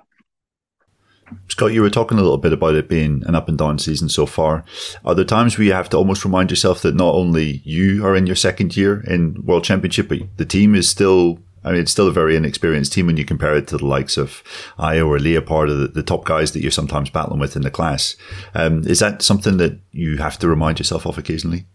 Scott, 1.49 1.73
you 1.73 1.83
were 1.83 1.91
talking 1.91 2.19
a 2.19 2.23
little 2.23 2.39
bit 2.39 2.53
about 2.53 2.75
it 2.75 2.89
being 2.89 3.23
an 3.27 3.35
up 3.35 3.49
and 3.49 3.59
down 3.59 3.79
season 3.79 4.09
so 4.09 4.27
far. 4.27 4.65
Are 5.05 5.15
there 5.15 5.25
times 5.25 5.57
where 5.57 5.67
you 5.67 5.73
have 5.73 5.89
to 5.91 5.97
almost 5.97 6.25
remind 6.25 6.51
yourself 6.51 6.83
that 6.83 6.95
not 6.95 7.15
only 7.15 7.63
you 7.65 8.05
are 8.05 8.15
in 8.15 8.27
your 8.27 8.37
second 8.37 8.77
year 8.77 9.01
in 9.07 9.43
World 9.45 9.65
Championship, 9.65 10.09
but 10.09 10.19
the 10.37 10.45
team 10.45 10.75
is 10.75 10.89
still 10.89 11.39
I 11.65 11.73
mean, 11.73 11.81
it's 11.81 11.91
still 11.91 12.07
a 12.07 12.13
very 12.13 12.37
inexperienced 12.37 12.93
team 12.93 13.07
when 13.07 13.17
you 13.17 13.25
compare 13.25 13.57
it 13.57 13.67
to 13.69 13.77
the 13.77 13.87
likes 13.87 14.17
of 14.17 14.45
Ajo 14.79 15.09
or 15.09 15.19
Leopard, 15.19 15.69
the, 15.69 15.89
the 15.89 16.03
top 16.05 16.25
guys 16.25 16.53
that 16.53 16.61
you're 16.61 16.71
sometimes 16.71 17.11
battling 17.11 17.41
with 17.41 17.57
in 17.57 17.63
the 17.63 17.73
class. 17.73 18.15
Um, 18.55 18.87
is 18.87 19.01
that 19.01 19.21
something 19.21 19.57
that 19.57 19.81
you 19.91 20.19
have 20.19 20.39
to 20.39 20.49
remind 20.49 20.79
yourself 20.79 21.07
of 21.07 21.19
occasionally? 21.19 21.67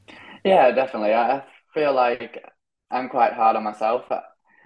Yeah, 0.45 0.71
definitely. 0.71 1.13
I 1.13 1.43
feel 1.73 1.93
like 1.93 2.41
I'm 2.89 3.09
quite 3.09 3.33
hard 3.33 3.57
on 3.57 3.65
myself. 3.65 4.05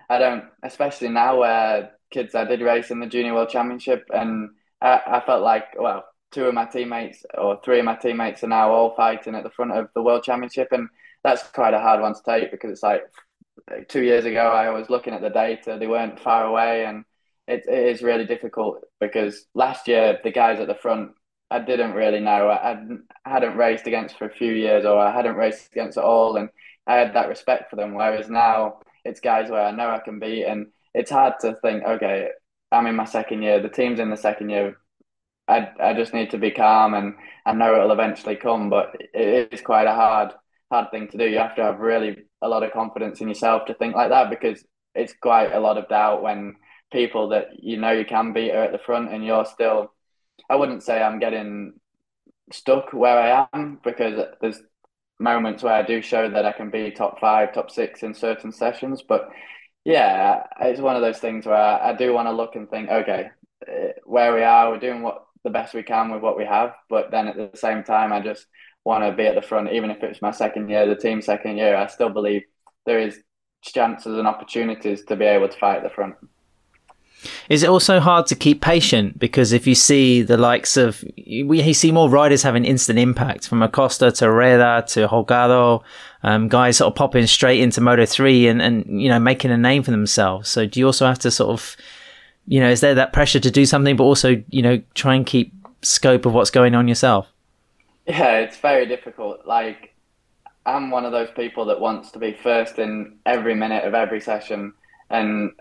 I 0.09 0.19
don't, 0.19 0.43
especially 0.61 1.09
now 1.09 1.39
where 1.39 1.91
kids 2.11 2.35
I 2.35 2.45
did 2.45 2.61
race 2.61 2.91
in 2.91 2.99
the 2.99 3.07
Junior 3.07 3.33
World 3.33 3.49
Championship, 3.49 4.07
and 4.13 4.51
I, 4.85 5.01
I 5.17 5.19
felt 5.25 5.43
like, 5.43 5.65
well, 5.77 6.05
two 6.31 6.45
of 6.45 6.53
my 6.53 6.65
teammates 6.65 7.25
or 7.37 7.59
three 7.63 7.79
of 7.79 7.85
my 7.85 7.95
teammates 7.95 8.43
are 8.43 8.47
now 8.47 8.71
all 8.71 8.95
fighting 8.95 9.35
at 9.35 9.43
the 9.43 9.49
front 9.49 9.71
of 9.71 9.89
the 9.95 10.03
World 10.03 10.23
Championship, 10.23 10.69
and 10.71 10.87
that's 11.23 11.43
quite 11.43 11.73
a 11.73 11.79
hard 11.79 12.01
one 12.01 12.13
to 12.13 12.21
take 12.25 12.51
because 12.51 12.71
it's 12.71 12.83
like 12.83 13.03
two 13.87 14.03
years 14.03 14.25
ago, 14.25 14.47
I 14.47 14.69
was 14.69 14.89
looking 14.89 15.13
at 15.13 15.21
the 15.21 15.29
data; 15.29 15.77
they 15.79 15.87
weren't 15.87 16.19
far 16.19 16.45
away, 16.45 16.85
and 16.85 17.03
it, 17.47 17.63
it 17.67 17.87
is 17.87 18.03
really 18.03 18.25
difficult 18.25 18.83
because 18.99 19.45
last 19.55 19.87
year 19.87 20.19
the 20.23 20.31
guys 20.31 20.59
at 20.59 20.67
the 20.67 20.75
front 20.75 21.11
I 21.51 21.59
didn't 21.59 21.93
really 21.93 22.19
know. 22.19 22.49
I, 22.49 22.73
I 23.25 23.29
hadn't 23.29 23.57
raced 23.57 23.87
against 23.87 24.17
for 24.17 24.25
a 24.25 24.33
few 24.33 24.51
years, 24.51 24.85
or 24.85 24.99
I 24.99 25.11
hadn't 25.11 25.35
raced 25.35 25.71
against 25.71 25.97
at 25.97 26.03
all, 26.03 26.37
and 26.37 26.49
I 26.87 26.95
had 26.95 27.13
that 27.15 27.29
respect 27.29 27.69
for 27.69 27.75
them. 27.75 27.93
Whereas 27.95 28.29
now 28.29 28.79
it's 29.03 29.19
guys 29.19 29.49
where 29.49 29.65
I 29.65 29.71
know 29.71 29.89
I 29.89 29.99
can 29.99 30.19
beat, 30.19 30.43
and 30.45 30.67
it's 30.93 31.11
hard 31.11 31.35
to 31.41 31.55
think, 31.61 31.83
okay, 31.83 32.29
I'm 32.71 32.88
in 32.88 32.95
my 32.95 33.06
second 33.06 33.41
year, 33.43 33.62
the 33.62 33.69
team's 33.69 33.99
in 33.99 34.10
the 34.10 34.17
second 34.17 34.49
year. 34.49 34.78
I, 35.47 35.69
I 35.80 35.93
just 35.93 36.13
need 36.13 36.32
to 36.32 36.38
be 36.38 36.51
calm 36.51 36.93
and 36.93 37.13
I 37.45 37.54
know 37.54 37.75
it'll 37.75 37.91
eventually 37.91 38.36
come, 38.36 38.69
but 38.69 38.95
it 39.13 39.54
is 39.54 39.62
quite 39.62 39.88
a 39.88 39.93
hard 39.93 40.34
hard 40.71 40.89
thing 40.91 41.08
to 41.10 41.17
do. 41.17 41.28
You 41.28 41.38
have 41.38 41.56
to 41.56 41.63
have 41.63 41.80
really 41.80 42.25
a 42.41 42.49
lot 42.49 42.63
of 42.63 42.73
confidence 42.73 43.21
in 43.21 43.28
yourself 43.28 43.65
to 43.65 43.75
think 43.75 43.95
like 43.95 44.10
that 44.10 44.30
because 44.30 44.65
it's 44.95 45.13
quite 45.21 45.51
a 45.54 45.60
lot 45.60 45.78
of 45.78 45.88
doubt 45.88 46.23
when 46.23 46.56
people 46.91 47.30
that 47.30 47.47
you 47.60 47.78
know 47.78 47.91
you 47.91 48.06
can 48.06 48.34
beat 48.34 48.51
are 48.51 48.63
at 48.63 48.71
the 48.71 48.80
front 48.80 49.13
and 49.13 49.25
you're 49.25 49.45
still. 49.45 49.91
I 50.49 50.56
wouldn't 50.56 50.84
say 50.84 51.01
I'm 51.01 51.19
getting 51.19 51.73
stuck 52.51 52.93
where 52.93 53.17
I 53.17 53.47
am 53.54 53.80
because 53.84 54.19
there's 54.41 54.62
moments 55.19 55.63
where 55.63 55.73
I 55.73 55.82
do 55.84 56.01
show 56.01 56.30
that 56.30 56.45
I 56.45 56.51
can 56.51 56.69
be 56.69 56.91
top 56.91 57.19
five, 57.19 57.54
top 57.54 57.71
six 57.71 58.04
in 58.04 58.13
certain 58.13 58.51
sessions. 58.51 59.04
But 59.08 59.30
yeah, 59.85 60.43
it's 60.59 60.81
one 60.81 60.95
of 60.95 61.03
those 61.03 61.19
things 61.19 61.45
where 61.45 61.55
I 61.55 61.93
do 61.93 62.11
want 62.11 62.27
to 62.27 62.31
look 62.31 62.55
and 62.55 62.69
think, 62.69 62.89
okay, 62.89 63.29
eh, 63.67 63.91
where 64.03 64.33
we 64.33 64.41
are, 64.41 64.71
we're 64.71 64.79
doing 64.79 65.03
what 65.03 65.25
the 65.43 65.51
best 65.51 65.75
we 65.75 65.83
can 65.83 66.11
with 66.11 66.23
what 66.23 66.37
we 66.37 66.43
have. 66.43 66.73
But 66.89 67.11
then 67.11 67.27
at 67.27 67.37
the 67.37 67.55
same 67.55 67.83
time, 67.83 68.11
I 68.11 68.19
just 68.19 68.47
want 68.83 69.03
to 69.03 69.15
be 69.15 69.27
at 69.27 69.35
the 69.35 69.41
front, 69.43 69.71
even 69.71 69.91
if 69.91 70.01
it's 70.03 70.23
my 70.23 70.31
second 70.31 70.69
year, 70.69 70.87
the 70.87 70.95
team 70.95 71.21
second 71.21 71.57
year. 71.57 71.77
I 71.77 71.85
still 71.85 72.09
believe 72.09 72.41
there 72.87 72.99
is 72.99 73.19
chances 73.61 74.17
and 74.17 74.27
opportunities 74.27 75.05
to 75.05 75.15
be 75.15 75.25
able 75.25 75.49
to 75.49 75.57
fight 75.57 75.77
at 75.77 75.83
the 75.83 75.89
front. 75.89 76.15
Is 77.49 77.63
it 77.63 77.69
also 77.69 77.99
hard 77.99 78.27
to 78.27 78.35
keep 78.35 78.61
patient 78.61 79.19
because 79.19 79.51
if 79.51 79.67
you 79.67 79.75
see 79.75 80.21
the 80.21 80.38
likes 80.38 80.77
of 80.77 81.03
we 81.45 81.73
see 81.73 81.91
more 81.91 82.09
riders 82.09 82.43
having 82.43 82.65
instant 82.65 82.99
impact 82.99 83.47
from 83.47 83.61
Acosta 83.61 84.11
to 84.11 84.31
Rueda 84.31 84.85
to 84.89 85.07
Holgado, 85.07 85.83
um, 86.23 86.47
guys 86.47 86.77
sort 86.77 86.91
of 86.91 86.95
popping 86.95 87.27
straight 87.27 87.59
into 87.59 87.81
Moto 87.81 88.05
three 88.05 88.47
and 88.47 88.61
and 88.61 89.01
you 89.01 89.09
know 89.09 89.19
making 89.19 89.51
a 89.51 89.57
name 89.57 89.83
for 89.83 89.91
themselves. 89.91 90.49
So 90.49 90.65
do 90.65 90.79
you 90.79 90.85
also 90.85 91.05
have 91.05 91.19
to 91.19 91.31
sort 91.31 91.51
of 91.51 91.75
you 92.47 92.59
know 92.59 92.69
is 92.69 92.81
there 92.81 92.95
that 92.95 93.13
pressure 93.13 93.39
to 93.39 93.51
do 93.51 93.65
something, 93.65 93.95
but 93.95 94.03
also 94.03 94.41
you 94.49 94.61
know 94.61 94.81
try 94.93 95.15
and 95.15 95.25
keep 95.25 95.53
scope 95.81 96.25
of 96.25 96.33
what's 96.33 96.49
going 96.49 96.75
on 96.75 96.88
yourself? 96.88 97.27
Yeah, 98.07 98.39
it's 98.39 98.57
very 98.57 98.85
difficult. 98.85 99.45
Like, 99.45 99.95
I'm 100.65 100.91
one 100.91 101.05
of 101.05 101.11
those 101.11 101.29
people 101.35 101.65
that 101.65 101.79
wants 101.79 102.11
to 102.11 102.19
be 102.19 102.33
first 102.33 102.77
in 102.77 103.17
every 103.25 103.55
minute 103.55 103.83
of 103.83 103.93
every 103.93 104.21
session, 104.21 104.73
and 105.09 105.51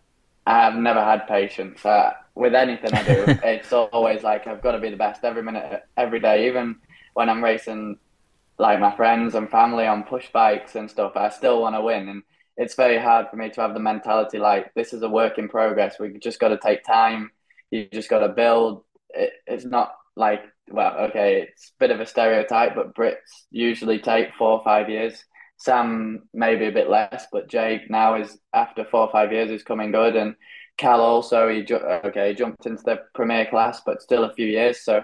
I've 0.47 0.77
never 0.77 1.03
had 1.03 1.27
patience. 1.27 1.85
Uh, 1.85 2.13
with 2.35 2.55
anything 2.55 2.93
I 2.93 3.03
do, 3.03 3.25
it's 3.45 3.73
always 3.73 4.23
like 4.23 4.47
I've 4.47 4.63
got 4.63 4.73
to 4.73 4.81
be 4.81 4.91
the 4.91 4.97
best 4.97 5.25
every 5.25 5.43
minute, 5.43 5.83
every 5.97 6.21
day. 6.21 6.49
Even 6.49 6.77
when 7.15 7.29
I'm 7.31 7.43
racing, 7.43 7.99
like 8.59 8.81
my 8.81 8.95
friends 8.97 9.35
and 9.35 9.51
family 9.51 9.87
on 9.87 10.05
push 10.05 10.31
bikes 10.33 10.75
and 10.75 10.91
stuff, 10.91 11.13
I 11.17 11.31
still 11.31 11.63
want 11.63 11.77
to 11.77 11.83
win. 11.83 12.09
And 12.09 12.23
it's 12.57 12.75
very 12.75 12.99
hard 12.99 13.29
for 13.31 13.37
me 13.37 13.51
to 13.51 13.61
have 13.61 13.75
the 13.75 13.81
mentality 13.81 14.39
like 14.39 14.73
this 14.75 14.93
is 14.93 15.03
a 15.03 15.09
work 15.09 15.39
in 15.39 15.49
progress. 15.49 15.99
We 15.99 16.19
just 16.19 16.41
got 16.41 16.49
to 16.49 16.59
take 16.59 16.85
time. 16.85 17.31
You 17.71 17.89
just 17.93 18.11
got 18.11 18.21
to 18.21 18.29
build. 18.29 18.85
It, 19.11 19.33
it's 19.47 19.65
not 19.65 19.95
like 20.17 20.43
well, 20.71 20.97
okay, 21.09 21.43
it's 21.43 21.69
a 21.69 21.79
bit 21.79 21.91
of 21.91 22.01
a 22.01 22.07
stereotype, 22.07 22.75
but 22.75 22.95
Brits 22.95 23.47
usually 23.51 23.99
take 23.99 24.35
four 24.35 24.53
or 24.53 24.65
five 24.65 24.89
years. 24.89 25.25
Sam 25.57 26.29
maybe 26.33 26.67
a 26.67 26.73
bit 26.73 26.91
less, 26.91 27.27
but 27.33 27.49
Jake 27.49 27.89
now 27.91 28.17
is 28.17 28.39
after 28.53 28.85
four 28.85 29.03
or 29.03 29.13
five 29.13 29.33
years 29.33 29.51
is 29.51 29.63
coming 29.63 29.93
good, 29.93 30.17
and 30.17 30.35
Cal 30.77 31.01
also 31.01 31.49
he 31.49 31.63
ju- 31.63 31.77
okay 31.77 32.35
jumped 32.35 32.67
into 32.67 32.83
the 32.85 33.01
premier 33.15 33.47
class, 33.47 33.81
but 33.87 34.03
still 34.03 34.25
a 34.25 34.35
few 34.35 34.47
years. 34.47 34.85
So 34.85 35.03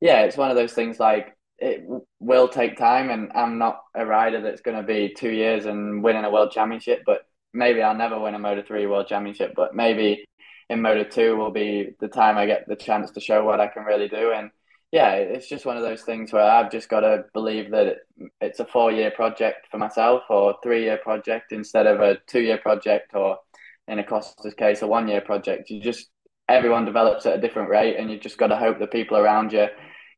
yeah, 0.00 0.22
it's 0.22 0.36
one 0.36 0.50
of 0.50 0.56
those 0.56 0.72
things 0.72 0.98
like 0.98 1.36
it 1.58 1.84
will 2.20 2.48
take 2.48 2.78
time, 2.78 3.10
and 3.10 3.30
I'm 3.34 3.58
not 3.58 3.82
a 3.94 4.06
rider 4.06 4.40
that's 4.40 4.62
going 4.62 4.78
to 4.78 4.82
be 4.82 5.14
two 5.14 5.30
years 5.30 5.66
and 5.66 6.02
winning 6.02 6.24
a 6.24 6.30
world 6.30 6.52
championship, 6.52 7.02
but 7.04 7.20
maybe 7.52 7.82
I'll 7.82 7.96
never 7.96 8.18
win 8.18 8.34
a 8.34 8.38
Moto 8.38 8.62
three 8.62 8.86
world 8.86 9.08
championship, 9.08 9.52
but 9.54 9.74
maybe 9.74 10.24
in 10.70 10.80
Moto 10.80 11.04
two 11.04 11.36
will 11.36 11.50
be 11.50 11.90
the 12.00 12.08
time 12.08 12.38
I 12.38 12.46
get 12.46 12.66
the 12.66 12.76
chance 12.76 13.10
to 13.10 13.20
show 13.20 13.44
what 13.44 13.60
I 13.60 13.68
can 13.68 13.84
really 13.84 14.08
do, 14.08 14.32
and 14.32 14.50
yeah, 14.92 15.12
it's 15.12 15.48
just 15.48 15.66
one 15.66 15.76
of 15.76 15.84
those 15.84 16.02
things 16.02 16.32
where 16.32 16.42
I've 16.42 16.70
just 16.70 16.88
got 16.88 17.00
to 17.00 17.24
believe 17.32 17.70
that 17.70 17.98
it's 18.40 18.58
a 18.58 18.64
four 18.64 18.90
year 18.90 19.12
project 19.12 19.68
for 19.70 19.78
myself 19.78 20.24
or 20.28 20.56
three 20.62 20.82
year 20.82 20.98
project 20.98 21.52
instead 21.52 21.86
of 21.86 22.00
a 22.00 22.18
two 22.26 22.40
year 22.40 22.58
project 22.58 23.12
or 23.14 23.38
in 23.86 24.00
a 24.00 24.02
Acosta's 24.02 24.54
case, 24.54 24.82
a 24.82 24.86
one 24.88 25.06
year 25.06 25.20
project. 25.20 25.70
You 25.70 25.80
just, 25.80 26.08
everyone 26.48 26.84
develops 26.84 27.24
at 27.24 27.38
a 27.38 27.40
different 27.40 27.70
rate 27.70 27.98
and 27.98 28.10
you've 28.10 28.20
just 28.20 28.38
got 28.38 28.48
to 28.48 28.56
hope 28.56 28.80
that 28.80 28.90
people 28.90 29.16
around 29.16 29.52
you 29.52 29.68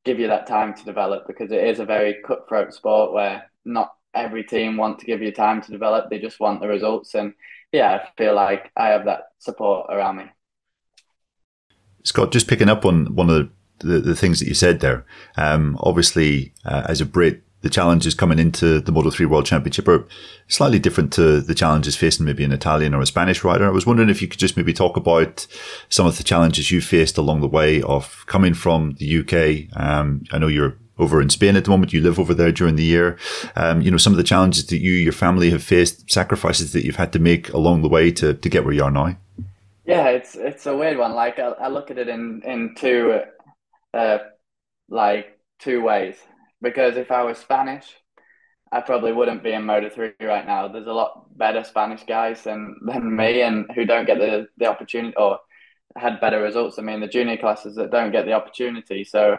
give 0.05 0.19
you 0.19 0.29
that 0.29 0.47
time 0.47 0.75
to 0.75 0.85
develop 0.85 1.27
because 1.27 1.53
it 1.53 1.63
is 1.63 1.79
a 1.79 1.85
very 1.85 2.17
cutthroat 2.27 2.73
sport 2.73 3.13
where 3.13 3.51
not 3.67 3.93
every 4.15 4.43
team 4.43 4.79
want 4.79 4.99
to 4.99 5.07
give 5.07 5.21
you 5.21 5.33
time 5.33 5.61
to 5.63 5.71
develop. 5.71 6.09
They 6.09 6.19
just 6.19 6.41
want 6.41 6.61
the 6.61 6.69
results. 6.69 7.15
And 7.15 7.35
yeah, 7.73 7.93
I 7.93 8.09
feel 8.17 8.35
like 8.35 8.71
I 8.77 8.89
have 8.89 9.05
that 9.05 9.25
support 9.39 9.87
around 9.91 10.17
me. 10.17 10.25
Scott, 12.05 12.33
just 12.33 12.49
picking 12.49 12.69
up 12.69 12.85
on 12.85 13.15
one 13.15 13.31
of 13.31 13.37
the 13.37 13.51
the, 13.83 14.01
the 14.01 14.17
things 14.17 14.39
that 14.41 14.49
you 14.49 14.55
said 14.55 14.81
there. 14.81 15.05
Um, 15.37 15.77
obviously, 15.81 16.53
uh, 16.65 16.85
as 16.89 17.01
a 17.01 17.07
Brit, 17.07 17.43
the 17.63 17.71
challenges 17.71 18.15
coming 18.15 18.39
into 18.39 18.81
the 18.81 18.93
Moto 18.93 19.11
3 19.11 19.27
World 19.27 19.47
Championship 19.47 19.87
are 19.89 20.07
slightly 20.49 20.81
different 20.81 21.13
to 21.15 21.41
the 21.41 21.55
challenges 21.55 21.97
facing 21.97 22.27
maybe 22.27 22.45
an 22.45 22.53
Italian 22.53 22.93
or 22.93 23.01
a 23.01 23.07
Spanish 23.07 23.45
rider. 23.45 23.67
I 23.67 23.71
was 23.71 23.87
wondering 23.87 24.09
if 24.09 24.21
you 24.21 24.29
could 24.29 24.41
just 24.41 24.57
maybe 24.57 24.73
talk 24.73 24.97
about 24.97 25.47
some 25.89 26.07
of 26.07 26.19
the 26.19 26.25
challenges 26.25 26.71
you 26.71 26.81
faced 26.81 27.17
along 27.17 27.41
the 27.41 27.49
way 27.49 27.81
of 27.83 28.25
coming 28.27 28.53
from 28.55 28.97
the 28.99 29.19
UK. 29.21 29.81
Um, 29.81 30.25
I 30.33 30.39
know 30.39 30.49
you're 30.49 30.77
over 30.99 31.23
in 31.23 31.31
Spain 31.31 31.57
at 31.57 31.65
the 31.65 31.71
moment. 31.71 31.93
You 31.93 32.01
live 32.01 32.19
over 32.19 32.35
there 32.35 32.53
during 32.53 32.77
the 32.77 32.85
year. 32.85 33.17
Um, 33.55 33.81
you 33.81 33.91
know, 33.91 33.97
some 33.97 34.13
of 34.13 34.17
the 34.17 34.25
challenges 34.25 34.67
that 34.67 34.79
you, 34.79 34.93
your 34.93 35.13
family 35.13 35.51
have 35.51 35.63
faced, 35.63 36.11
sacrifices 36.11 36.73
that 36.73 36.85
you've 36.85 36.97
had 36.97 37.13
to 37.13 37.19
make 37.19 37.49
along 37.53 37.83
the 37.83 37.89
way 37.89 38.11
to, 38.13 38.35
to 38.35 38.49
get 38.49 38.65
where 38.65 38.75
you 38.75 38.83
are 38.85 38.91
now. 38.91 39.17
Yeah, 39.85 40.09
it's 40.11 40.37
it's 40.37 40.67
a 40.67 40.77
weird 40.77 40.97
one. 40.97 41.15
Like 41.15 41.41
I, 41.41 41.49
I 41.49 41.69
look 41.69 41.91
at 41.91 41.99
it 41.99 42.09
in 42.09 42.41
in 42.45 42.75
two 42.77 43.23
uh, 43.95 44.19
like 44.89 45.39
two 45.59 45.83
ways. 45.83 46.17
Because 46.61 46.97
if 46.97 47.11
I 47.11 47.23
was 47.23 47.39
Spanish, 47.39 47.87
I 48.71 48.81
probably 48.81 49.13
wouldn't 49.13 49.43
be 49.43 49.53
in 49.53 49.65
Moto 49.65 49.91
3 49.91 50.13
right 50.23 50.47
now. 50.47 50.69
There's 50.69 50.87
a 50.87 50.93
lot 50.93 51.27
better 51.37 51.65
Spanish 51.65 52.05
guys 52.05 52.43
than, 52.43 52.77
than 52.87 53.15
me 53.15 53.43
and 53.43 53.67
who 53.75 53.85
don't 53.85 54.07
get 54.07 54.19
the, 54.19 54.47
the 54.57 54.67
opportunity 54.67 55.15
or 55.17 55.39
had 55.95 56.21
better 56.21 56.41
results 56.41 56.79
I 56.79 56.83
mean, 56.83 57.01
the 57.01 57.07
junior 57.07 57.37
classes 57.37 57.77
that 57.77 57.91
don't 57.91 58.13
get 58.13 58.25
the 58.25 58.33
opportunity. 58.33 59.05
So 59.05 59.37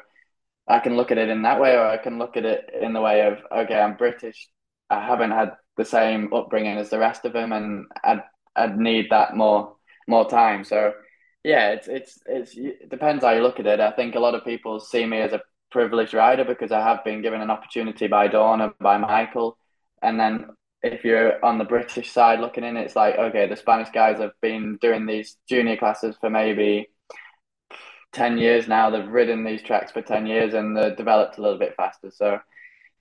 I 0.67 0.79
can 0.79 0.95
look 0.95 1.11
at 1.11 1.17
it 1.17 1.29
in 1.29 1.41
that 1.41 1.59
way, 1.59 1.75
or 1.75 1.85
I 1.85 1.97
can 1.97 2.19
look 2.19 2.37
at 2.37 2.45
it 2.45 2.69
in 2.79 2.93
the 2.93 3.01
way 3.01 3.25
of, 3.25 3.39
okay, 3.51 3.79
I'm 3.79 3.97
British. 3.97 4.47
I 4.89 5.05
haven't 5.05 5.31
had 5.31 5.53
the 5.77 5.85
same 5.85 6.33
upbringing 6.33 6.77
as 6.77 6.89
the 6.89 6.99
rest 6.99 7.25
of 7.25 7.33
them, 7.33 7.51
and 7.51 7.85
I'd, 8.03 8.23
I'd 8.55 8.77
need 8.77 9.09
that 9.09 9.35
more 9.35 9.75
more 10.07 10.29
time. 10.29 10.63
So 10.63 10.93
yeah, 11.43 11.71
it's 11.71 11.87
it's 11.87 12.19
it's 12.25 12.55
it 12.55 12.89
depends 12.89 13.23
how 13.23 13.31
you 13.31 13.41
look 13.41 13.59
at 13.59 13.67
it. 13.67 13.79
I 13.79 13.91
think 13.91 14.15
a 14.15 14.19
lot 14.19 14.35
of 14.35 14.45
people 14.45 14.79
see 14.79 15.05
me 15.05 15.19
as 15.19 15.33
a 15.33 15.41
privileged 15.71 16.13
rider 16.13 16.45
because 16.45 16.71
I 16.71 16.81
have 16.81 17.03
been 17.03 17.21
given 17.21 17.41
an 17.41 17.49
opportunity 17.49 18.07
by 18.07 18.27
Dorna 18.27 18.65
and 18.65 18.73
by 18.79 18.97
Michael, 18.97 19.57
and 20.01 20.19
then 20.19 20.47
if 20.81 21.03
you're 21.05 21.43
on 21.43 21.57
the 21.57 21.65
British 21.65 22.11
side 22.11 22.39
looking 22.39 22.63
in, 22.63 22.77
it's 22.77 22.95
like 22.95 23.17
okay, 23.17 23.47
the 23.47 23.55
Spanish 23.55 23.89
guys 23.89 24.19
have 24.19 24.33
been 24.41 24.77
doing 24.81 25.05
these 25.05 25.37
junior 25.49 25.77
classes 25.77 26.15
for 26.19 26.29
maybe 26.29 26.87
10 28.13 28.37
years 28.37 28.67
now. 28.67 28.89
They've 28.89 29.07
ridden 29.07 29.43
these 29.43 29.61
tracks 29.61 29.91
for 29.91 30.01
10 30.01 30.25
years 30.25 30.53
and 30.53 30.77
they're 30.77 30.95
developed 30.95 31.37
a 31.37 31.41
little 31.41 31.57
bit 31.59 31.75
faster. 31.75 32.11
So, 32.11 32.39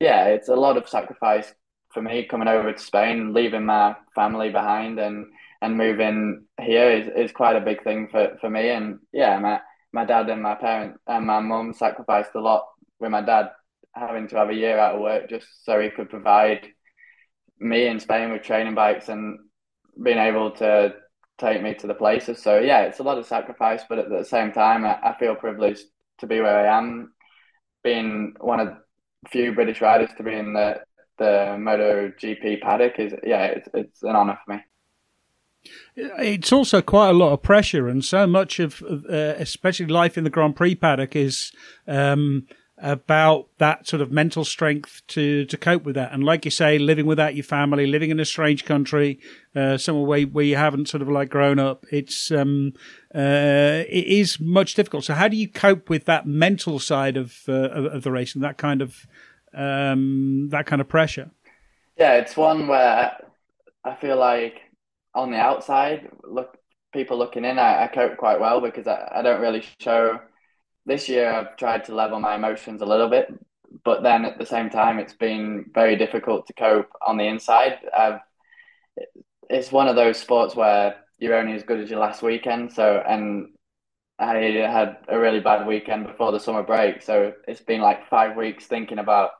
yeah, 0.01 0.26
it's 0.26 0.49
a 0.49 0.55
lot 0.55 0.76
of 0.76 0.88
sacrifice 0.88 1.53
for 1.93 2.03
me 2.03 2.24
coming 2.24 2.49
over 2.49 2.72
to 2.72 2.78
Spain, 2.78 3.32
leaving 3.32 3.66
my 3.66 3.95
family 4.14 4.51
behind 4.51 4.99
and, 4.99 5.26
and 5.62 5.78
moving 5.78 6.44
here 6.60 6.90
is, 6.90 7.08
is 7.16 7.32
quite 7.32 7.54
a 7.54 7.60
big 7.60 7.82
thing 7.84 8.08
for, 8.10 8.36
for 8.40 8.50
me. 8.50 8.70
And 8.70 8.98
yeah, 9.12 9.38
my, 9.38 9.60
my 9.92 10.04
dad 10.04 10.28
and 10.28 10.42
my 10.42 10.56
parents 10.56 10.98
and 11.06 11.24
my 11.24 11.38
mum 11.38 11.72
sacrificed 11.72 12.34
a 12.34 12.40
lot 12.40 12.66
with 12.98 13.12
my 13.12 13.22
dad 13.22 13.50
having 13.94 14.26
to 14.28 14.36
have 14.36 14.50
a 14.50 14.54
year 14.54 14.78
out 14.78 14.96
of 14.96 15.00
work 15.00 15.30
just 15.30 15.46
so 15.64 15.80
he 15.80 15.88
could 15.88 16.10
provide 16.10 16.66
me 17.60 17.86
in 17.86 18.00
Spain 18.00 18.32
with 18.32 18.42
training 18.42 18.74
bikes 18.74 19.08
and 19.08 19.38
being 20.02 20.18
able 20.18 20.50
to 20.50 20.94
take 21.38 21.62
me 21.62 21.74
to 21.74 21.86
the 21.86 21.94
places. 21.94 22.42
So 22.42 22.58
yeah, 22.58 22.82
it's 22.82 22.98
a 22.98 23.04
lot 23.04 23.18
of 23.18 23.26
sacrifice, 23.26 23.82
but 23.88 24.00
at 24.00 24.10
the 24.10 24.24
same 24.24 24.50
time, 24.50 24.84
I, 24.84 24.98
I 25.00 25.16
feel 25.16 25.36
privileged 25.36 25.84
to 26.18 26.26
be 26.26 26.40
where 26.40 26.66
I 26.68 26.76
am, 26.76 27.12
being 27.84 28.34
one 28.40 28.58
of 28.58 28.74
few 29.30 29.52
British 29.52 29.80
riders 29.80 30.10
to 30.16 30.24
be 30.24 30.34
in 30.34 30.54
the 30.54 30.80
the 31.18 31.54
MotoGP 31.56 32.60
paddock 32.62 32.98
is 32.98 33.14
yeah, 33.22 33.44
it's 33.44 33.68
it's 33.74 34.02
an 34.02 34.16
honour 34.16 34.38
for 34.44 34.54
me. 34.54 34.62
It's 35.96 36.52
also 36.52 36.82
quite 36.82 37.10
a 37.10 37.12
lot 37.12 37.32
of 37.32 37.42
pressure, 37.42 37.88
and 37.88 38.04
so 38.04 38.26
much 38.26 38.58
of, 38.58 38.82
uh, 38.82 39.34
especially 39.38 39.86
life 39.86 40.18
in 40.18 40.24
the 40.24 40.30
Grand 40.30 40.56
Prix 40.56 40.74
paddock, 40.74 41.14
is 41.14 41.52
um, 41.86 42.46
about 42.82 43.46
that 43.58 43.86
sort 43.86 44.02
of 44.02 44.10
mental 44.10 44.44
strength 44.44 45.02
to 45.06 45.44
to 45.46 45.56
cope 45.56 45.84
with 45.84 45.94
that. 45.94 46.12
And 46.12 46.24
like 46.24 46.44
you 46.44 46.50
say, 46.50 46.78
living 46.78 47.06
without 47.06 47.36
your 47.36 47.44
family, 47.44 47.86
living 47.86 48.10
in 48.10 48.18
a 48.18 48.24
strange 48.24 48.64
country, 48.64 49.20
uh, 49.54 49.78
somewhere 49.78 50.04
where, 50.04 50.22
where 50.22 50.44
you 50.44 50.56
haven't 50.56 50.88
sort 50.88 51.02
of 51.02 51.08
like 51.08 51.28
grown 51.28 51.58
up, 51.58 51.86
it's 51.92 52.30
um, 52.32 52.72
uh, 53.14 53.84
it 53.88 54.06
is 54.06 54.40
much 54.40 54.74
difficult. 54.74 55.04
So 55.04 55.14
how 55.14 55.28
do 55.28 55.36
you 55.36 55.48
cope 55.48 55.88
with 55.88 56.06
that 56.06 56.26
mental 56.26 56.80
side 56.80 57.16
of 57.16 57.42
uh, 57.48 57.70
of, 57.70 58.02
the 58.02 58.10
race 58.10 58.34
and 58.34 58.42
that 58.42 58.58
kind 58.58 58.82
of 58.82 59.06
um, 59.54 60.48
that 60.50 60.66
kind 60.66 60.80
of 60.80 60.88
pressure? 60.88 61.30
Yeah, 61.96 62.14
it's 62.14 62.36
one 62.36 62.66
where 62.66 63.16
I 63.84 63.94
feel 63.94 64.16
like 64.16 64.61
on 65.14 65.30
the 65.30 65.38
outside, 65.38 66.08
look 66.24 66.56
people 66.92 67.18
looking 67.18 67.44
in, 67.44 67.58
I, 67.58 67.84
I 67.84 67.86
cope 67.88 68.16
quite 68.16 68.40
well 68.40 68.60
because 68.60 68.86
I, 68.86 69.10
I 69.14 69.22
don't 69.22 69.40
really 69.40 69.64
show 69.80 70.20
this 70.84 71.08
year 71.08 71.30
I've 71.30 71.56
tried 71.56 71.84
to 71.86 71.94
level 71.94 72.20
my 72.20 72.34
emotions 72.34 72.82
a 72.82 72.86
little 72.86 73.08
bit, 73.08 73.32
but 73.84 74.02
then 74.02 74.24
at 74.24 74.38
the 74.38 74.46
same 74.46 74.68
time, 74.68 74.98
it's 74.98 75.14
been 75.14 75.66
very 75.72 75.96
difficult 75.96 76.46
to 76.46 76.52
cope 76.54 76.90
on 77.06 77.16
the 77.16 77.24
inside. 77.24 77.78
I've, 77.96 78.20
it's 79.48 79.72
one 79.72 79.88
of 79.88 79.96
those 79.96 80.18
sports 80.18 80.54
where 80.56 80.96
you're 81.18 81.36
only 81.36 81.54
as 81.54 81.62
good 81.62 81.80
as 81.80 81.90
your 81.90 82.00
last 82.00 82.22
weekend. 82.22 82.72
So, 82.72 83.02
and 83.06 83.48
I 84.18 84.34
had 84.36 84.98
a 85.08 85.18
really 85.18 85.40
bad 85.40 85.66
weekend 85.66 86.06
before 86.06 86.32
the 86.32 86.40
summer 86.40 86.62
break. 86.62 87.02
So 87.02 87.32
it's 87.46 87.60
been 87.60 87.80
like 87.80 88.08
five 88.08 88.36
weeks 88.36 88.66
thinking 88.66 88.98
about, 88.98 89.30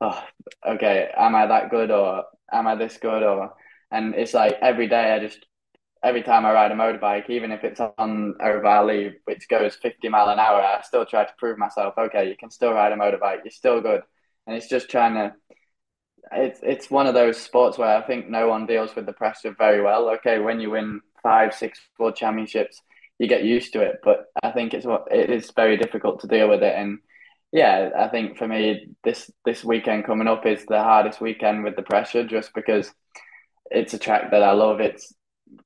oh, 0.00 0.22
okay, 0.66 1.10
am 1.16 1.34
I 1.34 1.46
that 1.46 1.70
good 1.70 1.90
or 1.90 2.24
am 2.52 2.66
I 2.66 2.74
this 2.74 2.98
good? 2.98 3.22
Or, 3.22 3.54
and 3.90 4.14
it's 4.14 4.34
like 4.34 4.56
every 4.60 4.88
day 4.88 5.14
I 5.14 5.18
just 5.18 5.44
every 6.02 6.22
time 6.22 6.46
I 6.46 6.52
ride 6.52 6.72
a 6.72 6.74
motorbike, 6.74 7.28
even 7.28 7.50
if 7.50 7.64
it's 7.64 7.80
on 7.80 8.34
a 8.40 8.60
valley 8.60 9.16
which 9.24 9.48
goes 9.48 9.76
50 9.76 10.08
mile 10.08 10.28
an 10.28 10.38
hour, 10.38 10.60
I 10.60 10.80
still 10.82 11.04
try 11.04 11.24
to 11.24 11.32
prove 11.38 11.58
myself, 11.58 11.94
okay, 11.98 12.28
you 12.28 12.36
can 12.36 12.50
still 12.50 12.72
ride 12.72 12.92
a 12.92 12.96
motorbike, 12.96 13.40
you're 13.44 13.50
still 13.50 13.80
good. 13.80 14.02
And 14.46 14.56
it's 14.56 14.68
just 14.68 14.88
trying 14.88 15.14
to, 15.14 15.32
it's, 16.32 16.60
it's 16.62 16.90
one 16.90 17.06
of 17.06 17.14
those 17.14 17.38
sports 17.38 17.78
where 17.78 17.96
I 17.96 18.06
think 18.06 18.28
no 18.28 18.48
one 18.48 18.66
deals 18.66 18.94
with 18.94 19.06
the 19.06 19.12
pressure 19.12 19.54
very 19.56 19.82
well. 19.82 20.08
Okay, 20.10 20.38
when 20.38 20.60
you 20.60 20.70
win 20.70 21.00
five, 21.22 21.54
six 21.54 21.80
world 21.98 22.16
championships, 22.16 22.80
you 23.18 23.26
get 23.26 23.44
used 23.44 23.72
to 23.72 23.80
it. 23.82 23.96
But 24.04 24.26
I 24.42 24.52
think 24.52 24.74
it's 24.74 24.86
what 24.86 25.08
it 25.10 25.30
is 25.30 25.50
very 25.54 25.76
difficult 25.76 26.20
to 26.20 26.28
deal 26.28 26.48
with 26.48 26.62
it. 26.62 26.74
And 26.76 26.98
yeah, 27.50 27.90
I 27.98 28.08
think 28.08 28.38
for 28.38 28.46
me, 28.46 28.88
this, 29.02 29.30
this 29.44 29.64
weekend 29.64 30.04
coming 30.06 30.28
up 30.28 30.46
is 30.46 30.64
the 30.66 30.82
hardest 30.82 31.20
weekend 31.20 31.64
with 31.64 31.76
the 31.76 31.82
pressure 31.82 32.24
just 32.24 32.54
because 32.54 32.92
it's 33.70 33.94
a 33.94 33.98
track 33.98 34.30
that 34.30 34.42
I 34.42 34.52
love. 34.52 34.80
It's 34.80 35.14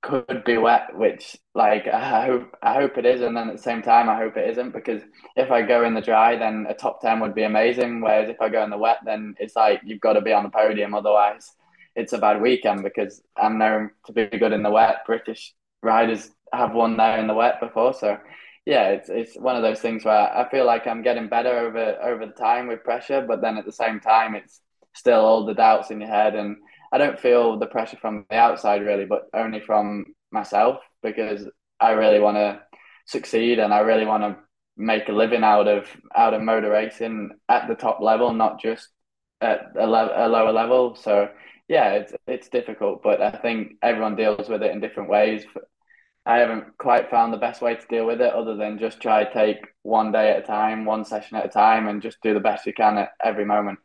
could 0.01 0.45
be 0.45 0.57
wet, 0.59 0.97
which 0.97 1.37
like 1.55 1.87
I 1.87 2.27
hope 2.27 2.55
I 2.63 2.75
hope 2.75 2.99
it 2.99 3.07
is, 3.07 3.21
and 3.21 3.37
then 3.37 3.49
at 3.49 3.57
the 3.57 3.63
same 3.63 3.83
time 3.83 4.09
I 4.09 4.17
hope 4.17 4.37
it 4.37 4.51
isn't 4.51 4.73
because 4.73 5.03
if 5.37 5.51
I 5.51 5.63
go 5.63 5.85
in 5.85 5.95
the 5.95 6.01
dry, 6.01 6.37
then 6.37 6.67
a 6.69 6.75
top 6.75 7.01
ten 7.01 7.21
would 7.21 7.35
be 7.35 7.43
amazing. 7.45 8.01
Whereas 8.01 8.29
if 8.29 8.41
I 8.41 8.49
go 8.49 8.63
in 8.63 8.71
the 8.71 8.79
wet, 8.79 8.99
then 9.05 9.35
it's 9.39 9.57
like 9.57 9.81
you've 9.85 10.01
got 10.01 10.15
to 10.15 10.21
be 10.21 10.33
on 10.33 10.45
the 10.45 10.51
podium, 10.51 10.95
otherwise 10.95 11.51
it's 11.95 12.13
a 12.13 12.19
bad 12.19 12.41
weekend 12.41 12.83
because 12.83 13.23
I'm 13.37 13.59
known 13.59 13.91
to 14.07 14.13
be 14.13 14.27
good 14.27 14.53
in 14.53 14.63
the 14.63 14.71
wet. 14.71 14.99
British 15.07 15.53
riders 15.83 16.31
have 16.53 16.73
won 16.73 16.97
there 16.97 17.19
in 17.19 17.27
the 17.27 17.35
wet 17.35 17.61
before, 17.61 17.93
so 17.95 18.19
yeah, 18.65 18.91
it's 18.91 19.09
it's 19.09 19.37
one 19.37 19.57
of 19.57 19.63
those 19.63 19.81
things 19.81 20.05
where 20.05 20.37
I 20.37 20.49
feel 20.49 20.65
like 20.65 20.87
I'm 20.87 21.03
getting 21.03 21.29
better 21.29 21.59
over 21.59 21.99
over 22.03 22.27
the 22.27 22.33
time 22.33 22.69
with 22.69 22.85
pressure, 22.85 23.25
but 23.27 23.41
then 23.41 23.59
at 23.59 23.65
the 23.65 23.73
same 23.73 24.01
time 24.01 24.35
it's 24.35 24.61
still 24.95 25.21
all 25.21 25.45
the 25.45 25.55
doubts 25.55 25.91
in 25.91 26.01
your 26.01 26.11
head 26.11 26.35
and 26.35 26.57
I 26.93 26.99
don't 26.99 27.19
feel 27.21 27.59
the 27.59 27.67
pressure 27.67 27.97
from 27.97 28.27
the 28.31 28.37
outside 28.37 28.83
really, 28.83 29.07
but 29.07 29.29
only 29.35 29.61
from 29.61 30.07
myself 30.31 30.81
because 31.03 31.49
I 31.81 31.93
really 31.93 32.21
want 32.21 32.37
to 32.37 32.63
succeed 33.07 33.59
and 33.59 33.73
I 33.75 33.81
really 33.81 34.07
want 34.07 34.23
to 34.23 34.37
make 34.77 35.09
a 35.09 35.13
living 35.13 35.45
out 35.45 35.69
of 35.69 35.87
out 36.17 36.35
of 36.35 36.43
motor 36.43 36.71
racing 36.71 37.31
at 37.49 37.69
the 37.69 37.75
top 37.75 38.01
level, 38.01 38.33
not 38.33 38.61
just 38.61 38.89
at 39.41 39.73
a, 39.79 39.87
le- 39.87 40.27
a 40.27 40.29
lower 40.29 40.53
level. 40.53 40.95
So 40.97 41.31
yeah, 41.69 41.93
it's 41.95 42.13
it's 42.27 42.49
difficult, 42.49 43.03
but 43.03 43.21
I 43.23 43.31
think 43.33 43.75
everyone 43.83 44.17
deals 44.17 44.49
with 44.49 44.63
it 44.63 44.71
in 44.73 44.81
different 44.81 45.09
ways. 45.11 45.45
I 46.25 46.39
haven't 46.39 46.79
quite 46.79 47.11
found 47.11 47.33
the 47.33 47.39
best 47.39 47.63
way 47.63 47.75
to 47.75 47.87
deal 47.89 48.07
with 48.07 48.21
it, 48.21 48.33
other 48.33 48.57
than 48.57 48.79
just 48.79 49.01
try 49.01 49.25
take 49.25 49.59
one 49.83 50.13
day 50.13 50.31
at 50.31 50.39
a 50.39 50.47
time, 50.47 50.85
one 50.85 51.05
session 51.05 51.37
at 51.37 51.47
a 51.47 51.49
time, 51.49 51.89
and 51.89 52.03
just 52.03 52.23
do 52.23 52.35
the 52.35 52.41
best 52.41 52.67
you 52.67 52.73
can 52.73 52.99
at 52.99 53.11
every 53.25 53.45
moment. 53.45 53.79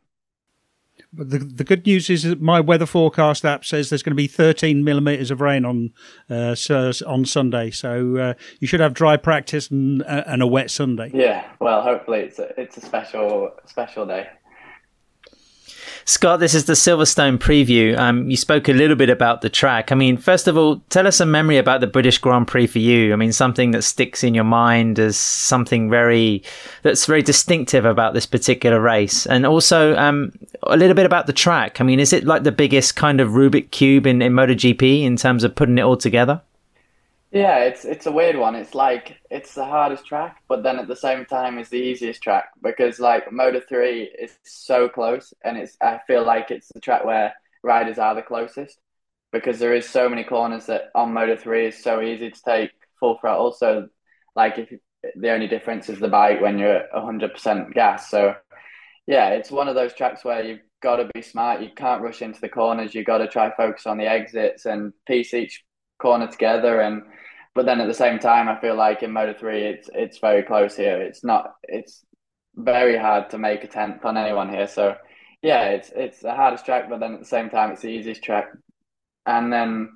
The, 1.12 1.38
the 1.38 1.64
good 1.64 1.86
news 1.86 2.10
is 2.10 2.24
that 2.24 2.42
my 2.42 2.60
weather 2.60 2.84
forecast 2.84 3.44
app 3.44 3.64
says 3.64 3.88
there's 3.88 4.02
going 4.02 4.12
to 4.12 4.16
be 4.16 4.26
13 4.26 4.84
millimeters 4.84 5.30
of 5.30 5.40
rain 5.40 5.64
on 5.64 5.92
uh, 6.28 6.54
on 7.06 7.24
Sunday, 7.24 7.70
so 7.70 8.16
uh, 8.18 8.34
you 8.60 8.66
should 8.68 8.80
have 8.80 8.92
dry 8.92 9.16
practice 9.16 9.70
and, 9.70 10.02
uh, 10.02 10.24
and 10.26 10.42
a 10.42 10.46
wet 10.46 10.70
Sunday. 10.70 11.10
Yeah, 11.14 11.50
well, 11.60 11.80
hopefully 11.80 12.20
it's 12.20 12.38
a, 12.38 12.60
it's 12.60 12.76
a 12.76 12.82
special 12.82 13.52
special 13.64 14.04
day. 14.04 14.28
Scott, 16.08 16.40
this 16.40 16.54
is 16.54 16.64
the 16.64 16.72
Silverstone 16.72 17.36
preview. 17.36 17.94
Um, 17.98 18.30
you 18.30 18.36
spoke 18.38 18.66
a 18.66 18.72
little 18.72 18.96
bit 18.96 19.10
about 19.10 19.42
the 19.42 19.50
track. 19.50 19.92
I 19.92 19.94
mean, 19.94 20.16
first 20.16 20.48
of 20.48 20.56
all, 20.56 20.80
tell 20.88 21.06
us 21.06 21.20
a 21.20 21.26
memory 21.26 21.58
about 21.58 21.82
the 21.82 21.86
British 21.86 22.16
Grand 22.16 22.48
Prix 22.48 22.66
for 22.66 22.78
you. 22.78 23.12
I 23.12 23.16
mean, 23.16 23.30
something 23.30 23.72
that 23.72 23.82
sticks 23.82 24.24
in 24.24 24.32
your 24.32 24.44
mind 24.44 24.98
as 24.98 25.18
something 25.18 25.90
very 25.90 26.42
that's 26.80 27.04
very 27.04 27.20
distinctive 27.20 27.84
about 27.84 28.14
this 28.14 28.24
particular 28.24 28.80
race, 28.80 29.26
and 29.26 29.44
also 29.44 29.94
um, 29.96 30.32
a 30.62 30.78
little 30.78 30.94
bit 30.94 31.04
about 31.04 31.26
the 31.26 31.34
track. 31.34 31.78
I 31.78 31.84
mean, 31.84 32.00
is 32.00 32.14
it 32.14 32.24
like 32.24 32.42
the 32.42 32.52
biggest 32.52 32.96
kind 32.96 33.20
of 33.20 33.32
Rubik 33.32 33.70
cube 33.70 34.06
in, 34.06 34.22
in 34.22 34.32
MotoGP 34.32 35.02
in 35.02 35.16
terms 35.16 35.44
of 35.44 35.54
putting 35.54 35.76
it 35.76 35.82
all 35.82 35.98
together? 35.98 36.40
Yeah, 37.38 37.58
it's 37.66 37.84
it's 37.84 38.06
a 38.06 38.10
weird 38.12 38.36
one. 38.36 38.56
It's 38.56 38.74
like 38.74 39.16
it's 39.30 39.54
the 39.54 39.64
hardest 39.64 40.04
track, 40.06 40.42
but 40.48 40.64
then 40.64 40.78
at 40.80 40.88
the 40.88 40.96
same 40.96 41.24
time 41.24 41.58
it's 41.58 41.68
the 41.70 41.76
easiest 41.76 42.20
track 42.20 42.46
because 42.62 42.98
like 42.98 43.30
Moto 43.30 43.60
3 43.60 44.10
is 44.18 44.36
so 44.44 44.88
close 44.88 45.32
and 45.44 45.56
it's 45.56 45.76
I 45.80 46.00
feel 46.06 46.24
like 46.24 46.50
it's 46.50 46.68
the 46.74 46.80
track 46.80 47.04
where 47.04 47.32
riders 47.62 47.98
are 47.98 48.16
the 48.16 48.22
closest 48.22 48.80
because 49.30 49.60
there 49.60 49.74
is 49.74 49.88
so 49.88 50.08
many 50.08 50.24
corners 50.24 50.66
that 50.66 50.90
on 50.96 51.14
Moto 51.14 51.36
3 51.36 51.66
is 51.66 51.80
so 51.80 52.00
easy 52.00 52.30
to 52.30 52.42
take 52.42 52.72
full 52.98 53.18
throttle. 53.20 53.52
So 53.52 53.88
like 54.34 54.58
if 54.58 54.72
the 55.14 55.30
only 55.30 55.46
difference 55.46 55.88
is 55.88 56.00
the 56.00 56.08
bike 56.08 56.40
when 56.40 56.58
you're 56.58 56.76
at 56.78 56.92
100% 56.92 57.72
gas. 57.72 58.10
So 58.10 58.34
yeah, 59.06 59.28
it's 59.30 59.52
one 59.52 59.68
of 59.68 59.76
those 59.76 59.94
tracks 59.94 60.24
where 60.24 60.44
you've 60.44 60.66
got 60.82 60.96
to 60.96 61.10
be 61.14 61.22
smart. 61.22 61.62
You 61.62 61.70
can't 61.76 62.02
rush 62.02 62.20
into 62.20 62.40
the 62.40 62.48
corners. 62.48 62.96
You've 62.96 63.06
got 63.06 63.18
to 63.18 63.28
try 63.28 63.54
focus 63.56 63.86
on 63.86 63.98
the 63.98 64.10
exits 64.10 64.66
and 64.66 64.92
piece 65.06 65.34
each 65.34 65.64
corner 66.00 66.26
together 66.26 66.80
and 66.80 67.02
but 67.58 67.66
then 67.66 67.80
at 67.80 67.88
the 67.88 67.92
same 67.92 68.20
time, 68.20 68.48
I 68.48 68.60
feel 68.60 68.76
like 68.76 69.02
in 69.02 69.10
Moto 69.10 69.34
three, 69.36 69.64
it's 69.64 69.90
it's 69.92 70.18
very 70.18 70.44
close 70.44 70.76
here. 70.76 71.02
It's 71.02 71.24
not. 71.24 71.54
It's 71.64 72.04
very 72.54 72.96
hard 72.96 73.30
to 73.30 73.38
make 73.38 73.64
a 73.64 73.66
tenth 73.66 74.04
on 74.04 74.16
anyone 74.16 74.48
here. 74.48 74.68
So 74.68 74.94
yeah, 75.42 75.70
it's 75.70 75.90
it's 75.92 76.20
the 76.20 76.36
hardest 76.36 76.64
track, 76.64 76.88
but 76.88 77.00
then 77.00 77.14
at 77.14 77.18
the 77.18 77.26
same 77.26 77.50
time, 77.50 77.72
it's 77.72 77.82
the 77.82 77.88
easiest 77.88 78.22
track. 78.22 78.46
And 79.26 79.52
then 79.52 79.88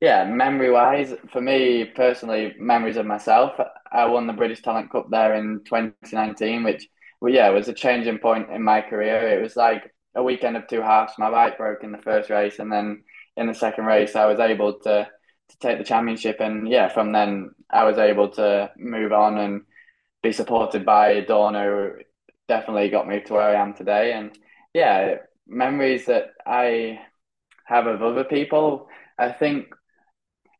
yeah, 0.00 0.24
memory 0.24 0.72
wise, 0.72 1.14
for 1.30 1.40
me 1.40 1.84
personally, 1.84 2.56
memories 2.58 2.96
of 2.96 3.06
myself. 3.06 3.60
I 3.92 4.06
won 4.06 4.26
the 4.26 4.32
British 4.32 4.62
Talent 4.62 4.90
Cup 4.90 5.06
there 5.08 5.34
in 5.34 5.60
2019, 5.66 6.64
which 6.64 6.88
well, 7.20 7.32
yeah, 7.32 7.48
was 7.50 7.68
a 7.68 7.72
changing 7.72 8.18
point 8.18 8.50
in 8.50 8.64
my 8.64 8.80
career. 8.80 9.38
It 9.38 9.40
was 9.40 9.54
like 9.54 9.94
a 10.16 10.22
weekend 10.24 10.56
of 10.56 10.66
two 10.66 10.82
halves. 10.82 11.12
My 11.16 11.30
bike 11.30 11.58
broke 11.58 11.84
in 11.84 11.92
the 11.92 11.98
first 11.98 12.28
race, 12.28 12.58
and 12.58 12.72
then 12.72 13.04
in 13.36 13.46
the 13.46 13.54
second 13.54 13.84
race, 13.84 14.16
I 14.16 14.26
was 14.26 14.40
able 14.40 14.80
to 14.80 15.08
to 15.48 15.58
take 15.58 15.78
the 15.78 15.84
championship. 15.84 16.40
And 16.40 16.68
yeah, 16.68 16.88
from 16.88 17.12
then 17.12 17.54
I 17.70 17.84
was 17.84 17.98
able 17.98 18.30
to 18.30 18.70
move 18.76 19.12
on 19.12 19.38
and 19.38 19.62
be 20.22 20.32
supported 20.32 20.84
by 20.84 21.22
Dorna, 21.22 21.64
who 21.64 22.02
definitely 22.48 22.88
got 22.88 23.08
me 23.08 23.20
to 23.20 23.32
where 23.34 23.42
I 23.42 23.60
am 23.60 23.74
today. 23.74 24.12
And 24.12 24.36
yeah, 24.72 25.16
memories 25.46 26.06
that 26.06 26.32
I 26.46 27.00
have 27.66 27.86
of 27.86 28.02
other 28.02 28.24
people, 28.24 28.88
I 29.18 29.32
think 29.32 29.74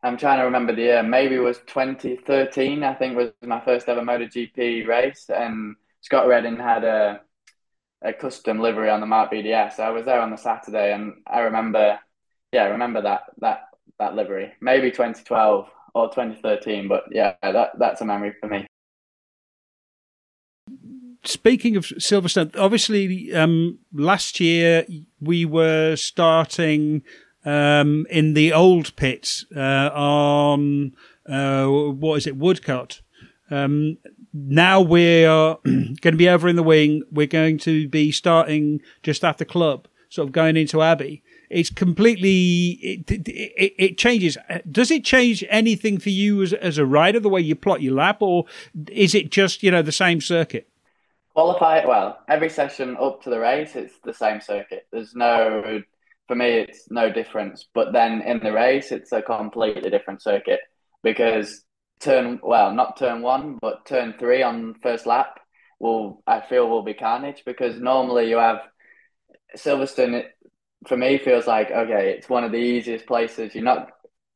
I'm 0.03 0.19
trying 0.19 0.39
to 0.39 0.45
remember 0.45 0.75
the 0.75 0.83
year. 0.83 1.03
Maybe 1.03 1.37
it 1.37 1.41
was 1.41 1.59
2013. 1.67 2.83
I 2.85 2.95
think 2.95 3.17
was 3.17 3.31
my 3.43 3.61
first 3.61 3.89
ever 3.89 4.03
MotoGP 4.03 4.87
race, 4.87 5.31
and 5.31 5.77
Scott 6.03 6.29
Redding 6.29 6.59
had 6.59 6.85
a 6.85 7.21
a 8.03 8.13
custom 8.13 8.61
livery 8.61 8.91
on 8.91 9.01
the 9.01 9.07
Marc 9.07 9.33
VDS. 9.33 9.81
I 9.81 9.91
was 9.91 10.05
there 10.05 10.21
on 10.21 10.31
the 10.31 10.37
Saturday, 10.37 10.93
and 10.93 11.15
I 11.27 11.41
remember, 11.41 11.99
yeah, 12.53 12.65
I 12.65 12.69
remember 12.69 13.01
that 13.01 13.23
that 13.39 13.63
that 13.99 14.15
livery. 14.15 14.53
Maybe 14.61 14.91
2012 14.91 15.69
or 15.95 16.09
2013, 16.09 16.89
but 16.89 17.05
yeah, 17.11 17.35
that 17.43 17.71
that's 17.79 18.01
a 18.01 18.05
memory 18.05 18.35
for 18.41 18.49
me. 18.49 18.67
Speaking 21.25 21.77
of 21.77 21.85
Silverstone, 21.85 22.55
obviously, 22.59 23.33
um, 23.35 23.79
last 23.93 24.41
year 24.41 24.85
we 25.21 25.45
were 25.47 25.97
starting 25.97 27.03
um, 27.45 28.07
in 28.11 28.35
the 28.35 28.53
old 28.53 28.95
pits 28.97 29.47
uh, 29.57 29.91
on 29.95 30.95
uh, 31.29 31.67
what 31.67 32.17
is 32.17 32.27
it, 32.27 32.39
Woodcote. 32.39 33.01
Um, 33.51 33.99
now 34.33 34.81
we're 34.81 35.57
going 35.65 35.97
to 36.01 36.13
be 36.17 36.29
over 36.29 36.49
in 36.49 36.57
the 36.57 36.63
wing. 36.63 37.03
We're 37.11 37.27
going 37.27 37.59
to 37.59 37.89
be 37.89 38.11
starting 38.13 38.81
just 39.03 39.25
after 39.25 39.45
club, 39.45 39.87
sort 40.09 40.29
of 40.29 40.33
going 40.33 40.57
into 40.57 40.83
Abbey. 40.83 41.23
It's 41.51 41.71
completely 41.71 42.79
it, 42.83 43.11
it, 43.11 43.75
it 43.79 43.99
changes. 43.99 44.37
Does 44.71 44.91
it 44.91 45.05
change 45.05 45.45
anything 45.49 45.99
for 45.99 46.11
you 46.11 46.43
as 46.43 46.53
as 46.53 46.79
a 46.79 46.87
rider, 46.87 47.21
the 47.21 47.29
way 47.29 47.41
you 47.41 47.55
plot 47.55 47.83
your 47.83 47.95
lap, 47.95 48.19
or 48.21 48.45
is 48.91 49.15
it 49.15 49.31
just 49.31 49.63
you 49.63 49.71
know 49.71 49.83
the 49.83 49.93
same 49.93 50.21
circuit? 50.21 50.69
Qualify 51.35 51.85
well 51.85 52.19
every 52.29 52.49
session 52.49 52.97
up 53.01 53.23
to 53.23 53.31
the 53.31 53.41
race. 53.41 53.77
It's 53.77 53.99
the 54.05 54.15
same 54.15 54.41
circuit. 54.41 54.87
There's 54.93 55.15
no 55.15 55.83
for 56.27 56.35
me, 56.35 56.47
it's 56.47 56.91
no 56.91 57.11
difference. 57.11 57.67
But 57.75 57.93
then 57.93 58.23
in 58.23 58.41
the 58.41 58.53
race, 58.53 58.93
it's 58.93 59.13
a 59.13 59.23
completely 59.23 59.91
different 59.91 60.23
circuit 60.23 60.61
because 61.03 61.63
turn 62.01 62.41
well, 62.43 62.73
not 62.73 62.97
turn 62.97 63.23
one, 63.23 63.59
but 63.61 63.87
turn 63.87 64.15
three 64.19 64.43
on 64.43 64.75
first 64.83 65.07
lap 65.07 65.41
will 65.79 66.23
I 66.27 66.41
feel 66.41 66.69
will 66.69 66.83
be 66.83 66.95
carnage 66.95 67.43
because 67.45 67.81
normally 67.81 68.29
you 68.29 68.39
have 68.39 68.61
Silverstone. 69.57 70.25
For 70.87 70.97
me, 70.97 71.19
feels 71.19 71.47
like 71.47 71.71
okay, 71.71 72.11
it's 72.11 72.29
one 72.29 72.45
of 72.45 72.53
the 72.53 72.59
easiest 72.59 73.07
places. 73.07 73.55
You're 73.55 73.65
not 73.65 73.91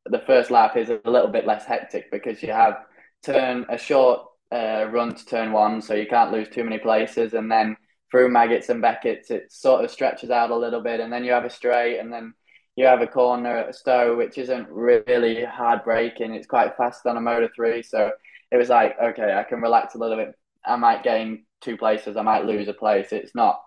the 0.05 0.23
first 0.25 0.49
lap 0.51 0.75
is 0.77 0.89
a 0.89 0.99
little 1.05 1.27
bit 1.27 1.45
less 1.45 1.65
hectic 1.65 2.11
because 2.11 2.41
you 2.41 2.51
have 2.51 2.85
turn 3.23 3.65
a 3.69 3.77
short 3.77 4.21
uh, 4.51 4.85
run 4.89 5.13
to 5.13 5.25
turn 5.25 5.51
one, 5.51 5.81
so 5.81 5.93
you 5.93 6.07
can't 6.07 6.31
lose 6.31 6.49
too 6.49 6.63
many 6.63 6.79
places, 6.79 7.33
and 7.33 7.51
then 7.51 7.77
through 8.09 8.29
Maggots 8.29 8.69
and 8.69 8.81
Becketts, 8.81 9.29
it 9.29 9.51
sort 9.51 9.83
of 9.85 9.91
stretches 9.91 10.31
out 10.31 10.49
a 10.49 10.55
little 10.55 10.81
bit, 10.81 10.99
and 10.99 11.13
then 11.13 11.23
you 11.23 11.31
have 11.31 11.45
a 11.45 11.49
straight, 11.49 11.99
and 11.99 12.11
then 12.11 12.33
you 12.75 12.85
have 12.85 13.01
a 13.01 13.07
corner 13.07 13.57
at 13.57 13.75
Stowe, 13.75 14.15
which 14.15 14.37
isn't 14.37 14.69
really 14.69 15.43
hard 15.43 15.83
braking. 15.83 16.33
It's 16.33 16.47
quite 16.47 16.77
fast 16.77 17.05
on 17.05 17.17
a 17.17 17.21
Moto 17.21 17.49
3. 17.53 17.83
So 17.83 18.09
it 18.51 18.57
was 18.57 18.69
like, 18.69 18.95
okay, 19.03 19.33
I 19.33 19.43
can 19.43 19.59
relax 19.59 19.95
a 19.95 19.97
little 19.97 20.15
bit. 20.15 20.33
I 20.65 20.77
might 20.77 21.03
gain 21.03 21.45
two 21.61 21.75
places, 21.75 22.15
I 22.15 22.21
might 22.21 22.45
lose 22.45 22.69
a 22.69 22.73
place. 22.73 23.09
It's 23.11 23.35
not 23.35 23.61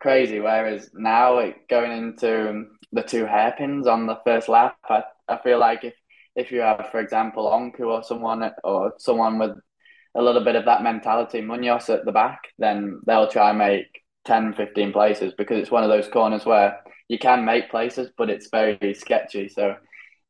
crazy. 0.00 0.40
Whereas 0.40 0.90
now, 0.94 1.38
it, 1.38 1.68
going 1.68 1.92
into 1.92 2.64
the 2.92 3.02
two 3.02 3.26
hairpins 3.26 3.86
on 3.86 4.06
the 4.06 4.18
first 4.24 4.48
lap, 4.48 4.76
I, 4.88 5.02
I 5.28 5.38
feel 5.38 5.58
like 5.58 5.84
if, 5.84 5.94
if 6.34 6.52
you 6.52 6.60
have, 6.60 6.88
for 6.90 7.00
example, 7.00 7.50
Öncü 7.50 7.86
or 7.86 8.02
someone 8.02 8.50
or 8.62 8.92
someone 8.98 9.38
with 9.38 9.56
a 10.14 10.22
little 10.22 10.44
bit 10.44 10.56
of 10.56 10.64
that 10.64 10.82
mentality, 10.82 11.40
Munoz 11.40 11.90
at 11.90 12.04
the 12.04 12.12
back, 12.12 12.40
then 12.58 13.00
they'll 13.06 13.28
try 13.28 13.50
and 13.50 13.58
make 13.58 13.86
10, 14.24 14.54
15 14.54 14.92
places 14.92 15.32
because 15.36 15.58
it's 15.58 15.70
one 15.70 15.84
of 15.84 15.90
those 15.90 16.08
corners 16.08 16.46
where 16.46 16.80
you 17.08 17.18
can 17.18 17.44
make 17.44 17.70
places, 17.70 18.10
but 18.16 18.30
it's 18.30 18.48
very 18.50 18.94
sketchy. 18.94 19.48
So, 19.48 19.76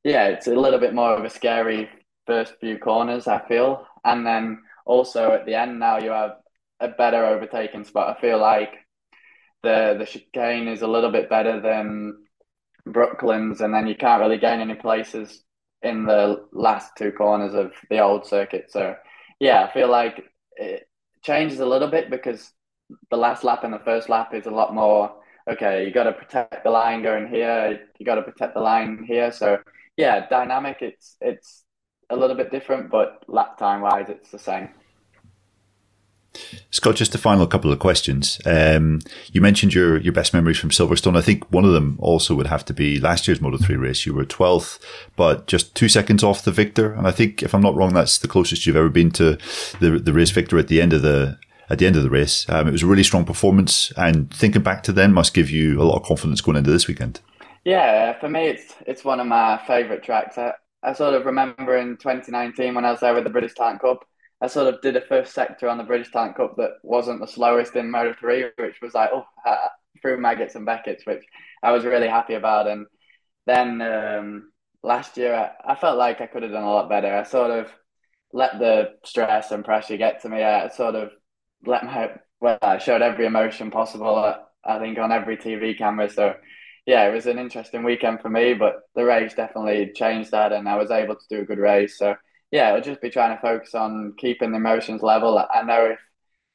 yeah, 0.04 0.26
it's 0.26 0.46
a 0.46 0.54
little 0.54 0.78
bit 0.80 0.94
more 0.94 1.14
of 1.14 1.24
a 1.24 1.30
scary 1.30 1.88
first 2.26 2.54
few 2.60 2.78
corners, 2.78 3.26
I 3.26 3.46
feel. 3.46 3.86
And 4.04 4.26
then 4.26 4.58
also 4.84 5.32
at 5.32 5.46
the 5.46 5.54
end, 5.54 5.78
now 5.78 5.98
you 5.98 6.10
have 6.10 6.36
a 6.80 6.88
better 6.88 7.24
overtaking 7.24 7.84
spot. 7.84 8.16
I 8.16 8.20
feel 8.20 8.38
like 8.38 8.74
the 9.66 9.96
the 9.98 10.06
chicane 10.06 10.68
is 10.68 10.82
a 10.82 10.86
little 10.86 11.10
bit 11.10 11.28
better 11.28 11.60
than 11.60 12.24
Brooklands, 12.86 13.60
and 13.60 13.74
then 13.74 13.86
you 13.86 13.96
can't 13.96 14.20
really 14.20 14.38
gain 14.38 14.60
any 14.60 14.74
places 14.74 15.42
in 15.82 16.06
the 16.06 16.46
last 16.52 16.92
two 16.96 17.12
corners 17.12 17.54
of 17.54 17.72
the 17.90 17.98
old 18.00 18.26
circuit. 18.26 18.70
So, 18.70 18.94
yeah, 19.40 19.64
I 19.64 19.72
feel 19.72 19.90
like 19.90 20.24
it 20.56 20.88
changes 21.22 21.60
a 21.60 21.66
little 21.66 21.88
bit 21.88 22.10
because 22.10 22.52
the 23.10 23.16
last 23.16 23.44
lap 23.44 23.64
and 23.64 23.74
the 23.74 23.80
first 23.90 24.08
lap 24.08 24.32
is 24.32 24.46
a 24.46 24.50
lot 24.50 24.72
more 24.72 25.12
okay 25.48 25.84
you 25.84 25.92
got 25.92 26.04
to 26.04 26.12
protect 26.12 26.62
the 26.64 26.70
line 26.70 27.02
going 27.02 27.26
here 27.26 27.80
you 27.98 28.06
got 28.06 28.14
to 28.14 28.22
protect 28.22 28.54
the 28.54 28.60
line 28.60 29.04
here 29.06 29.32
so 29.32 29.58
yeah 29.96 30.28
dynamic 30.28 30.78
it's 30.80 31.16
it's 31.20 31.64
a 32.10 32.16
little 32.16 32.36
bit 32.36 32.52
different 32.52 32.90
but 32.90 33.24
lap 33.26 33.58
time 33.58 33.80
wise 33.80 34.06
it's 34.08 34.30
the 34.30 34.38
same 34.38 34.68
Scott, 36.70 36.96
just 36.96 37.14
a 37.14 37.18
final 37.18 37.46
couple 37.46 37.72
of 37.72 37.78
questions. 37.78 38.40
Um, 38.44 39.00
you 39.32 39.40
mentioned 39.40 39.74
your, 39.74 39.98
your 39.98 40.12
best 40.12 40.34
memories 40.34 40.58
from 40.58 40.70
Silverstone. 40.70 41.16
I 41.16 41.22
think 41.22 41.50
one 41.52 41.64
of 41.64 41.72
them 41.72 41.96
also 42.00 42.34
would 42.34 42.48
have 42.48 42.64
to 42.66 42.74
be 42.74 43.00
last 43.00 43.26
year's 43.26 43.40
Moto 43.40 43.56
3 43.56 43.76
race. 43.76 44.06
You 44.06 44.14
were 44.14 44.24
12th, 44.24 44.78
but 45.16 45.46
just 45.46 45.74
two 45.74 45.88
seconds 45.88 46.22
off 46.22 46.44
the 46.44 46.52
victor. 46.52 46.92
And 46.92 47.06
I 47.06 47.10
think, 47.10 47.42
if 47.42 47.54
I'm 47.54 47.62
not 47.62 47.74
wrong, 47.74 47.94
that's 47.94 48.18
the 48.18 48.28
closest 48.28 48.66
you've 48.66 48.76
ever 48.76 48.88
been 48.88 49.10
to 49.12 49.38
the, 49.80 49.98
the 49.98 50.12
race 50.12 50.30
victor 50.30 50.58
at 50.58 50.68
the 50.68 50.80
end 50.80 50.92
of 50.92 51.02
the, 51.02 51.38
at 51.70 51.78
the 51.78 51.86
end 51.86 51.96
of 51.96 52.02
the 52.02 52.10
race. 52.10 52.48
Um, 52.48 52.68
it 52.68 52.72
was 52.72 52.82
a 52.82 52.86
really 52.86 53.02
strong 53.02 53.24
performance, 53.24 53.92
and 53.96 54.32
thinking 54.32 54.62
back 54.62 54.82
to 54.84 54.92
then 54.92 55.12
must 55.12 55.34
give 55.34 55.50
you 55.50 55.80
a 55.80 55.84
lot 55.84 55.96
of 55.96 56.06
confidence 56.06 56.40
going 56.40 56.56
into 56.56 56.70
this 56.70 56.86
weekend. 56.86 57.20
Yeah, 57.64 58.18
for 58.20 58.28
me, 58.28 58.46
it's 58.46 58.74
it's 58.86 59.04
one 59.04 59.18
of 59.18 59.26
my 59.26 59.60
favourite 59.66 60.02
tracks. 60.04 60.38
I, 60.38 60.52
I 60.82 60.92
sort 60.92 61.14
of 61.14 61.26
remember 61.26 61.76
in 61.76 61.96
2019 61.96 62.74
when 62.74 62.84
I 62.84 62.92
was 62.92 63.00
there 63.00 63.14
with 63.14 63.24
the 63.24 63.30
British 63.30 63.54
Talent 63.54 63.80
Cup, 63.80 64.06
I 64.40 64.48
sort 64.48 64.72
of 64.72 64.82
did 64.82 64.96
a 64.96 65.00
first 65.00 65.32
sector 65.32 65.68
on 65.68 65.78
the 65.78 65.84
British 65.84 66.10
Talent 66.10 66.36
Cup 66.36 66.56
that 66.56 66.72
wasn't 66.82 67.20
the 67.20 67.26
slowest 67.26 67.74
in 67.74 67.90
Moto 67.90 68.14
3, 68.18 68.46
which 68.58 68.80
was 68.82 68.94
like, 68.94 69.10
oh, 69.12 69.24
uh, 69.46 69.68
through 70.02 70.20
Maggots 70.20 70.54
and 70.54 70.66
Becketts, 70.66 71.06
which 71.06 71.24
I 71.62 71.72
was 71.72 71.84
really 71.84 72.08
happy 72.08 72.34
about. 72.34 72.66
And 72.66 72.86
then 73.46 73.80
um, 73.80 74.52
last 74.82 75.16
year, 75.16 75.34
I, 75.34 75.72
I, 75.72 75.74
felt 75.74 75.96
like 75.96 76.20
I 76.20 76.26
could 76.26 76.42
have 76.42 76.52
done 76.52 76.64
a 76.64 76.70
lot 76.70 76.90
better. 76.90 77.14
I 77.14 77.22
sort 77.22 77.50
of 77.50 77.70
let 78.32 78.58
the 78.58 78.90
stress 79.04 79.52
and 79.52 79.64
pressure 79.64 79.96
get 79.96 80.20
to 80.22 80.28
me. 80.28 80.42
I 80.42 80.68
sort 80.68 80.96
of 80.96 81.10
let 81.64 81.84
my 81.84 82.10
well, 82.40 82.58
I 82.60 82.78
showed 82.78 83.02
every 83.02 83.24
emotion 83.24 83.70
possible. 83.70 84.16
Uh, 84.16 84.36
I 84.64 84.78
think 84.78 84.98
on 84.98 85.12
every 85.12 85.38
TV 85.38 85.76
camera. 85.76 86.10
So 86.10 86.34
yeah, 86.84 87.08
it 87.08 87.14
was 87.14 87.26
an 87.26 87.38
interesting 87.38 87.82
weekend 87.82 88.20
for 88.20 88.28
me. 88.28 88.52
But 88.52 88.80
the 88.94 89.04
race 89.04 89.34
definitely 89.34 89.92
changed 89.94 90.32
that, 90.32 90.52
and 90.52 90.68
I 90.68 90.76
was 90.76 90.90
able 90.90 91.14
to 91.14 91.26
do 91.30 91.40
a 91.40 91.46
good 91.46 91.58
race. 91.58 91.98
So 91.98 92.14
yeah, 92.50 92.70
I'll 92.70 92.80
just 92.80 93.00
be 93.00 93.10
trying 93.10 93.36
to 93.36 93.42
focus 93.42 93.74
on 93.74 94.14
keeping 94.18 94.50
the 94.50 94.58
emotions 94.58 95.02
level. 95.02 95.38
I 95.38 95.62
know 95.62 95.86
if 95.86 95.98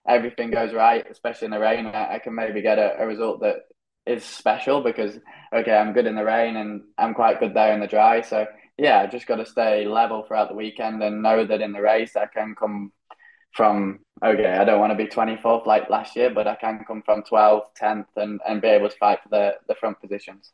everything 0.08 0.52
goes 0.52 0.74
right, 0.74 1.06
especially 1.10 1.46
in 1.46 1.52
the 1.52 1.60
rain, 1.60 1.86
I, 1.86 2.20
can 2.20 2.34
maybe 2.34 2.62
get 2.62 2.80
a, 2.80 3.02
a 3.02 3.08
result 3.08 3.42
that 3.42 3.58
is 4.06 4.24
special 4.24 4.82
because 4.82 5.20
okay, 5.54 5.74
I'm 5.74 5.94
good 5.94 6.08
in 6.08 6.16
the 6.16 6.24
rain 6.24 6.56
and 6.58 6.82
I'm 6.98 7.14
quite 7.14 7.40
good 7.40 7.54
there 7.54 7.74
in 7.74 7.80
the 7.80 7.88
dry. 7.88 8.22
So 8.22 8.48
yeah, 8.78 9.02
I 9.02 9.08
just 9.08 9.28
got 9.28 9.36
to 9.36 9.46
stay 9.46 9.86
level 9.86 10.24
throughout 10.24 10.50
the 10.50 10.56
weekend 10.56 11.04
and 11.04 11.22
know 11.22 11.46
that 11.46 11.62
in 11.62 11.72
the 11.72 11.82
race 11.82 12.16
I 12.16 12.26
can 12.26 12.56
come 12.56 12.92
from 13.54 14.00
okay, 14.24 14.52
I 14.52 14.64
don't 14.64 14.80
want 14.80 14.92
to 14.92 15.04
be 15.04 15.08
24th 15.08 15.66
like 15.66 15.90
last 15.90 16.16
year, 16.16 16.30
but 16.34 16.48
I 16.48 16.56
can 16.56 16.84
come 16.88 17.02
from 17.04 17.24
12th, 17.24 17.66
10th, 17.80 18.06
and, 18.16 18.40
and 18.48 18.62
be 18.62 18.68
able 18.68 18.90
to 18.90 18.98
fight 18.98 19.20
for 19.24 19.30
the, 19.30 19.54
the 19.68 19.76
front 19.76 20.00
positions. 20.00 20.52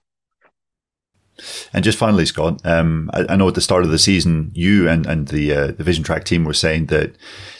And 1.74 1.84
just 1.84 1.98
finally, 1.98 2.26
Scott, 2.26 2.66
um, 2.66 3.10
I, 3.14 3.26
I, 3.30 3.36
know 3.36 3.48
at 3.48 3.56
the 3.56 3.62
start 3.62 3.84
of 3.84 3.90
the 3.90 4.00
season, 4.00 4.52
you 4.54 4.90
and, 4.90 5.06
and 5.06 5.28
the 5.28 5.54
uh, 5.54 5.68
the 5.68 5.84
Vision 5.84 6.04
Track 6.04 6.24
team 6.24 6.44
were 6.44 6.54
saying 6.54 6.88
that 6.88 7.16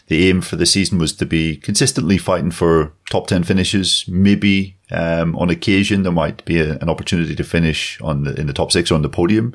the 0.08 0.30
aim 0.30 0.42
for 0.42 0.56
the 0.56 0.66
season 0.66 0.98
was 0.98 1.14
to 1.14 1.26
be 1.26 1.58
consistently 1.58 2.18
fighting 2.18 2.52
for 2.52 2.94
top 3.10 3.28
ten 3.28 3.44
finishes. 3.44 4.06
Maybe 4.08 4.78
um, 4.92 5.36
on 5.36 5.50
occasion 5.50 6.04
there 6.04 6.12
might 6.12 6.44
be 6.46 6.60
a, 6.60 6.78
an 6.78 6.90
opportunity 6.90 7.36
to 7.36 7.44
finish 7.44 8.00
on 8.02 8.24
the, 8.24 8.34
in 8.40 8.48
the 8.48 8.54
top 8.54 8.72
six 8.72 8.92
or 8.92 8.96
on 8.96 9.02
the 9.02 9.10
podium 9.10 9.54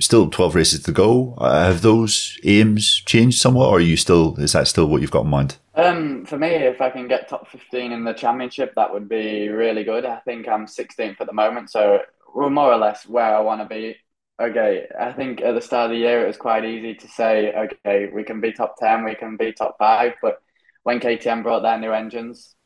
still 0.00 0.28
12 0.28 0.54
races 0.54 0.82
to 0.82 0.92
go. 0.92 1.34
Uh, 1.38 1.66
have 1.66 1.82
those 1.82 2.38
aims 2.44 2.96
changed 3.00 3.40
somewhat, 3.40 3.68
or 3.68 3.76
are 3.76 3.80
you 3.80 3.96
still, 3.96 4.36
is 4.36 4.52
that 4.52 4.68
still 4.68 4.86
what 4.86 5.00
you've 5.00 5.10
got 5.10 5.24
in 5.24 5.30
mind? 5.30 5.56
Um, 5.74 6.24
for 6.24 6.38
me, 6.38 6.48
if 6.48 6.80
I 6.80 6.90
can 6.90 7.08
get 7.08 7.28
top 7.28 7.48
15 7.48 7.92
in 7.92 8.04
the 8.04 8.12
championship, 8.12 8.74
that 8.76 8.92
would 8.92 9.08
be 9.08 9.48
really 9.48 9.84
good. 9.84 10.04
I 10.04 10.18
think 10.20 10.48
I'm 10.48 10.66
16th 10.66 11.20
at 11.20 11.26
the 11.26 11.32
moment, 11.32 11.70
so 11.70 12.00
we're 12.34 12.50
more 12.50 12.72
or 12.72 12.76
less 12.76 13.06
where 13.06 13.34
I 13.34 13.40
want 13.40 13.60
to 13.62 13.66
be. 13.66 13.96
Okay, 14.42 14.88
I 14.98 15.12
think 15.12 15.40
at 15.40 15.54
the 15.54 15.60
start 15.60 15.90
of 15.90 15.90
the 15.92 15.98
year 15.98 16.24
it 16.24 16.26
was 16.26 16.36
quite 16.36 16.64
easy 16.64 16.94
to 16.96 17.08
say, 17.08 17.54
okay, 17.54 18.10
we 18.12 18.24
can 18.24 18.40
be 18.40 18.52
top 18.52 18.74
10, 18.80 19.04
we 19.04 19.14
can 19.14 19.36
be 19.36 19.52
top 19.52 19.76
five, 19.78 20.14
but 20.20 20.38
when 20.82 20.98
KTM 20.98 21.44
brought 21.44 21.62
their 21.62 21.78
new 21.78 21.92
engines 21.92 22.56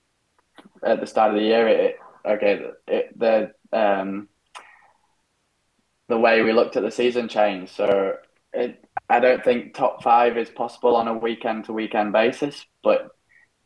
at 0.83 1.01
the 1.01 1.07
start 1.07 1.31
of 1.31 1.37
the 1.37 1.47
year, 1.47 1.69
it, 1.69 1.97
okay, 2.27 2.63
it, 2.87 3.19
the 3.19 3.53
um, 3.73 4.29
the 6.09 6.19
way 6.19 6.41
we 6.41 6.55
looked 6.55 6.77
at 6.77 6.83
the 6.83 6.91
season 6.91 7.29
changed. 7.29 7.75
So 7.75 8.15
it, 8.55 8.83
I 9.11 9.21
don't 9.21 9.45
think 9.45 9.75
top 9.75 10.03
five 10.03 10.39
is 10.39 10.49
possible 10.49 10.97
on 10.97 11.07
a 11.07 11.13
weekend 11.13 11.67
to 11.67 11.75
weekend 11.75 12.15
basis, 12.15 12.65
but 12.83 13.11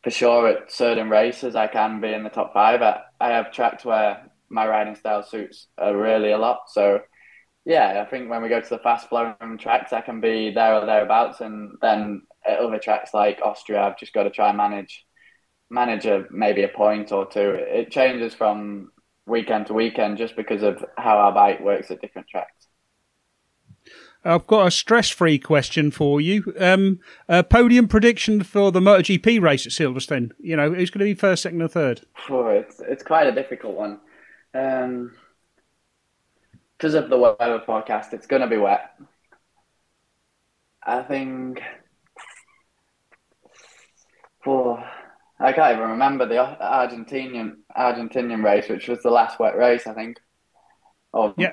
for 0.02 0.10
sure 0.10 0.48
at 0.48 0.72
certain 0.72 1.08
races 1.08 1.54
I 1.54 1.68
can 1.68 2.00
be 2.00 2.12
in 2.12 2.24
the 2.24 2.30
top 2.30 2.52
five. 2.52 2.82
I, 2.82 3.02
I 3.20 3.28
have 3.28 3.52
tracks 3.52 3.84
where 3.84 4.31
my 4.52 4.66
riding 4.66 4.94
style 4.94 5.22
suits 5.22 5.66
are 5.78 5.96
really 5.96 6.32
a 6.32 6.38
lot. 6.38 6.62
So 6.68 7.00
yeah, 7.64 8.02
I 8.04 8.10
think 8.10 8.28
when 8.28 8.42
we 8.42 8.48
go 8.48 8.60
to 8.60 8.68
the 8.68 8.78
fast 8.78 9.08
flowing 9.08 9.58
tracks, 9.58 9.92
I 9.92 10.00
can 10.00 10.20
be 10.20 10.50
there 10.50 10.74
or 10.74 10.86
thereabouts, 10.86 11.40
and 11.40 11.78
then 11.80 12.22
at 12.46 12.58
other 12.58 12.78
tracks 12.78 13.14
like 13.14 13.40
Austria, 13.42 13.82
I've 13.82 13.98
just 13.98 14.12
got 14.12 14.24
to 14.24 14.30
try 14.30 14.48
and 14.48 14.56
manage 14.56 15.04
manage 15.70 16.04
a 16.06 16.24
maybe 16.30 16.64
a 16.64 16.68
point 16.68 17.12
or 17.12 17.26
two. 17.26 17.56
It 17.58 17.90
changes 17.90 18.34
from 18.34 18.90
weekend 19.26 19.66
to 19.68 19.74
weekend 19.74 20.18
just 20.18 20.36
because 20.36 20.62
of 20.62 20.84
how 20.98 21.16
our 21.16 21.32
bike 21.32 21.60
works 21.60 21.90
at 21.90 22.00
different 22.00 22.28
tracks. 22.28 22.68
I've 24.24 24.46
got 24.46 24.68
a 24.68 24.70
stress-free 24.70 25.40
question 25.40 25.90
for 25.90 26.20
you. 26.20 26.54
Um, 26.58 27.00
a 27.28 27.42
podium 27.42 27.88
prediction 27.88 28.44
for 28.44 28.70
the 28.70 28.78
MotoGP 28.78 29.40
race 29.40 29.66
at 29.66 29.72
Silverstone. 29.72 30.30
You 30.38 30.56
know, 30.56 30.72
who's 30.72 30.90
going 30.90 31.00
to 31.00 31.12
be 31.12 31.14
first, 31.14 31.42
second, 31.42 31.60
or 31.60 31.68
third? 31.68 32.02
Oh, 32.28 32.46
it's 32.46 32.80
it's 32.80 33.02
quite 33.02 33.26
a 33.26 33.32
difficult 33.32 33.74
one. 33.74 33.98
Um, 34.54 35.12
because 36.76 36.94
of 36.94 37.08
the 37.10 37.18
weather 37.18 37.62
forecast, 37.64 38.12
it's 38.12 38.26
going 38.26 38.42
to 38.42 38.48
be 38.48 38.56
wet. 38.56 38.90
I 40.84 41.02
think. 41.02 41.60
Oh, 44.44 44.82
I 45.38 45.52
can't 45.52 45.76
even 45.76 45.90
remember 45.90 46.26
the 46.26 46.34
Argentinian 46.34 47.58
Argentinian 47.76 48.42
race, 48.42 48.68
which 48.68 48.88
was 48.88 49.00
the 49.02 49.10
last 49.10 49.38
wet 49.38 49.56
race, 49.56 49.86
I 49.86 49.94
think. 49.94 50.18
Oh, 51.14 51.34
yeah. 51.36 51.52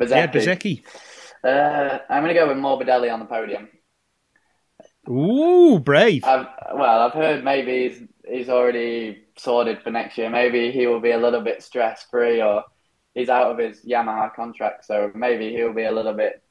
Bezzecchi. 0.00 0.10
Yeah, 0.10 0.26
Bezzecchi. 0.28 0.84
Uh, 1.44 1.98
I'm 2.08 2.22
going 2.22 2.34
to 2.34 2.40
go 2.40 2.48
with 2.48 2.56
Morbidelli 2.56 3.12
on 3.12 3.20
the 3.20 3.26
podium. 3.26 3.68
Ooh, 5.08 5.78
brave. 5.78 6.24
I've, 6.24 6.46
well, 6.74 7.00
I've 7.00 7.12
heard 7.12 7.44
maybe 7.44 7.88
he's, 7.88 8.02
he's 8.26 8.48
already 8.48 9.24
sorted 9.38 9.82
for 9.82 9.90
next 9.90 10.18
year. 10.18 10.30
Maybe 10.30 10.70
he 10.70 10.86
will 10.86 11.00
be 11.00 11.12
a 11.12 11.18
little 11.18 11.40
bit 11.40 11.62
stress 11.62 12.04
free, 12.10 12.42
or 12.42 12.64
he's 13.14 13.28
out 13.28 13.50
of 13.50 13.58
his 13.58 13.84
Yamaha 13.84 14.34
contract, 14.34 14.84
so 14.84 15.10
maybe 15.14 15.52
he'll 15.52 15.72
be 15.72 15.84
a 15.84 15.92
little 15.92 16.14
bit 16.14 16.42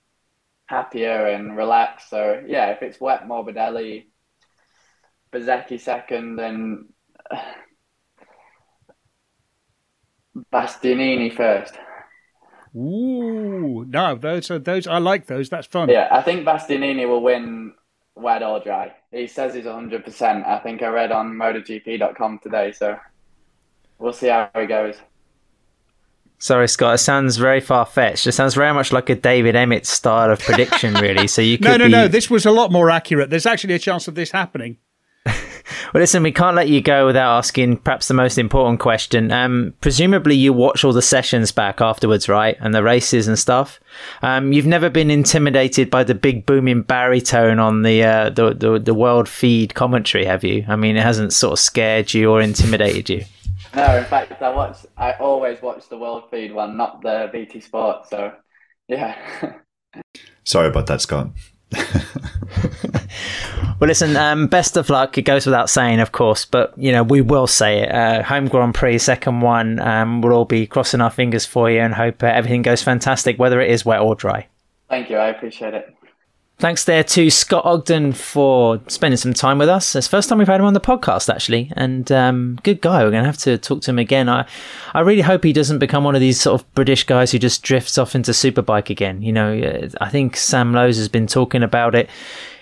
happier 0.68 1.28
and 1.28 1.56
relaxed. 1.56 2.10
So 2.10 2.44
yeah, 2.46 2.72
if 2.72 2.82
it's 2.82 3.00
wet 3.00 3.28
Morbidelli, 3.28 4.08
Bezzecchi 5.32 5.80
second, 5.80 6.40
and 6.40 6.86
Bastianini 10.54 11.36
first. 11.36 11.74
Ooh, 12.76 13.86
no, 13.88 14.16
those 14.16 14.52
are 14.52 14.60
those. 14.60 14.86
I 14.88 15.00
like 15.00 15.26
those. 15.26 15.50
That's 15.50 15.68
fun. 15.68 15.90
Yeah, 15.90 16.10
I 16.12 16.22
think 16.22 16.46
Bastianini 16.46 17.08
will 17.08 17.24
win 17.24 17.74
wet 18.18 18.44
or 18.44 18.60
dry. 18.60 18.94
He 19.12 19.28
says 19.28 19.54
he's 19.54 19.66
100%. 19.66 20.46
I 20.46 20.60
think 20.60 20.82
I 20.82 20.88
read 20.88 21.12
on 21.12 21.34
MotoGP.com 21.34 22.40
today, 22.40 22.72
so 22.72 22.98
we'll 24.00 24.14
see 24.14 24.28
how 24.28 24.50
he 24.56 24.66
goes. 24.66 24.96
Sorry, 26.40 26.68
Scott. 26.68 26.96
It 26.96 26.98
sounds 27.00 27.38
very 27.38 27.60
far 27.60 27.86
fetched. 27.86 28.28
It 28.28 28.34
sounds 28.34 28.54
very 28.54 28.74
much 28.74 28.92
like 28.92 29.10
a 29.10 29.16
David 29.16 29.56
Emmett 29.56 29.88
style 29.88 30.32
of 30.32 30.40
prediction, 30.40 30.94
really. 30.96 31.28
So 31.28 31.42
you 31.42 31.58
could 31.58 31.66
no, 31.66 31.78
no, 31.78 31.86
be... 31.86 31.92
no. 31.92 32.08
This 32.08 32.30
was 32.30 32.46
a 32.46 32.52
lot 32.52 32.72
more 32.72 32.92
accurate. 32.92 33.30
There's 33.30 33.48
actually 33.48 33.74
a 33.74 33.80
chance 33.80 34.08
of 34.08 34.16
this 34.16 34.32
happening. 34.32 34.78
Well, 35.94 36.02
listen, 36.02 36.24
we 36.24 36.32
can't 36.32 36.56
let 36.56 36.70
you 36.70 36.82
go 36.82 37.06
without 37.06 37.38
asking 37.38 37.78
perhaps 37.78 38.08
the 38.08 38.14
most 38.14 38.38
important 38.38 38.80
question. 38.80 39.32
Um, 39.32 39.74
presumably, 39.82 40.36
you 40.36 40.54
watch 40.54 40.84
all 40.84 40.94
the 40.94 41.02
sessions 41.02 41.52
back 41.52 41.82
afterwards, 41.82 42.28
right? 42.28 42.58
And 42.60 42.74
the 42.74 42.84
races 42.84 43.28
and 43.28 43.40
stuff. 43.40 43.80
Um, 44.22 44.54
you've 44.54 44.66
never 44.66 44.90
been 44.90 45.10
intimidated 45.10 45.90
by 45.90 46.04
the 46.04 46.16
big 46.16 46.46
booming 46.46 46.82
baritone 46.82 47.60
on 47.60 47.84
the, 47.84 48.04
uh, 48.04 48.30
the, 48.30 48.54
the 48.54 48.80
the 48.80 48.94
world 48.94 49.28
feed 49.28 49.76
commentary, 49.76 50.26
have 50.26 50.44
you? 50.44 50.66
I 50.68 50.76
mean, 50.76 50.98
it 50.98 51.04
hasn't 51.04 51.34
sort 51.34 51.54
of 51.54 51.60
scared 51.60 52.14
you 52.14 52.32
or 52.32 52.42
intimidated 52.42 53.10
you. 53.10 53.26
No, 53.76 53.98
in 53.98 54.06
fact, 54.06 54.42
I 54.42 54.50
watch. 54.50 54.78
I 54.98 55.14
always 55.14 55.62
watch 55.62 55.90
the 55.90 55.98
world 55.98 56.24
feed 56.32 56.54
one, 56.54 56.78
not 56.78 57.02
the 57.02 57.30
BT 57.32 57.60
Sport. 57.60 58.08
So, 58.10 58.34
yeah. 58.88 59.18
Sorry 60.44 60.68
about 60.68 60.88
that, 60.88 61.02
Scott. 61.02 61.30
well, 63.80 63.88
listen. 63.88 64.16
Um, 64.16 64.48
best 64.48 64.78
of 64.78 64.90
luck. 64.90 65.18
It 65.18 65.24
goes 65.24 65.46
without 65.46 65.70
saying, 65.70 66.00
of 66.00 66.12
course, 66.12 66.46
but 66.46 66.74
you 66.78 66.92
know 66.92 67.04
we 67.04 67.22
will 67.22 67.48
say 67.48 67.82
it. 67.84 67.92
Uh, 67.92 68.24
home 68.24 68.48
Grand 68.48 68.74
Prix, 68.74 68.98
second 69.00 69.42
one. 69.42 69.80
Um, 69.80 70.22
we'll 70.22 70.34
all 70.34 70.46
be 70.46 70.66
crossing 70.66 71.02
our 71.02 71.12
fingers 71.12 71.46
for 71.46 71.70
you 71.70 71.80
and 71.80 71.94
hope 71.94 72.24
uh, 72.24 72.28
everything 72.28 72.64
goes 72.64 72.82
fantastic, 72.82 73.38
whether 73.38 73.62
it 73.62 73.70
is 73.70 73.86
wet 73.86 74.02
or 74.02 74.16
dry. 74.16 74.48
Thank 74.90 75.10
you. 75.10 75.18
I 75.18 75.28
appreciate 75.28 75.74
it. 75.74 75.94
Thanks 76.60 76.86
there 76.86 77.04
to 77.04 77.30
Scott 77.30 77.66
Ogden 77.66 78.14
for 78.14 78.82
spending 78.88 79.18
some 79.18 79.36
time 79.36 79.60
with 79.60 79.70
us. 79.70 79.96
It's 79.96 80.08
the 80.08 80.12
first 80.12 80.28
time 80.28 80.40
we've 80.40 80.48
had 80.48 80.60
him 80.60 80.66
on 80.66 80.74
the 80.74 80.80
podcast, 80.80 81.32
actually, 81.32 81.72
and 81.76 82.12
um, 82.12 82.58
good 82.64 82.82
guy. 82.82 83.04
We're 83.04 83.12
going 83.12 83.22
to 83.22 83.30
have 83.30 83.38
to 83.40 83.60
talk 83.60 83.82
to 83.84 83.92
him 83.92 84.00
again. 84.00 84.28
I, 84.28 84.48
I 84.96 85.02
really 85.02 85.22
hope 85.22 85.44
he 85.44 85.54
doesn't 85.54 85.78
become 85.78 86.04
one 86.04 86.16
of 86.16 86.22
these 86.22 86.42
sort 86.42 86.60
of 86.60 86.74
British 86.74 87.04
guys 87.04 87.32
who 87.32 87.38
just 87.38 87.62
drifts 87.62 88.00
off 88.00 88.16
into 88.16 88.32
superbike 88.32 88.90
again. 88.90 89.22
You 89.22 89.34
know, 89.34 89.88
I 90.02 90.10
think 90.10 90.36
Sam 90.36 90.74
Lowes 90.74 90.98
has 90.98 91.10
been 91.10 91.28
talking 91.28 91.62
about 91.62 91.94
it 91.94 92.10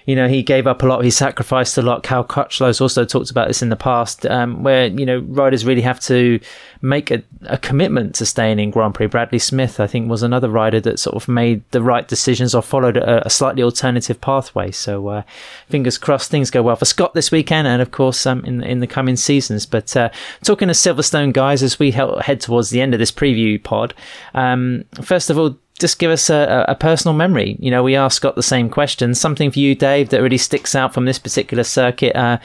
you 0.05 0.15
know, 0.15 0.27
he 0.27 0.43
gave 0.43 0.67
up 0.67 0.83
a 0.83 0.85
lot, 0.85 1.03
he 1.03 1.09
sacrificed 1.09 1.77
a 1.77 1.81
lot. 1.81 2.03
Cal 2.03 2.23
Crutchlow's 2.23 2.79
also 2.79 3.05
talked 3.05 3.31
about 3.31 3.47
this 3.47 3.61
in 3.61 3.69
the 3.69 3.75
past, 3.75 4.25
um, 4.27 4.61
where, 4.61 4.87
you 4.87 5.05
know, 5.05 5.19
riders 5.19 5.65
really 5.65 5.81
have 5.81 5.99
to 6.01 6.39
make 6.81 7.09
a, 7.09 7.23
a, 7.47 7.57
commitment 7.57 8.13
to 8.15 8.25
staying 8.25 8.59
in 8.59 8.69
Grand 8.69 8.93
Prix. 8.93 9.07
Bradley 9.07 9.39
Smith, 9.39 9.79
I 9.79 9.87
think, 9.87 10.07
was 10.07 10.21
another 10.21 10.47
rider 10.49 10.79
that 10.81 10.99
sort 10.99 11.15
of 11.15 11.27
made 11.27 11.63
the 11.71 11.81
right 11.81 12.07
decisions 12.07 12.53
or 12.53 12.61
followed 12.61 12.97
a, 12.97 13.25
a 13.25 13.29
slightly 13.29 13.63
alternative 13.63 14.21
pathway. 14.21 14.69
So, 14.69 15.07
uh, 15.07 15.23
fingers 15.69 15.97
crossed 15.97 16.29
things 16.29 16.51
go 16.51 16.61
well 16.61 16.75
for 16.75 16.85
Scott 16.85 17.15
this 17.15 17.31
weekend 17.31 17.67
and, 17.67 17.81
of 17.81 17.89
course, 17.89 18.27
um, 18.27 18.45
in, 18.45 18.63
in 18.63 18.81
the 18.81 18.87
coming 18.87 19.15
seasons. 19.15 19.65
But 19.65 19.97
uh, 19.97 20.09
talking 20.43 20.67
to 20.67 20.73
Silverstone 20.75 21.33
guys 21.33 21.63
as 21.63 21.79
we 21.79 21.91
head 21.91 22.41
towards 22.41 22.69
the 22.69 22.81
end 22.81 22.93
of 22.93 22.99
this 22.99 23.11
preview 23.11 23.61
pod, 23.61 23.95
um, 24.35 24.85
first 25.01 25.31
of 25.31 25.39
all, 25.39 25.57
just 25.79 25.99
give 25.99 26.09
us 26.09 26.29
a, 26.29 26.65
a, 26.69 26.75
personal 26.75 27.15
memory. 27.15 27.57
You 27.59 27.69
know, 27.69 27.83
we 27.83 27.95
asked 27.95 28.17
Scott 28.17 28.35
the 28.35 28.43
same 28.43 28.69
question. 28.69 29.13
Something 29.13 29.51
for 29.51 29.59
you, 29.59 29.75
Dave, 29.75 30.09
that 30.09 30.21
really 30.21 30.37
sticks 30.37 30.73
out 30.73 30.93
from 30.93 31.05
this 31.05 31.19
particular 31.19 31.63
circuit. 31.63 32.15
Uh, 32.15 32.37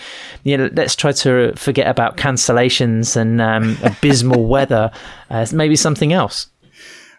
you 0.43 0.57
know, 0.57 0.69
let's 0.73 0.97
try 0.97 1.13
to 1.13 1.53
forget 1.55 1.87
about 1.87 2.17
cancellations 2.17 3.17
and 3.17 3.41
um, 3.41 3.79
abysmal 3.85 4.47
weather. 4.49 4.91
Uh, 5.31 5.47
maybe 5.53 5.77
something 5.77 6.13
else. 6.13 6.49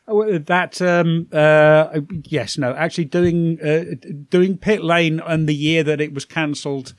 Oh, 0.08 0.38
that 0.40 0.82
um, 0.82 1.28
uh, 1.32 2.02
yes, 2.26 2.58
no, 2.58 2.74
actually 2.74 3.06
doing 3.06 3.60
uh, 3.62 3.96
doing 4.30 4.58
pit 4.58 4.84
lane 4.84 5.22
and 5.26 5.48
the 5.48 5.56
year 5.56 5.84
that 5.84 6.02
it 6.02 6.14
was 6.14 6.26
cancelled 6.26 6.94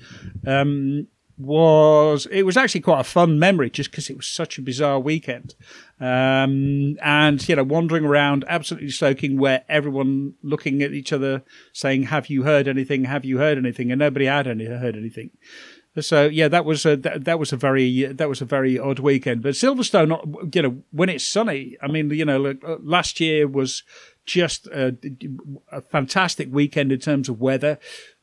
um, 0.47 1.09
was 1.43 2.27
it 2.31 2.43
was 2.43 2.57
actually 2.57 2.81
quite 2.81 3.01
a 3.01 3.05
fun 3.05 3.39
memory 3.39 3.71
just 3.71 3.91
because 3.91 4.09
it 4.09 4.17
was 4.17 4.27
such 4.27 4.59
a 4.59 4.63
bizarre 4.63 5.01
weekend. 5.01 5.55
Um, 6.01 6.97
and 7.03 7.47
you 7.49 7.57
know 7.57 7.65
wandering 7.65 8.05
around 8.05 8.45
absolutely 8.49 8.91
soaking 8.91 9.39
wet 9.39 9.65
everyone 9.69 10.35
looking 10.43 10.83
at 10.83 10.93
each 10.93 11.13
other 11.13 11.43
saying 11.73 12.05
have 12.05 12.29
you 12.29 12.43
heard 12.43 12.69
anything? 12.69 13.05
Have 13.05 13.25
you 13.25 13.39
heard 13.39 13.59
anything? 13.59 13.93
And 13.93 13.99
nobody 13.99 14.27
had 14.27 14.47
any, 14.47 14.67
heard 14.67 14.97
anything. 14.97 15.31
So 16.01 16.27
yeah 16.27 16.49
that 16.49 16.65
was 16.65 16.87
a 16.87 16.97
that, 16.97 17.25
that 17.25 17.39
was 17.39 17.53
a 17.53 17.57
very 17.57 18.05
that 18.05 18.29
was 18.29 18.41
a 18.41 18.47
very 18.47 18.79
odd 18.79 18.99
weekend. 18.99 19.43
But 19.43 19.55
silverstone 19.55 20.55
you 20.55 20.63
know 20.63 20.83
when 20.91 21.09
it's 21.09 21.27
sunny 21.27 21.77
i 21.83 21.87
mean 21.87 22.09
you 22.11 22.25
know 22.25 22.47
uh, 22.47 22.77
last 22.81 23.21
year 23.21 23.47
was 23.47 23.83
just 24.25 24.67
a, 24.69 24.97
a 25.71 25.81
fantastic 25.81 26.49
weekend 26.53 26.93
in 26.93 27.01
terms 27.01 27.29
of 27.29 27.41
weather. 27.41 27.79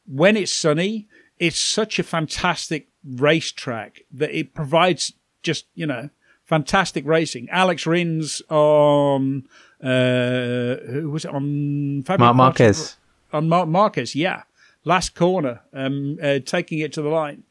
When 0.05 0.37
it's 0.37 0.53
sunny 0.53 1.07
it's 1.39 1.59
such 1.59 1.99
a 1.99 2.03
fantastic 2.03 2.89
racetrack 3.03 4.01
that 4.11 4.37
it 4.37 4.53
provides 4.53 5.13
just, 5.41 5.65
you 5.73 5.87
know, 5.87 6.09
fantastic 6.45 7.05
racing. 7.05 7.47
Alex 7.49 7.85
Rins 7.85 8.41
on, 8.49 9.47
uh, 9.81 10.75
who 10.87 11.09
was 11.11 11.25
it 11.25 11.31
on 11.31 12.03
Fabio 12.05 12.25
Marc 12.25 12.35
Marquez? 12.35 12.97
On 13.31 13.47
Marc 13.47 13.69
Marquez, 13.69 14.15
yeah. 14.15 14.43
Last 14.83 15.15
corner, 15.15 15.61
um, 15.73 16.17
uh, 16.21 16.39
taking 16.45 16.79
it 16.79 16.91
to 16.93 17.01
the 17.01 17.09
line. 17.09 17.43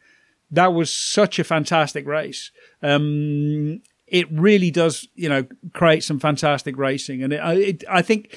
That 0.50 0.72
was 0.72 0.92
such 0.92 1.38
a 1.38 1.44
fantastic 1.44 2.06
race. 2.06 2.50
Um, 2.82 3.82
it 4.06 4.30
really 4.32 4.70
does, 4.70 5.06
you 5.14 5.28
know, 5.28 5.46
create 5.74 6.02
some 6.02 6.18
fantastic 6.18 6.76
racing. 6.76 7.22
And 7.22 7.32
it, 7.32 7.58
it, 7.58 7.84
I 7.88 8.02
think 8.02 8.36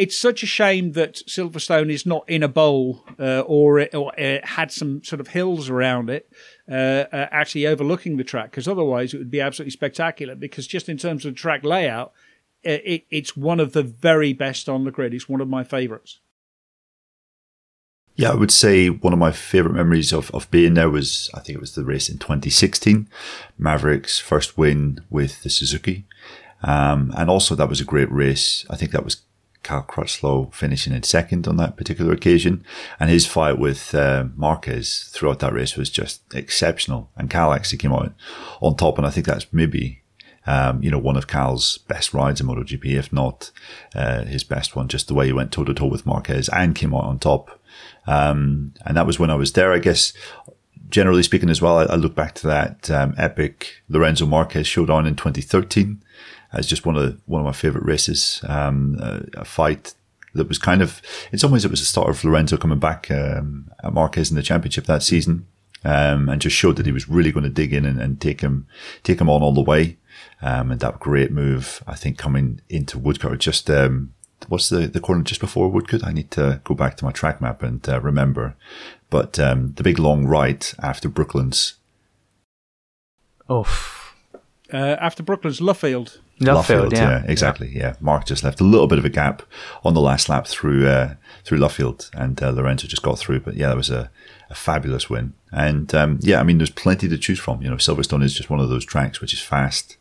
it's 0.00 0.18
such 0.18 0.42
a 0.42 0.46
shame 0.46 0.92
that 0.92 1.16
Silverstone 1.26 1.92
is 1.92 2.06
not 2.06 2.26
in 2.26 2.42
a 2.42 2.48
bowl 2.48 3.04
uh, 3.18 3.40
or, 3.40 3.80
it, 3.80 3.94
or 3.94 4.14
it 4.16 4.42
had 4.42 4.72
some 4.72 5.04
sort 5.04 5.20
of 5.20 5.28
hills 5.28 5.68
around 5.68 6.08
it, 6.08 6.32
uh, 6.70 7.04
uh, 7.12 7.28
actually 7.30 7.66
overlooking 7.66 8.16
the 8.16 8.24
track, 8.24 8.50
because 8.50 8.66
otherwise 8.66 9.12
it 9.12 9.18
would 9.18 9.30
be 9.30 9.42
absolutely 9.42 9.72
spectacular. 9.72 10.34
Because 10.34 10.66
just 10.66 10.88
in 10.88 10.96
terms 10.96 11.26
of 11.26 11.34
track 11.34 11.64
layout, 11.64 12.14
uh, 12.64 12.80
it, 12.82 13.04
it's 13.10 13.36
one 13.36 13.60
of 13.60 13.74
the 13.74 13.82
very 13.82 14.32
best 14.32 14.70
on 14.70 14.84
the 14.84 14.90
grid. 14.90 15.12
It's 15.12 15.28
one 15.28 15.42
of 15.42 15.48
my 15.48 15.64
favourites. 15.64 16.20
Yeah, 18.16 18.30
I 18.30 18.36
would 18.36 18.50
say 18.50 18.88
one 18.88 19.12
of 19.12 19.18
my 19.18 19.32
favorite 19.32 19.74
memories 19.74 20.14
of, 20.14 20.30
of 20.30 20.50
being 20.50 20.72
there 20.74 20.88
was, 20.88 21.28
I 21.34 21.40
think 21.40 21.56
it 21.56 21.60
was 21.60 21.74
the 21.74 21.84
race 21.84 22.08
in 22.08 22.16
2016, 22.16 23.06
Maverick's 23.58 24.18
first 24.18 24.56
win 24.56 25.04
with 25.10 25.42
the 25.42 25.50
Suzuki. 25.50 26.06
Um, 26.62 27.12
and 27.18 27.28
also 27.28 27.54
that 27.54 27.68
was 27.68 27.82
a 27.82 27.84
great 27.84 28.10
race. 28.10 28.64
I 28.70 28.76
think 28.76 28.92
that 28.92 29.04
was 29.04 29.18
Cal 29.62 29.82
Crutchlow 29.82 30.52
finishing 30.54 30.92
in 30.92 31.02
second 31.02 31.46
on 31.46 31.56
that 31.56 31.76
particular 31.76 32.12
occasion. 32.12 32.64
And 32.98 33.10
his 33.10 33.26
fight 33.26 33.58
with 33.58 33.94
uh, 33.94 34.24
Marquez 34.36 35.10
throughout 35.12 35.40
that 35.40 35.52
race 35.52 35.76
was 35.76 35.90
just 35.90 36.22
exceptional. 36.34 37.10
And 37.16 37.30
Cal 37.30 37.52
actually 37.52 37.78
came 37.78 37.92
out 37.92 38.12
on 38.60 38.76
top. 38.76 38.98
And 38.98 39.06
I 39.06 39.10
think 39.10 39.26
that's 39.26 39.52
maybe, 39.52 40.02
um, 40.46 40.82
you 40.82 40.90
know, 40.90 40.98
one 40.98 41.16
of 41.16 41.26
Cal's 41.26 41.78
best 41.78 42.14
rides 42.14 42.40
in 42.40 42.46
MotoGP, 42.46 42.86
if 42.86 43.12
not 43.12 43.50
uh, 43.94 44.24
his 44.24 44.44
best 44.44 44.74
one, 44.74 44.88
just 44.88 45.08
the 45.08 45.14
way 45.14 45.26
he 45.26 45.32
went 45.32 45.52
toe 45.52 45.64
to 45.64 45.74
toe 45.74 45.86
with 45.86 46.06
Marquez 46.06 46.48
and 46.48 46.74
came 46.74 46.94
out 46.94 47.04
on 47.04 47.18
top. 47.18 47.60
Um, 48.06 48.72
and 48.84 48.96
that 48.96 49.06
was 49.06 49.18
when 49.18 49.30
I 49.30 49.36
was 49.36 49.52
there. 49.52 49.72
I 49.72 49.78
guess 49.78 50.12
generally 50.90 51.22
speaking 51.22 51.50
as 51.50 51.62
well, 51.62 51.78
I, 51.78 51.84
I 51.84 51.94
look 51.96 52.14
back 52.14 52.34
to 52.36 52.46
that 52.46 52.90
um, 52.90 53.14
epic 53.16 53.82
Lorenzo 53.88 54.26
Marquez 54.26 54.66
showdown 54.66 55.06
in 55.06 55.16
2013 55.16 56.02
as 56.52 56.66
just 56.66 56.84
one 56.84 56.96
of 56.96 57.02
the, 57.02 57.18
one 57.26 57.40
of 57.40 57.46
my 57.46 57.52
favorite 57.52 57.84
races. 57.84 58.44
Um, 58.46 58.98
a, 59.00 59.40
a, 59.40 59.44
fight 59.44 59.94
that 60.34 60.48
was 60.48 60.58
kind 60.58 60.82
of, 60.82 61.00
in 61.32 61.38
some 61.38 61.50
ways, 61.50 61.64
it 61.64 61.70
was 61.70 61.80
the 61.80 61.86
start 61.86 62.08
of 62.08 62.24
Lorenzo 62.24 62.56
coming 62.56 62.78
back 62.78 63.10
um, 63.10 63.70
at 63.82 63.92
Marquez 63.92 64.30
in 64.30 64.36
the 64.36 64.42
championship 64.42 64.84
that 64.86 65.02
season, 65.02 65.46
um, 65.84 66.28
and 66.28 66.40
just 66.40 66.56
showed 66.56 66.76
that 66.76 66.86
he 66.86 66.92
was 66.92 67.08
really 67.08 67.32
going 67.32 67.44
to 67.44 67.50
dig 67.50 67.72
in 67.72 67.84
and, 67.84 68.00
and 68.00 68.20
take 68.20 68.40
him 68.40 68.66
take 69.02 69.20
him 69.20 69.30
on 69.30 69.42
all 69.42 69.54
the 69.54 69.62
way. 69.62 69.96
Um, 70.42 70.70
and 70.70 70.80
that 70.80 71.00
great 71.00 71.30
move, 71.30 71.82
I 71.86 71.94
think, 71.94 72.18
coming 72.18 72.60
into 72.68 72.98
Woodcote, 72.98 73.38
just 73.38 73.70
um, 73.70 74.14
what's 74.48 74.68
the, 74.68 74.86
the 74.86 75.00
corner 75.00 75.22
just 75.22 75.40
before 75.40 75.70
Woodcote? 75.70 76.06
I 76.06 76.12
need 76.12 76.30
to 76.32 76.60
go 76.64 76.74
back 76.74 76.96
to 76.98 77.04
my 77.04 77.12
track 77.12 77.40
map 77.40 77.62
and 77.62 77.86
uh, 77.88 78.00
remember. 78.00 78.56
But 79.08 79.38
um, 79.38 79.72
the 79.74 79.82
big 79.82 79.98
long 79.98 80.26
right 80.26 80.72
after 80.82 81.08
Brooklands. 81.08 81.74
Oh. 83.48 83.66
Uh, 84.72 84.96
after 85.00 85.22
Brooklands, 85.22 85.60
Luffield. 85.60 86.18
Luffield, 86.40 86.92
yeah. 86.92 87.22
yeah. 87.22 87.24
exactly. 87.26 87.68
Yeah. 87.68 87.80
yeah. 87.80 87.94
Marc 88.00 88.24
just 88.24 88.42
left 88.42 88.60
a 88.60 88.64
little 88.64 88.86
bit 88.86 88.98
of 88.98 89.04
a 89.04 89.10
gap 89.10 89.42
on 89.84 89.94
the 89.94 90.00
last 90.00 90.28
lap 90.28 90.46
through 90.46 90.86
uh, 90.86 91.14
through 91.44 91.58
Luffield, 91.58 92.10
and 92.14 92.42
uh, 92.42 92.50
Lorenzo 92.50 92.86
just 92.86 93.02
got 93.02 93.18
through. 93.18 93.40
But 93.40 93.56
yeah, 93.56 93.68
that 93.68 93.76
was 93.76 93.90
a, 93.90 94.10
a 94.48 94.54
fabulous 94.54 95.10
win. 95.10 95.34
And 95.52 95.94
um, 95.94 96.18
yeah, 96.22 96.40
I 96.40 96.44
mean, 96.44 96.58
there's 96.58 96.70
plenty 96.70 97.08
to 97.08 97.18
choose 97.18 97.38
from. 97.38 97.60
You 97.60 97.68
know, 97.68 97.76
Silverstone 97.76 98.24
is 98.24 98.34
just 98.34 98.48
one 98.48 98.60
of 98.60 98.70
those 98.70 98.84
tracks 98.86 99.20
which 99.20 99.34
is 99.34 99.40
fast, 99.40 99.98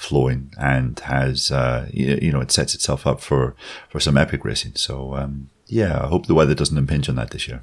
flowing, 0.00 0.52
and 0.58 0.98
has 1.00 1.50
uh, 1.50 1.88
you 1.92 2.32
know 2.32 2.40
it 2.40 2.50
sets 2.50 2.74
itself 2.74 3.06
up 3.06 3.20
for 3.20 3.54
for 3.88 4.00
some 4.00 4.16
epic 4.16 4.44
racing. 4.44 4.72
So 4.74 5.14
um, 5.14 5.50
yeah, 5.66 6.02
I 6.02 6.06
hope 6.06 6.26
the 6.26 6.34
weather 6.34 6.54
doesn't 6.54 6.78
impinge 6.78 7.08
on 7.08 7.16
that 7.16 7.30
this 7.30 7.48
year. 7.48 7.62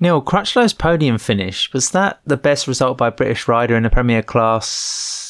Neil, 0.00 0.22
Crutchlow's 0.22 0.74
podium 0.74 1.18
finish 1.18 1.72
was 1.72 1.90
that 1.90 2.20
the 2.26 2.36
best 2.36 2.66
result 2.66 2.98
by 2.98 3.08
a 3.08 3.12
British 3.12 3.46
rider 3.46 3.76
in 3.76 3.84
the 3.84 3.90
Premier 3.90 4.22
class 4.22 5.24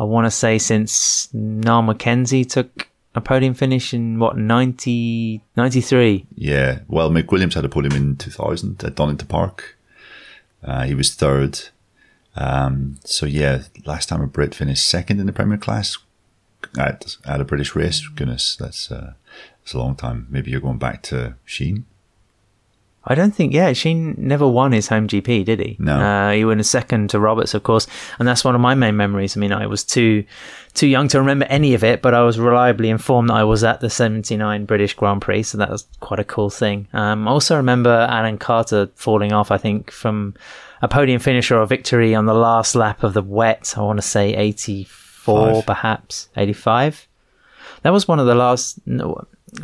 I 0.00 0.04
want 0.04 0.24
to 0.24 0.30
say 0.30 0.56
since 0.56 1.28
Niall 1.34 1.82
Mackenzie 1.82 2.46
took 2.46 2.88
a 3.14 3.20
podium 3.20 3.52
finish 3.52 3.92
in 3.92 4.18
what 4.18 4.38
90, 4.38 5.42
93? 5.58 6.26
Yeah, 6.36 6.78
well, 6.88 7.10
McWilliams 7.10 7.52
had 7.52 7.66
a 7.66 7.68
podium 7.68 7.94
in 7.94 8.16
2000 8.16 8.82
at 8.82 8.94
Donington 8.94 9.28
Park. 9.28 9.76
Uh, 10.64 10.84
he 10.84 10.94
was 10.94 11.14
third. 11.14 11.68
Um, 12.36 12.98
so 13.04 13.26
yeah, 13.26 13.62
last 13.84 14.08
time 14.08 14.22
a 14.22 14.26
Brit 14.26 14.54
finished 14.54 14.88
second 14.88 15.20
in 15.20 15.26
the 15.26 15.32
Premier 15.32 15.58
class 15.58 15.98
at, 16.78 17.16
at 17.26 17.40
a 17.40 17.44
British 17.44 17.74
race. 17.74 18.06
Goodness, 18.08 18.56
that's 18.56 18.90
uh, 18.90 19.14
that's 19.62 19.74
a 19.74 19.78
long 19.78 19.96
time. 19.96 20.26
Maybe 20.30 20.50
you're 20.50 20.60
going 20.60 20.78
back 20.78 21.02
to 21.04 21.34
Sheene. 21.46 21.84
I 23.04 23.14
don't 23.14 23.34
think, 23.34 23.54
yeah, 23.54 23.70
Sheene 23.70 24.16
never 24.18 24.46
won 24.46 24.72
his 24.72 24.88
home 24.88 25.08
GP, 25.08 25.46
did 25.46 25.58
he? 25.58 25.76
No. 25.78 25.98
Uh, 25.98 26.32
he 26.32 26.44
won 26.44 26.60
a 26.60 26.64
second 26.64 27.08
to 27.10 27.18
Roberts, 27.18 27.54
of 27.54 27.62
course, 27.62 27.86
and 28.18 28.28
that's 28.28 28.44
one 28.44 28.54
of 28.54 28.60
my 28.60 28.74
main 28.74 28.96
memories. 28.96 29.36
I 29.36 29.40
mean, 29.40 29.52
I 29.52 29.66
was 29.66 29.84
too 29.84 30.24
too 30.74 30.86
young 30.86 31.08
to 31.08 31.18
remember 31.18 31.46
any 31.46 31.72
of 31.72 31.82
it, 31.82 32.02
but 32.02 32.12
I 32.12 32.20
was 32.20 32.38
reliably 32.38 32.90
informed 32.90 33.30
that 33.30 33.34
I 33.34 33.44
was 33.44 33.64
at 33.64 33.80
the 33.80 33.88
79 33.88 34.66
British 34.66 34.94
Grand 34.94 35.22
Prix, 35.22 35.44
so 35.44 35.58
that 35.58 35.70
was 35.70 35.86
quite 36.00 36.20
a 36.20 36.24
cool 36.24 36.50
thing. 36.50 36.88
Um, 36.92 37.26
I 37.26 37.30
also 37.30 37.56
remember 37.56 37.90
Alan 37.90 38.36
Carter 38.36 38.90
falling 38.94 39.32
off, 39.32 39.50
I 39.50 39.56
think, 39.56 39.90
from 39.90 40.34
a 40.82 40.88
podium 40.88 41.20
finish 41.20 41.50
or 41.50 41.60
a 41.60 41.66
victory 41.66 42.14
on 42.14 42.26
the 42.26 42.34
last 42.34 42.74
lap 42.74 43.02
of 43.02 43.14
the 43.14 43.22
wet, 43.22 43.74
I 43.76 43.82
want 43.82 43.98
to 43.98 44.06
say 44.06 44.34
84, 44.34 45.54
Five. 45.54 45.66
perhaps, 45.66 46.28
85. 46.36 47.06
That 47.82 47.92
was 47.92 48.08
one 48.08 48.18
of 48.20 48.26
the 48.26 48.34
last. 48.34 48.78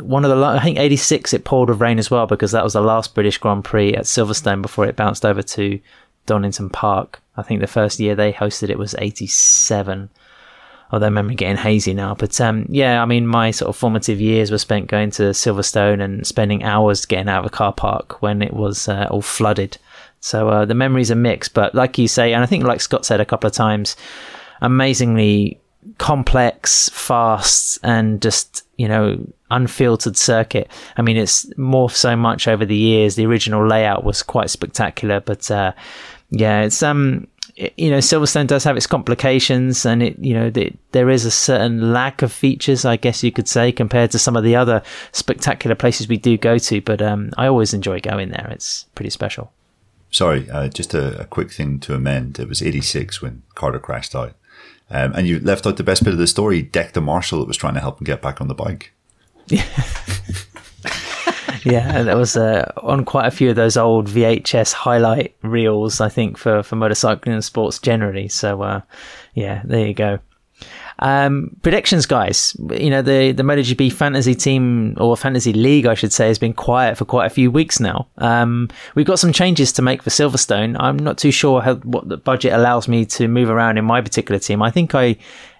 One 0.01 0.25
of 0.25 0.29
the 0.29 0.45
I 0.45 0.59
think 0.59 0.77
86 0.77 1.33
it 1.33 1.45
poured 1.45 1.69
with 1.69 1.79
rain 1.79 1.97
as 1.97 2.11
well 2.11 2.27
because 2.27 2.51
that 2.51 2.63
was 2.63 2.73
the 2.73 2.81
last 2.81 3.15
British 3.15 3.37
Grand 3.37 3.63
Prix 3.63 3.93
at 3.93 4.03
Silverstone 4.03 4.61
before 4.61 4.85
it 4.85 4.97
bounced 4.97 5.25
over 5.25 5.41
to 5.41 5.79
Donington 6.25 6.69
Park. 6.69 7.21
I 7.37 7.41
think 7.41 7.61
the 7.61 7.67
first 7.67 7.99
year 7.99 8.13
they 8.13 8.33
hosted 8.33 8.69
it 8.69 8.77
was 8.77 8.95
87. 8.97 10.09
Although 10.91 11.09
memory 11.09 11.35
getting 11.35 11.57
hazy 11.57 11.93
now, 11.93 12.15
but 12.15 12.39
um, 12.39 12.65
yeah, 12.69 13.01
I 13.01 13.05
mean, 13.05 13.27
my 13.27 13.51
sort 13.51 13.67
of 13.67 13.75
formative 13.75 14.21
years 14.21 14.51
were 14.51 14.57
spent 14.57 14.87
going 14.87 15.11
to 15.11 15.23
Silverstone 15.31 16.01
and 16.01 16.25
spending 16.25 16.63
hours 16.63 17.05
getting 17.05 17.27
out 17.27 17.39
of 17.39 17.45
a 17.45 17.49
car 17.49 17.73
park 17.73 18.21
when 18.21 18.41
it 18.41 18.53
was 18.53 18.87
uh, 18.87 19.07
all 19.11 19.21
flooded. 19.21 19.77
So 20.19 20.49
uh, 20.49 20.65
the 20.65 20.73
memories 20.73 21.11
are 21.11 21.15
mixed, 21.15 21.53
but 21.53 21.75
like 21.75 21.97
you 21.97 22.07
say, 22.07 22.33
and 22.33 22.43
I 22.43 22.45
think 22.45 22.63
like 22.63 22.81
Scott 22.81 23.05
said 23.05 23.21
a 23.21 23.25
couple 23.25 23.47
of 23.47 23.53
times, 23.53 23.95
amazingly 24.61 25.59
complex, 25.97 26.89
fast, 26.89 27.79
and 27.83 28.21
just 28.21 28.63
you 28.77 28.87
know 28.87 29.25
unfiltered 29.49 30.17
circuit. 30.17 30.69
I 30.97 31.01
mean, 31.01 31.17
it's 31.17 31.45
morphed 31.55 31.95
so 31.95 32.15
much 32.15 32.47
over 32.47 32.65
the 32.65 32.75
years. 32.75 33.15
The 33.15 33.25
original 33.25 33.65
layout 33.65 34.03
was 34.03 34.23
quite 34.23 34.49
spectacular, 34.49 35.19
but 35.21 35.49
uh, 35.49 35.71
yeah, 36.29 36.63
it's 36.63 36.83
um. 36.83 37.27
you 37.77 37.89
know, 37.89 37.97
Silverstone 37.99 38.45
does 38.45 38.63
have 38.65 38.77
its 38.77 38.85
complications, 38.85 39.85
and 39.85 40.03
it, 40.03 40.19
you 40.19 40.33
know, 40.33 40.49
the, 40.49 40.71
there 40.91 41.09
is 41.09 41.25
a 41.25 41.31
certain 41.31 41.93
lack 41.93 42.21
of 42.21 42.31
features, 42.31 42.85
I 42.85 42.97
guess 42.97 43.23
you 43.23 43.31
could 43.31 43.47
say, 43.47 43.71
compared 43.71 44.11
to 44.11 44.19
some 44.19 44.35
of 44.35 44.43
the 44.43 44.55
other 44.55 44.83
spectacular 45.11 45.75
places 45.75 46.07
we 46.07 46.17
do 46.17 46.37
go 46.37 46.57
to. 46.57 46.81
But 46.81 47.01
um, 47.01 47.31
I 47.37 47.47
always 47.47 47.73
enjoy 47.73 47.99
going 47.99 48.29
there; 48.29 48.47
it's 48.51 48.85
pretty 48.93 49.09
special. 49.09 49.51
Sorry, 50.17 50.49
uh, 50.49 50.67
just 50.67 50.95
a, 50.95 51.21
a, 51.21 51.25
quick 51.25 51.51
thing 51.51 51.79
to 51.81 51.93
amend. 51.93 52.39
It 52.39 52.49
was 52.49 52.63
'86 52.63 53.21
when 53.21 53.43
Carter 53.53 53.77
crashed 53.77 54.15
out. 54.15 54.33
Um, 54.89 55.13
and 55.13 55.27
you 55.27 55.39
left 55.39 55.67
out 55.67 55.77
the 55.77 55.83
best 55.83 56.03
bit 56.03 56.11
of 56.11 56.17
the 56.17 56.25
story. 56.25 56.63
Decked 56.63 56.95
the 56.95 57.01
marshal 57.01 57.37
that 57.37 57.47
was 57.47 57.55
trying 57.55 57.75
to 57.75 57.79
help 57.79 58.01
him 58.01 58.05
get 58.05 58.19
back 58.19 58.41
on 58.41 58.47
the 58.47 58.55
bike. 58.55 58.93
Yeah. 59.45 59.63
yeah, 61.63 61.99
and 61.99 62.07
that 62.07 62.17
was 62.17 62.35
uh, 62.35 62.71
on 62.77 63.05
quite 63.05 63.27
a 63.27 63.31
few 63.31 63.51
of 63.51 63.57
those 63.57 63.77
old 63.77 64.07
VHS 64.07 64.73
highlight 64.73 65.35
reels, 65.43 66.01
I 66.01 66.09
think, 66.09 66.39
for, 66.39 66.63
for 66.63 66.77
motorcycling 66.77 67.33
and 67.33 67.45
sports 67.45 67.77
generally. 67.77 68.27
So, 68.27 68.63
uh, 68.63 68.81
yeah, 69.35 69.61
there 69.65 69.85
you 69.85 69.93
go. 69.93 70.17
Um, 70.99 71.55
predictions, 71.61 72.05
guys. 72.05 72.55
You 72.71 72.89
know, 72.89 73.01
the, 73.01 73.31
the 73.31 73.43
MotoGP 73.43 73.93
fantasy 73.93 74.35
team, 74.35 74.95
or 74.99 75.15
fantasy 75.15 75.53
league, 75.53 75.85
I 75.85 75.93
should 75.93 76.13
say, 76.13 76.27
has 76.27 76.39
been 76.39 76.53
quiet 76.53 76.97
for 76.97 77.05
quite 77.05 77.25
a 77.25 77.29
few 77.29 77.51
weeks 77.51 77.79
now. 77.79 78.07
Um, 78.17 78.69
we've 78.95 79.05
got 79.05 79.19
some 79.19 79.31
changes 79.31 79.71
to 79.73 79.81
make 79.81 80.01
for 80.01 80.09
Silverstone. 80.09 80.75
I'm 80.79 80.97
not 80.97 81.17
too 81.17 81.31
sure 81.31 81.61
how, 81.61 81.75
what 81.75 82.09
the 82.09 82.17
budget 82.17 82.53
allows 82.53 82.87
me 82.87 83.05
to 83.05 83.27
move 83.27 83.49
around 83.49 83.77
in 83.77 83.85
my 83.85 84.01
particular 84.01 84.39
team. 84.39 84.61
I 84.61 84.71
think 84.71 84.95
I 84.95 85.17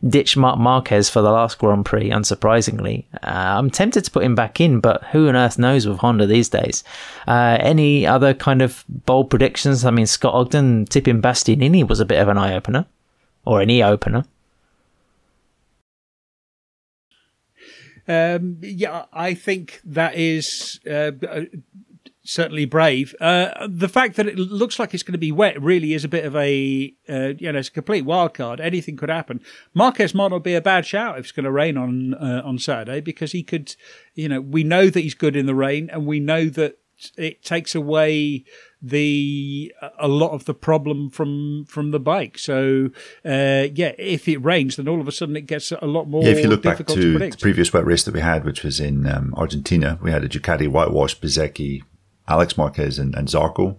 ditched 0.07 0.37
Marc 0.37 0.59
Marquez 0.59 1.09
for 1.09 1.21
the 1.21 1.31
last 1.31 1.57
Grand 1.59 1.85
Prix, 1.85 2.09
unsurprisingly. 2.09 3.05
Uh, 3.23 3.57
I'm 3.57 3.69
tempted 3.69 4.05
to 4.05 4.11
put 4.11 4.23
him 4.23 4.35
back 4.35 4.59
in, 4.59 4.79
but 4.79 5.03
who 5.05 5.27
on 5.27 5.35
earth 5.35 5.57
knows 5.57 5.87
with 5.87 5.99
Honda 5.99 6.25
these 6.25 6.49
days? 6.49 6.83
Uh, 7.27 7.57
any 7.59 8.05
other 8.05 8.33
kind 8.33 8.61
of 8.61 8.83
bold 8.87 9.29
predictions? 9.29 9.85
I 9.85 9.91
mean, 9.91 10.05
Scott 10.05 10.33
Ogden 10.33 10.85
tipping 10.85 11.21
Bastianini 11.21 11.87
was 11.87 11.99
a 11.99 12.05
bit 12.05 12.19
of 12.19 12.27
an 12.27 12.37
eye 12.37 12.55
opener, 12.55 12.85
or 13.45 13.61
an 13.61 13.69
e 13.69 13.83
opener. 13.83 14.25
Um, 18.07 18.57
yeah, 18.61 19.05
I 19.11 19.33
think 19.33 19.81
that 19.83 20.15
is 20.15 20.79
uh, 20.89 21.11
uh, 21.27 21.41
certainly 22.27 22.65
brave. 22.65 23.15
Uh, 23.19 23.67
the 23.69 23.89
fact 23.89 24.15
that 24.15 24.27
it 24.27 24.37
looks 24.37 24.79
like 24.79 24.93
it's 24.93 25.03
going 25.03 25.13
to 25.13 25.17
be 25.17 25.31
wet 25.31 25.61
really 25.61 25.93
is 25.93 26.03
a 26.03 26.09
bit 26.09 26.25
of 26.25 26.35
a, 26.35 26.93
uh, 27.09 27.33
you 27.37 27.51
know, 27.51 27.59
it's 27.59 27.69
a 27.69 27.71
complete 27.71 28.05
wild 28.05 28.33
card. 28.33 28.59
Anything 28.59 28.97
could 28.97 29.09
happen. 29.09 29.41
Marquez 29.73 30.13
might 30.13 30.29
not 30.29 30.43
be 30.43 30.53
a 30.53 30.61
bad 30.61 30.85
shout 30.85 31.17
if 31.17 31.25
it's 31.25 31.31
going 31.31 31.45
to 31.45 31.51
rain 31.51 31.77
on 31.77 32.13
uh, 32.13 32.41
on 32.43 32.59
Saturday 32.59 33.01
because 33.01 33.31
he 33.31 33.43
could, 33.43 33.75
you 34.13 34.27
know, 34.29 34.41
we 34.41 34.63
know 34.63 34.89
that 34.89 34.99
he's 34.99 35.13
good 35.13 35.35
in 35.35 35.45
the 35.45 35.55
rain 35.55 35.89
and 35.91 36.05
we 36.05 36.19
know 36.19 36.45
that 36.49 36.79
it 37.17 37.43
takes 37.43 37.75
away 37.75 38.43
the 38.81 39.73
a 39.97 40.07
lot 40.07 40.31
of 40.31 40.45
the 40.45 40.53
problem 40.53 41.09
from 41.09 41.65
from 41.65 41.91
the 41.91 41.99
bike. 41.99 42.37
So 42.37 42.89
uh, 43.25 43.67
yeah, 43.73 43.93
if 43.97 44.27
it 44.27 44.37
rains, 44.37 44.75
then 44.75 44.87
all 44.87 45.01
of 45.01 45.07
a 45.07 45.11
sudden 45.11 45.35
it 45.35 45.47
gets 45.47 45.71
a 45.71 45.85
lot 45.85 46.07
more. 46.07 46.23
Yeah, 46.23 46.31
if 46.31 46.43
you 46.43 46.49
look 46.49 46.61
back 46.61 46.77
to, 46.77 46.83
to 46.85 47.19
the 47.19 47.37
previous 47.39 47.73
wet 47.73 47.85
race 47.85 48.03
that 48.03 48.13
we 48.13 48.21
had, 48.21 48.45
which 48.45 48.63
was 48.63 48.79
in 48.79 49.07
um, 49.07 49.33
Argentina, 49.35 49.97
we 50.01 50.11
had 50.11 50.23
a 50.23 50.29
Ducati 50.29 50.67
whitewash, 50.67 51.19
Bezzecchi, 51.19 51.81
Alex 52.27 52.57
Marquez, 52.57 52.99
and, 52.99 53.15
and 53.15 53.27
Zarco 53.27 53.77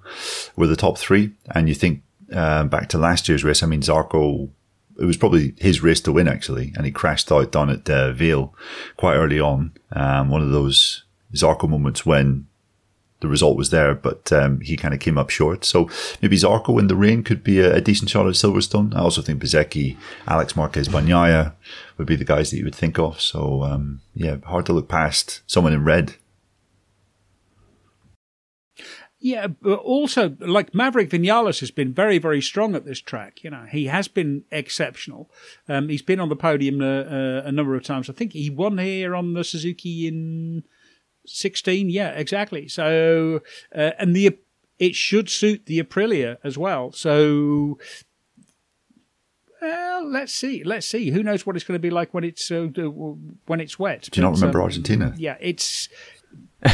were 0.56 0.66
the 0.66 0.76
top 0.76 0.98
three. 0.98 1.32
And 1.54 1.68
you 1.68 1.74
think 1.74 2.02
uh, 2.32 2.64
back 2.64 2.88
to 2.90 2.98
last 2.98 3.28
year's 3.28 3.44
race, 3.44 3.62
I 3.62 3.66
mean 3.66 3.82
Zarco. 3.82 4.50
It 5.00 5.04
was 5.04 5.16
probably 5.16 5.54
his 5.58 5.80
race 5.80 6.00
to 6.00 6.12
win 6.12 6.26
actually, 6.26 6.72
and 6.74 6.84
he 6.84 6.90
crashed 6.90 7.30
out 7.30 7.52
down 7.52 7.70
at 7.70 7.88
uh, 7.88 8.12
Vale 8.12 8.52
quite 8.96 9.14
early 9.14 9.38
on. 9.38 9.72
Um, 9.92 10.28
one 10.28 10.42
of 10.42 10.50
those 10.50 11.04
Zarco 11.34 11.68
moments 11.68 12.04
when 12.04 12.47
the 13.20 13.28
result 13.28 13.56
was 13.56 13.70
there, 13.70 13.94
but 13.94 14.32
um, 14.32 14.60
he 14.60 14.76
kind 14.76 14.94
of 14.94 15.00
came 15.00 15.18
up 15.18 15.30
short. 15.30 15.64
So 15.64 15.88
maybe 16.22 16.36
Zarco 16.36 16.78
in 16.78 16.86
the 16.86 16.96
rain 16.96 17.24
could 17.24 17.42
be 17.42 17.60
a, 17.60 17.76
a 17.76 17.80
decent 17.80 18.10
shot 18.10 18.26
at 18.26 18.34
Silverstone. 18.34 18.94
I 18.94 19.00
also 19.00 19.22
think 19.22 19.42
Bezzecchi, 19.42 19.96
Alex 20.26 20.54
Marquez 20.54 20.88
Bagnaia 20.88 21.54
would 21.96 22.06
be 22.06 22.16
the 22.16 22.24
guys 22.24 22.50
that 22.50 22.58
you 22.58 22.64
would 22.64 22.74
think 22.74 22.98
of. 22.98 23.20
So 23.20 23.64
um, 23.64 24.00
yeah, 24.14 24.36
hard 24.44 24.66
to 24.66 24.72
look 24.72 24.88
past 24.88 25.42
someone 25.46 25.72
in 25.72 25.84
red. 25.84 26.14
Yeah, 29.20 29.48
but 29.48 29.80
also 29.80 30.36
like 30.38 30.74
Maverick 30.74 31.10
Vinales 31.10 31.58
has 31.58 31.72
been 31.72 31.92
very, 31.92 32.18
very 32.18 32.40
strong 32.40 32.76
at 32.76 32.84
this 32.84 33.00
track. 33.00 33.42
You 33.42 33.50
know, 33.50 33.64
he 33.68 33.86
has 33.86 34.06
been 34.06 34.44
exceptional. 34.52 35.28
Um, 35.68 35.88
he's 35.88 36.02
been 36.02 36.20
on 36.20 36.28
the 36.28 36.36
podium 36.36 36.80
a, 36.80 37.00
uh, 37.00 37.42
a 37.44 37.50
number 37.50 37.74
of 37.74 37.82
times. 37.82 38.08
I 38.08 38.12
think 38.12 38.32
he 38.32 38.48
won 38.48 38.78
here 38.78 39.16
on 39.16 39.32
the 39.32 39.42
Suzuki 39.42 40.06
in 40.06 40.62
16 41.28 41.90
yeah 41.90 42.10
exactly 42.10 42.68
so 42.68 43.40
uh, 43.74 43.90
and 43.98 44.14
the 44.14 44.38
it 44.78 44.94
should 44.94 45.28
suit 45.28 45.66
the 45.66 45.82
aprilia 45.82 46.38
as 46.44 46.56
well 46.56 46.92
so 46.92 47.78
well, 49.60 50.08
let's 50.08 50.32
see. 50.32 50.62
Let's 50.62 50.86
see. 50.86 51.10
Who 51.10 51.22
knows 51.22 51.44
what 51.44 51.56
it's 51.56 51.64
going 51.64 51.76
to 51.76 51.82
be 51.82 51.90
like 51.90 52.14
when 52.14 52.24
it's 52.24 52.50
uh, 52.50 52.68
when 53.46 53.60
it's 53.60 53.78
wet? 53.78 54.08
Do 54.10 54.20
you 54.20 54.22
but, 54.22 54.30
not 54.30 54.36
remember 54.36 54.60
um, 54.60 54.64
Argentina? 54.64 55.14
Yeah, 55.16 55.36
it's 55.40 55.88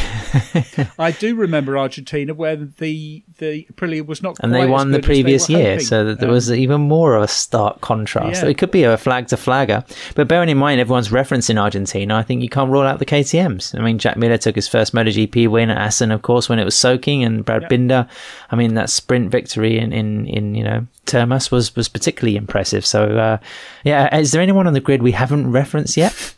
I 0.97 1.15
do 1.19 1.35
remember 1.35 1.77
Argentina 1.77 2.33
where 2.33 2.55
the 2.55 3.23
the 3.37 3.67
Aprilia 3.71 4.03
was 4.03 4.23
not, 4.23 4.39
and 4.39 4.51
they 4.51 4.65
won 4.65 4.89
the 4.89 4.99
previous 4.99 5.47
year, 5.47 5.73
hoping. 5.73 5.85
so 5.85 6.05
that 6.05 6.19
there 6.19 6.29
um, 6.29 6.33
was 6.33 6.51
even 6.51 6.81
more 6.81 7.15
of 7.15 7.21
a 7.21 7.27
stark 7.27 7.81
contrast. 7.81 8.33
Yeah. 8.33 8.41
So 8.41 8.47
it 8.47 8.57
could 8.57 8.71
be 8.71 8.83
a 8.83 8.97
flag 8.97 9.27
to 9.27 9.37
flagger, 9.37 9.85
but 10.15 10.27
bearing 10.27 10.49
in 10.49 10.57
mind 10.57 10.81
everyone's 10.81 11.09
referencing 11.09 11.59
Argentina, 11.61 12.15
I 12.15 12.23
think 12.23 12.41
you 12.41 12.49
can't 12.49 12.71
rule 12.71 12.81
out 12.81 12.97
the 12.97 13.05
KTM's. 13.05 13.75
I 13.75 13.81
mean, 13.81 13.99
Jack 13.99 14.17
Miller 14.17 14.39
took 14.39 14.55
his 14.55 14.67
first 14.67 14.91
MotoGP 14.95 15.47
win 15.49 15.69
at 15.69 15.77
Assen, 15.77 16.09
of 16.09 16.23
course, 16.23 16.49
when 16.49 16.57
it 16.57 16.65
was 16.65 16.75
soaking, 16.75 17.23
and 17.23 17.45
Brad 17.45 17.69
Binder. 17.69 18.07
I 18.49 18.55
mean, 18.55 18.73
that 18.73 18.89
sprint 18.89 19.29
victory 19.29 19.77
in 19.77 19.93
in, 19.93 20.25
in 20.25 20.55
you 20.55 20.63
know 20.63 20.87
Termas 21.05 21.51
was 21.51 21.75
was 21.75 21.89
particularly 21.89 22.37
impressive. 22.37 22.87
So 22.87 23.19
uh, 23.19 23.37
yeah, 23.83 24.17
is 24.17 24.31
there 24.31 24.41
anyone 24.41 24.65
on 24.65 24.73
the 24.73 24.79
grid 24.79 25.03
we 25.03 25.11
haven't 25.11 25.51
referenced 25.51 25.95
yet 25.95 26.33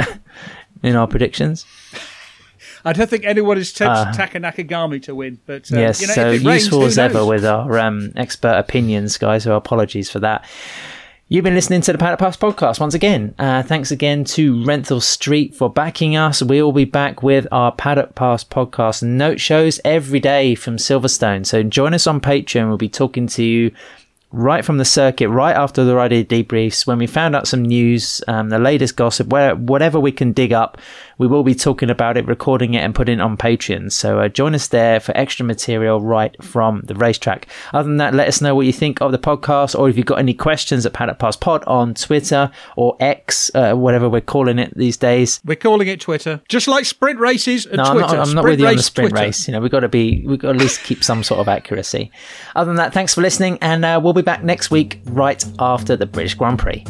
in 0.82 0.96
our 0.96 1.06
predictions? 1.06 1.66
I 2.84 2.92
don't 2.92 3.08
think 3.08 3.24
anyone 3.24 3.56
has 3.56 3.72
tipped 3.72 3.90
uh, 3.90 4.12
Taka 4.12 4.40
Nakagami 4.40 5.02
to 5.04 5.14
win. 5.14 5.38
But 5.46 5.72
uh, 5.72 5.78
yes, 5.78 6.00
you 6.00 6.08
know, 6.08 6.14
so 6.14 6.30
useful 6.30 6.80
rains, 6.80 6.98
as 6.98 6.98
ever 6.98 7.24
with 7.24 7.44
our 7.44 7.78
um, 7.78 8.12
expert 8.16 8.56
opinions, 8.56 9.16
guys. 9.18 9.44
So 9.44 9.56
apologies 9.56 10.10
for 10.10 10.20
that. 10.20 10.44
You've 11.30 11.44
been 11.44 11.54
listening 11.54 11.82
to 11.82 11.92
the 11.92 11.98
Paddock 11.98 12.20
Pass 12.20 12.38
podcast 12.38 12.80
once 12.80 12.94
again. 12.94 13.34
Uh, 13.38 13.62
thanks 13.62 13.90
again 13.90 14.24
to 14.24 14.54
Renthal 14.64 15.02
Street 15.02 15.54
for 15.54 15.68
backing 15.68 16.16
us. 16.16 16.42
We 16.42 16.62
will 16.62 16.72
be 16.72 16.86
back 16.86 17.22
with 17.22 17.46
our 17.52 17.70
Paddock 17.70 18.14
Pass 18.14 18.44
podcast 18.44 19.02
note 19.02 19.38
shows 19.38 19.78
every 19.84 20.20
day 20.20 20.54
from 20.54 20.78
Silverstone. 20.78 21.44
So 21.44 21.62
join 21.62 21.92
us 21.92 22.06
on 22.06 22.22
Patreon. 22.22 22.68
We'll 22.68 22.78
be 22.78 22.88
talking 22.88 23.26
to 23.26 23.44
you 23.44 23.72
right 24.32 24.64
from 24.64 24.78
the 24.78 24.84
circuit, 24.84 25.28
right 25.28 25.54
after 25.54 25.84
the 25.84 25.94
rider 25.94 26.24
debriefs, 26.24 26.86
when 26.86 26.98
we 26.98 27.06
found 27.06 27.36
out 27.36 27.46
some 27.46 27.62
news, 27.62 28.22
um, 28.28 28.48
the 28.48 28.58
latest 28.58 28.96
gossip, 28.96 29.28
where 29.28 29.54
whatever 29.54 30.00
we 30.00 30.12
can 30.12 30.32
dig 30.32 30.52
up, 30.52 30.78
we 31.18 31.26
will 31.26 31.42
be 31.42 31.54
talking 31.54 31.90
about 31.90 32.16
it, 32.16 32.26
recording 32.26 32.74
it, 32.74 32.78
and 32.78 32.94
putting 32.94 33.18
it 33.18 33.22
on 33.22 33.36
Patreon. 33.36 33.92
So 33.92 34.20
uh, 34.20 34.28
join 34.28 34.54
us 34.54 34.68
there 34.68 35.00
for 35.00 35.16
extra 35.16 35.44
material 35.44 36.00
right 36.00 36.34
from 36.42 36.82
the 36.84 36.94
racetrack. 36.94 37.46
Other 37.72 37.88
than 37.88 37.98
that, 37.98 38.14
let 38.14 38.28
us 38.28 38.40
know 38.40 38.54
what 38.54 38.66
you 38.66 38.72
think 38.72 39.00
of 39.00 39.12
the 39.12 39.18
podcast, 39.18 39.78
or 39.78 39.88
if 39.88 39.96
you've 39.96 40.06
got 40.06 40.18
any 40.18 40.34
questions 40.34 40.86
at 40.86 40.92
Paddock 40.92 41.18
Pass 41.18 41.36
Pod 41.36 41.64
on 41.66 41.94
Twitter 41.94 42.50
or 42.76 42.96
X, 43.00 43.50
uh, 43.54 43.74
whatever 43.74 44.08
we're 44.08 44.20
calling 44.20 44.58
it 44.58 44.72
these 44.76 44.96
days. 44.96 45.40
We're 45.44 45.56
calling 45.56 45.88
it 45.88 46.00
Twitter, 46.00 46.40
just 46.48 46.68
like 46.68 46.84
sprint 46.84 47.18
races 47.18 47.66
and 47.66 47.78
no, 47.78 47.92
Twitter. 47.92 48.06
I'm 48.06 48.16
not, 48.16 48.28
I'm 48.28 48.34
not 48.34 48.44
with 48.44 48.60
you 48.60 48.66
on 48.66 48.76
the 48.76 48.82
sprint 48.82 49.10
Twitter. 49.10 49.26
race. 49.26 49.48
You 49.48 49.52
know, 49.52 49.60
we've 49.60 49.70
got 49.70 49.80
to 49.80 49.88
be, 49.88 50.24
we've 50.26 50.38
got 50.38 50.52
to 50.52 50.54
at 50.54 50.60
least 50.60 50.84
keep 50.84 51.02
some 51.02 51.22
sort 51.22 51.40
of 51.40 51.48
accuracy. 51.48 52.10
Other 52.54 52.68
than 52.68 52.76
that, 52.76 52.92
thanks 52.92 53.14
for 53.14 53.20
listening, 53.20 53.58
and 53.60 53.84
uh, 53.84 54.00
we'll 54.02 54.12
be 54.12 54.22
back 54.22 54.44
next 54.44 54.70
week 54.70 55.00
right 55.06 55.44
after 55.58 55.96
the 55.96 56.06
British 56.06 56.34
Grand 56.34 56.58
Prix. 56.58 56.84